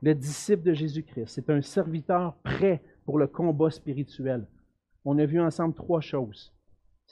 le 0.00 0.14
disciple 0.14 0.64
de 0.64 0.72
Jésus-Christ, 0.72 1.28
c'est 1.28 1.50
un 1.50 1.62
serviteur 1.62 2.34
prêt 2.42 2.82
pour 3.04 3.18
le 3.18 3.28
combat 3.28 3.70
spirituel. 3.70 4.46
On 5.04 5.18
a 5.18 5.26
vu 5.26 5.40
ensemble 5.40 5.74
trois 5.74 6.00
choses. 6.00 6.52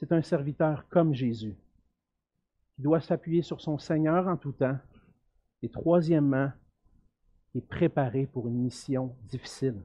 C'est 0.00 0.12
un 0.12 0.22
serviteur 0.22 0.88
comme 0.88 1.12
Jésus, 1.12 1.54
qui 2.74 2.80
doit 2.80 3.02
s'appuyer 3.02 3.42
sur 3.42 3.60
son 3.60 3.76
Seigneur 3.76 4.28
en 4.28 4.38
tout 4.38 4.52
temps. 4.52 4.78
Et 5.62 5.68
troisièmement, 5.68 6.50
il 7.52 7.58
est 7.58 7.68
préparé 7.68 8.24
pour 8.24 8.48
une 8.48 8.62
mission 8.62 9.14
difficile. 9.28 9.82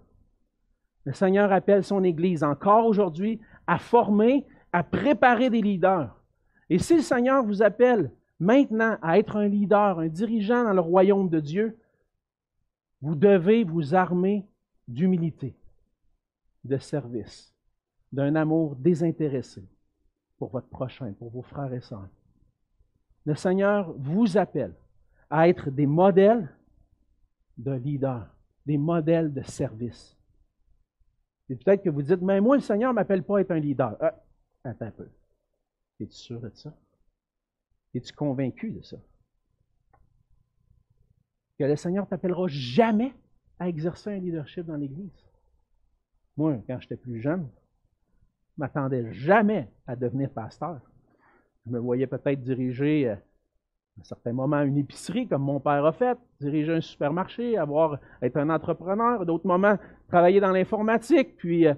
Le 1.04 1.12
Seigneur 1.12 1.52
appelle 1.52 1.84
son 1.84 2.02
Église 2.06 2.46
encore 2.46 2.86
aujourd'hui 2.86 3.42
à 3.68 3.78
former, 3.78 4.48
à 4.72 4.84
préparer 4.86 5.50
des 5.50 5.62
leaders. 5.62 6.16
Et 6.70 6.80
si 6.80 6.96
le 6.96 7.02
Seigneur 7.02 7.44
vous 7.44 7.62
appelle 7.62 8.10
maintenant 8.40 8.98
à 9.02 9.20
être 9.20 9.36
un 9.36 9.50
leader, 9.50 10.00
un 10.00 10.08
dirigeant 10.08 10.64
dans 10.64 10.74
le 10.74 10.80
royaume 10.80 11.28
de 11.28 11.42
Dieu, 11.42 11.78
vous 13.02 13.16
devez 13.16 13.66
vous 13.66 13.94
armer 13.96 14.48
d'humilité, 14.88 15.58
de 16.64 16.78
service, 16.78 17.54
d'un 18.14 18.36
amour 18.36 18.78
désintéressé 18.78 19.68
pour 20.38 20.50
votre 20.50 20.68
prochain, 20.68 21.14
pour 21.14 21.30
vos 21.30 21.42
frères 21.42 21.74
et 21.74 21.82
sœurs. 21.82 22.08
Le 23.26 23.36
Seigneur 23.36 23.94
vous 23.98 24.38
appelle 24.38 24.76
à 25.30 25.50
être 25.50 25.72
des 25.72 25.86
modèles 25.86 26.50
de 27.58 27.72
leaders, 27.72 28.28
des 28.66 28.78
modèles 28.78 29.34
de 29.34 29.42
service. 29.42 30.16
Et 31.50 31.56
peut-être 31.56 31.84
que 31.84 31.90
vous 31.90 32.02
dites, 32.02 32.22
mais 32.22 32.42
moi, 32.42 32.56
le 32.56 32.62
Seigneur 32.62 32.92
ne 32.92 32.96
m'appelle 32.96 33.24
pas 33.24 33.38
à 33.38 33.42
être 33.42 33.52
un 33.52 33.60
leader. 33.60 33.96
Ah, 34.00 34.16
attends 34.64 34.86
un 34.86 34.92
peu. 34.92 35.10
Es-tu 36.00 36.14
sûr 36.14 36.42
de 36.42 36.52
ça? 36.54 36.74
Es-tu 37.94 38.12
convaincu 38.14 38.72
de 38.72 38.82
ça? 38.82 38.98
Que 41.58 41.64
le 41.64 41.76
Seigneur 41.76 42.06
ne 42.06 42.10
t'appellera 42.10 42.48
jamais 42.48 43.14
à 43.58 43.70
exercer 43.70 44.14
un 44.14 44.18
leadership 44.18 44.66
dans 44.66 44.76
l'Église. 44.76 45.26
Moi, 46.36 46.62
quand 46.68 46.80
j'étais 46.82 46.98
plus 46.98 47.22
jeune, 47.22 47.48
je 48.56 48.62
ne 48.62 48.68
m'attendais 48.68 49.14
jamais 49.14 49.70
à 49.86 49.96
devenir 49.96 50.30
pasteur. 50.30 50.80
Je 51.66 51.72
me 51.72 51.80
voyais 51.80 52.08
peut-être 52.08 52.42
diriger 52.42 53.10
euh, 53.10 53.16
à 53.16 54.02
un 54.02 54.04
certain 54.04 54.32
moment 54.32 54.62
une 54.62 54.78
épicerie, 54.78 55.28
comme 55.28 55.42
mon 55.42 55.60
père 55.60 55.86
a 55.86 55.92
fait, 55.92 56.18
diriger 56.40 56.74
un 56.74 56.82
supermarché, 56.82 57.58
avoir, 57.58 58.00
être 58.22 58.38
un 58.38 58.50
entrepreneur, 58.50 59.26
d'autres 59.26 59.48
moments, 59.48 59.78
travailler 60.08 60.40
dans 60.40 60.52
l'informatique, 60.52 61.36
puis 61.36 61.68
euh, 61.68 61.74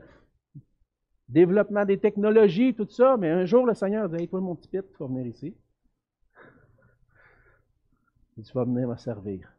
développement 1.28 1.84
des 1.84 1.98
technologies, 1.98 2.76
tout 2.76 2.88
ça. 2.90 3.18
Mais 3.18 3.32
un 3.32 3.46
jour, 3.46 3.66
le 3.66 3.74
Seigneur 3.74 4.08
dit 4.08 4.22
Hey, 4.22 4.28
toi, 4.28 4.40
mon 4.40 4.56
petit 4.56 4.68
pit, 4.68 4.84
tu 4.92 4.98
vas 5.00 5.08
venir 5.08 5.26
ici. 5.26 5.56
Tu 8.36 8.54
vas 8.54 8.66
venir 8.66 8.88
me 8.88 8.96
servir. 8.98 9.52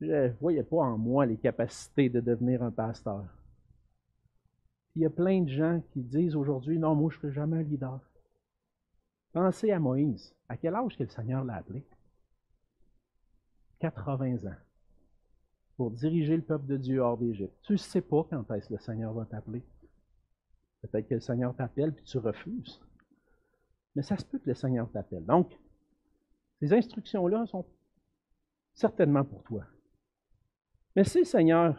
Je 0.00 0.06
ne 0.06 0.28
voyais 0.40 0.62
pas 0.62 0.76
en 0.76 0.96
moi 0.96 1.26
les 1.26 1.38
capacités 1.38 2.08
de 2.08 2.20
devenir 2.20 2.62
un 2.62 2.70
pasteur. 2.70 3.24
Il 4.96 5.02
y 5.02 5.06
a 5.06 5.10
plein 5.10 5.42
de 5.42 5.48
gens 5.48 5.82
qui 5.92 6.02
disent 6.02 6.34
aujourd'hui 6.34 6.78
Non, 6.78 6.94
moi, 6.94 7.10
je 7.10 7.16
ne 7.16 7.20
serai 7.20 7.32
jamais 7.32 7.58
un 7.58 7.62
leader. 7.62 8.00
Pensez 9.32 9.70
à 9.70 9.78
Moïse. 9.78 10.34
À 10.48 10.56
quel 10.56 10.74
âge 10.74 10.96
que 10.96 11.02
le 11.02 11.10
Seigneur 11.10 11.44
l'a 11.44 11.56
appelé? 11.56 11.84
80 13.80 14.46
ans. 14.46 14.56
Pour 15.76 15.90
diriger 15.90 16.36
le 16.36 16.42
peuple 16.42 16.66
de 16.66 16.78
Dieu 16.78 17.00
hors 17.00 17.18
d'Égypte. 17.18 17.54
Tu 17.62 17.72
ne 17.72 17.76
sais 17.76 18.00
pas 18.00 18.26
quand 18.30 18.50
est-ce 18.52 18.68
que 18.68 18.74
le 18.74 18.80
Seigneur 18.80 19.12
va 19.12 19.26
t'appeler. 19.26 19.62
Peut-être 20.80 21.08
que 21.08 21.14
le 21.14 21.20
Seigneur 21.20 21.54
t'appelle 21.54 21.92
puis 21.92 22.04
tu 22.04 22.16
refuses. 22.16 22.80
Mais 23.94 24.02
ça 24.02 24.16
se 24.16 24.24
peut 24.24 24.38
que 24.38 24.48
le 24.48 24.54
Seigneur 24.54 24.90
t'appelle. 24.90 25.26
Donc, 25.26 25.58
ces 26.60 26.72
instructions-là 26.72 27.44
sont 27.46 27.66
certainement 28.72 29.24
pour 29.24 29.42
toi. 29.42 29.64
Mais 30.94 31.04
si, 31.04 31.26
Seigneur, 31.26 31.76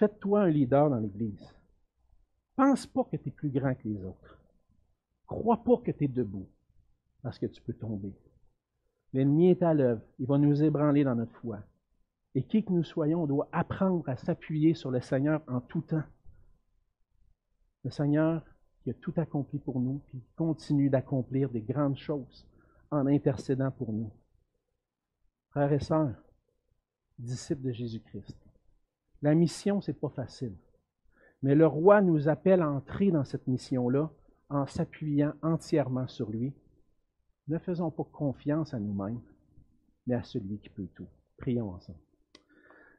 fais-toi 0.00 0.40
un 0.40 0.48
leader 0.48 0.88
dans 0.88 0.98
l'Église. 0.98 1.54
Pense 2.56 2.86
pas 2.86 3.04
que 3.04 3.18
tu 3.18 3.28
es 3.28 3.32
plus 3.32 3.50
grand 3.50 3.74
que 3.74 3.86
les 3.86 4.02
autres. 4.02 4.38
Crois 5.26 5.62
pas 5.62 5.76
que 5.76 5.90
tu 5.90 6.04
es 6.04 6.08
debout, 6.08 6.48
parce 7.22 7.38
que 7.38 7.46
tu 7.46 7.60
peux 7.60 7.74
tomber. 7.74 8.14
L'ennemi 9.12 9.50
est 9.50 9.62
à 9.62 9.74
l'œuvre. 9.74 10.02
Il 10.18 10.26
va 10.26 10.38
nous 10.38 10.62
ébranler 10.62 11.04
dans 11.04 11.14
notre 11.14 11.34
foi. 11.36 11.58
Et 12.34 12.42
qui 12.42 12.64
que 12.64 12.72
nous 12.72 12.84
soyons, 12.84 13.24
on 13.24 13.26
doit 13.26 13.48
apprendre 13.52 14.08
à 14.08 14.16
s'appuyer 14.16 14.72
sur 14.74 14.90
le 14.90 15.00
Seigneur 15.00 15.42
en 15.48 15.60
tout 15.60 15.82
temps. 15.82 16.04
Le 17.84 17.90
Seigneur 17.90 18.42
qui 18.82 18.90
a 18.90 18.94
tout 18.94 19.12
accompli 19.18 19.58
pour 19.58 19.80
nous, 19.80 20.00
qui 20.10 20.22
continue 20.36 20.88
d'accomplir 20.88 21.50
des 21.50 21.60
grandes 21.60 21.98
choses 21.98 22.46
en 22.90 23.06
intercédant 23.06 23.70
pour 23.70 23.92
nous. 23.92 24.10
Frères 25.50 25.72
et 25.72 25.80
sœurs, 25.80 26.16
disciples 27.18 27.62
de 27.62 27.72
Jésus-Christ, 27.72 28.49
la 29.22 29.34
mission, 29.34 29.80
ce 29.80 29.90
n'est 29.90 29.96
pas 29.96 30.08
facile. 30.08 30.54
Mais 31.42 31.54
le 31.54 31.66
roi 31.66 32.02
nous 32.02 32.28
appelle 32.28 32.62
à 32.62 32.70
entrer 32.70 33.10
dans 33.10 33.24
cette 33.24 33.46
mission-là 33.46 34.10
en 34.48 34.66
s'appuyant 34.66 35.32
entièrement 35.42 36.08
sur 36.08 36.30
lui. 36.30 36.52
Ne 37.48 37.58
faisons 37.58 37.90
pas 37.90 38.04
confiance 38.04 38.74
à 38.74 38.78
nous-mêmes, 38.78 39.20
mais 40.06 40.14
à 40.14 40.22
celui 40.22 40.58
qui 40.58 40.68
peut 40.68 40.88
tout. 40.94 41.08
Prions 41.38 41.70
ensemble. 41.70 41.98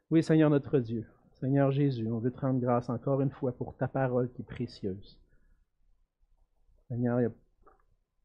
Oui, 0.10 0.24
Seigneur 0.24 0.50
notre 0.50 0.80
Dieu, 0.80 1.06
Seigneur 1.40 1.72
Jésus, 1.72 2.08
on 2.12 2.20
veut 2.20 2.32
te 2.32 2.40
rendre 2.42 2.60
grâce 2.60 2.90
encore 2.90 3.22
une 3.22 3.32
fois 3.32 3.52
pour 3.52 3.76
ta 3.76 3.88
parole 3.88 4.32
qui 4.32 4.42
est 4.42 4.46
précieuse. 4.46 5.18
Seigneur, 6.88 7.32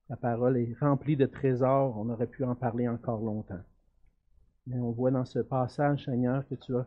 ta 0.08 0.16
parole 0.16 0.56
est 0.56 0.76
remplie 0.80 1.16
de 1.16 1.26
trésors, 1.26 1.96
on 1.96 2.10
aurait 2.10 2.26
pu 2.26 2.44
en 2.44 2.54
parler 2.54 2.88
encore 2.88 3.20
longtemps. 3.20 3.62
Mais 4.66 4.78
on 4.78 4.90
voit 4.90 5.10
dans 5.10 5.24
ce 5.24 5.38
passage, 5.38 6.04
Seigneur, 6.04 6.46
que 6.48 6.56
tu 6.56 6.76
as 6.76 6.86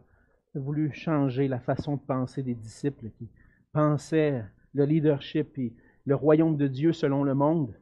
voulu 0.55 0.91
changer 0.91 1.47
la 1.47 1.59
façon 1.59 1.95
de 1.95 2.01
penser 2.01 2.41
des 2.41 2.55
disciples 2.55 3.09
qui 3.11 3.29
pensaient 3.71 4.43
le 4.73 4.85
leadership 4.85 5.57
et 5.57 5.73
le 6.05 6.15
royaume 6.15 6.57
de 6.57 6.67
Dieu 6.67 6.93
selon 6.93 7.23
le 7.23 7.35
monde, 7.35 7.75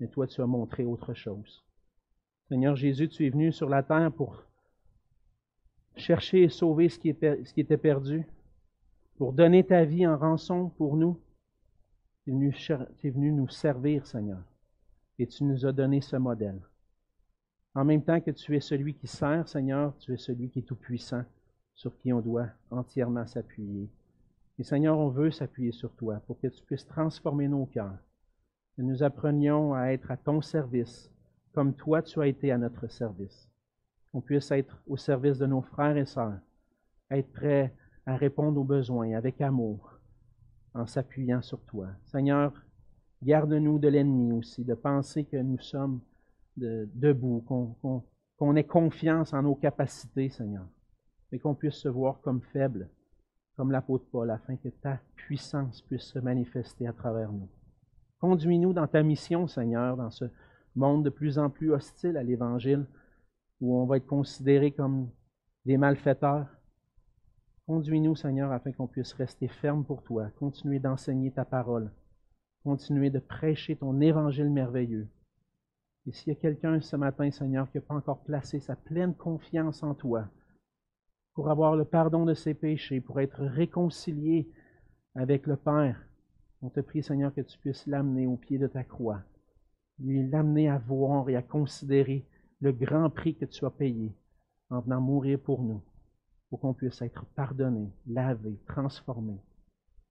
mais 0.00 0.08
toi 0.08 0.26
tu 0.26 0.40
as 0.40 0.46
montré 0.46 0.84
autre 0.84 1.14
chose. 1.14 1.64
Seigneur 2.48 2.76
Jésus, 2.76 3.08
tu 3.08 3.26
es 3.26 3.30
venu 3.30 3.52
sur 3.52 3.68
la 3.68 3.82
terre 3.82 4.12
pour 4.12 4.44
chercher 5.96 6.42
et 6.42 6.48
sauver 6.48 6.88
ce 6.88 6.98
qui, 6.98 7.08
était 7.08 7.76
perdu, 7.76 8.26
pour 9.16 9.32
donner 9.32 9.64
ta 9.64 9.84
vie 9.84 10.06
en 10.06 10.18
rançon 10.18 10.70
pour 10.70 10.96
nous. 10.96 11.18
Tu 12.24 12.30
es 12.32 13.10
venu 13.10 13.32
nous 13.32 13.48
servir, 13.48 14.06
Seigneur, 14.06 14.42
et 15.18 15.26
tu 15.26 15.44
nous 15.44 15.66
as 15.66 15.72
donné 15.72 16.00
ce 16.00 16.16
modèle. 16.16 16.60
En 17.74 17.84
même 17.84 18.02
temps 18.02 18.20
que 18.20 18.30
tu 18.30 18.54
es 18.56 18.60
celui 18.60 18.94
qui 18.94 19.06
sert, 19.06 19.48
Seigneur, 19.48 19.96
tu 19.98 20.12
es 20.12 20.18
celui 20.18 20.50
qui 20.50 20.60
est 20.60 20.62
tout-puissant, 20.62 21.24
sur 21.74 21.96
qui 21.98 22.12
on 22.12 22.20
doit 22.20 22.48
entièrement 22.70 23.26
s'appuyer. 23.26 23.88
Et 24.58 24.64
Seigneur, 24.64 24.98
on 24.98 25.08
veut 25.08 25.30
s'appuyer 25.30 25.72
sur 25.72 25.92
toi 25.94 26.20
pour 26.26 26.38
que 26.40 26.46
tu 26.46 26.62
puisses 26.64 26.86
transformer 26.86 27.48
nos 27.48 27.66
cœurs, 27.66 27.98
que 28.76 28.82
nous 28.82 29.02
apprenions 29.02 29.74
à 29.74 29.86
être 29.86 30.10
à 30.10 30.16
ton 30.16 30.40
service, 30.40 31.10
comme 31.52 31.74
toi 31.74 32.02
tu 32.02 32.20
as 32.20 32.26
été 32.26 32.52
à 32.52 32.58
notre 32.58 32.88
service. 32.88 33.48
Qu'on 34.10 34.20
puisse 34.20 34.50
être 34.50 34.82
au 34.86 34.96
service 34.96 35.38
de 35.38 35.46
nos 35.46 35.62
frères 35.62 35.96
et 35.96 36.04
sœurs, 36.04 36.38
être 37.10 37.32
prêts 37.32 37.74
à 38.04 38.16
répondre 38.16 38.60
aux 38.60 38.64
besoins 38.64 39.14
avec 39.14 39.40
amour, 39.40 39.98
en 40.74 40.86
s'appuyant 40.86 41.42
sur 41.42 41.60
toi. 41.64 41.88
Seigneur, 42.06 42.52
garde-nous 43.22 43.78
de 43.78 43.88
l'ennemi 43.88 44.32
aussi, 44.32 44.64
de 44.64 44.74
penser 44.74 45.24
que 45.24 45.36
nous 45.36 45.58
sommes 45.58 46.00
debout, 46.56 47.44
qu'on 48.36 48.56
ait 48.56 48.64
confiance 48.64 49.32
en 49.32 49.42
nos 49.42 49.54
capacités, 49.54 50.28
Seigneur, 50.28 50.66
mais 51.32 51.38
qu'on 51.38 51.54
puisse 51.54 51.76
se 51.76 51.88
voir 51.88 52.20
comme 52.20 52.42
faibles, 52.52 52.88
comme 53.56 53.72
l'apôtre 53.72 54.04
Paul, 54.12 54.30
afin 54.30 54.56
que 54.56 54.68
ta 54.68 55.00
puissance 55.16 55.80
puisse 55.82 56.04
se 56.04 56.18
manifester 56.18 56.86
à 56.86 56.92
travers 56.92 57.32
nous. 57.32 57.48
Conduis-nous 58.20 58.74
dans 58.74 58.86
ta 58.86 59.02
mission, 59.02 59.48
Seigneur, 59.48 59.96
dans 59.96 60.10
ce 60.10 60.26
monde 60.76 61.04
de 61.04 61.10
plus 61.10 61.38
en 61.38 61.50
plus 61.50 61.72
hostile 61.72 62.16
à 62.16 62.22
l'Évangile, 62.22 62.86
où 63.60 63.76
on 63.76 63.86
va 63.86 63.96
être 63.96 64.06
considéré 64.06 64.72
comme 64.72 65.08
des 65.64 65.76
malfaiteurs. 65.76 66.46
Conduis-nous, 67.66 68.14
Seigneur, 68.14 68.52
afin 68.52 68.72
qu'on 68.72 68.86
puisse 68.86 69.12
rester 69.14 69.48
ferme 69.48 69.84
pour 69.84 70.02
toi, 70.02 70.28
continuer 70.38 70.80
d'enseigner 70.80 71.30
ta 71.30 71.44
parole, 71.44 71.90
continuer 72.62 73.10
de 73.10 73.20
prêcher 73.20 73.76
ton 73.76 74.00
évangile 74.00 74.50
merveilleux. 74.50 75.08
Et 76.06 76.12
s'il 76.12 76.32
y 76.32 76.36
a 76.36 76.40
quelqu'un 76.40 76.80
ce 76.80 76.96
matin, 76.96 77.30
Seigneur, 77.30 77.70
qui 77.70 77.78
n'a 77.78 77.82
pas 77.82 77.94
encore 77.94 78.22
placé 78.24 78.60
sa 78.60 78.76
pleine 78.76 79.14
confiance 79.14 79.82
en 79.82 79.94
toi, 79.94 80.28
pour 81.34 81.50
avoir 81.50 81.76
le 81.76 81.84
pardon 81.84 82.24
de 82.24 82.34
ses 82.34 82.54
péchés, 82.54 83.00
pour 83.00 83.20
être 83.20 83.42
réconcilié 83.42 84.50
avec 85.14 85.46
le 85.46 85.56
Père, 85.56 86.00
on 86.62 86.70
te 86.70 86.80
prie, 86.80 87.02
Seigneur, 87.02 87.34
que 87.34 87.40
tu 87.40 87.58
puisses 87.58 87.86
l'amener 87.86 88.26
au 88.26 88.36
pied 88.36 88.58
de 88.58 88.66
ta 88.66 88.84
croix, 88.84 89.22
lui 89.98 90.28
l'amener 90.28 90.68
à 90.68 90.78
voir 90.78 91.28
et 91.28 91.36
à 91.36 91.42
considérer 91.42 92.26
le 92.60 92.72
grand 92.72 93.10
prix 93.10 93.34
que 93.34 93.44
tu 93.44 93.64
as 93.64 93.70
payé 93.70 94.12
en 94.70 94.80
venant 94.80 95.00
mourir 95.00 95.38
pour 95.40 95.62
nous, 95.62 95.82
pour 96.48 96.60
qu'on 96.60 96.74
puisse 96.74 97.02
être 97.02 97.26
pardonné, 97.34 97.90
lavé, 98.06 98.58
transformé 98.68 99.40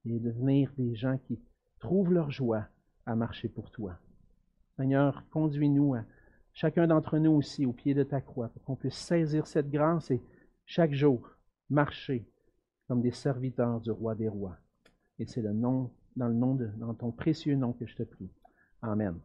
et 0.06 0.20
devenir 0.20 0.72
des 0.78 0.96
gens 0.96 1.18
qui 1.28 1.40
trouvent 1.80 2.12
leur 2.12 2.32
joie 2.32 2.66
à 3.06 3.16
marcher 3.16 3.48
pour 3.48 3.72
toi. 3.72 3.98
Seigneur, 4.78 5.24
conduis-nous, 5.32 5.96
chacun 6.54 6.88
d'entre 6.88 7.18
nous 7.18 7.32
aussi, 7.32 7.66
au 7.66 7.74
pied 7.74 7.94
de 7.94 8.04
ta 8.04 8.22
croix, 8.22 8.50
pour 8.50 8.64
qu'on 8.64 8.76
puisse 8.76 8.96
saisir 8.96 9.48
cette 9.48 9.70
grâce 9.70 10.12
et 10.12 10.22
chaque 10.72 10.94
jour 10.94 11.30
marcher 11.70 12.26
comme 12.88 13.02
des 13.02 13.12
serviteurs 13.12 13.82
du 13.82 13.92
roi 13.92 14.16
des 14.16 14.30
rois. 14.30 14.58
Et 15.20 15.26
c'est 15.26 15.42
le 15.42 15.52
nom, 15.52 15.92
dans 16.16 16.30
le 16.30 16.34
nom 16.34 16.58
dans 16.78 16.94
ton 16.94 17.12
précieux 17.12 17.58
nom 17.58 17.74
que 17.74 17.86
je 17.86 17.94
te 17.94 18.04
prie. 18.04 18.30
Amen. 18.82 19.20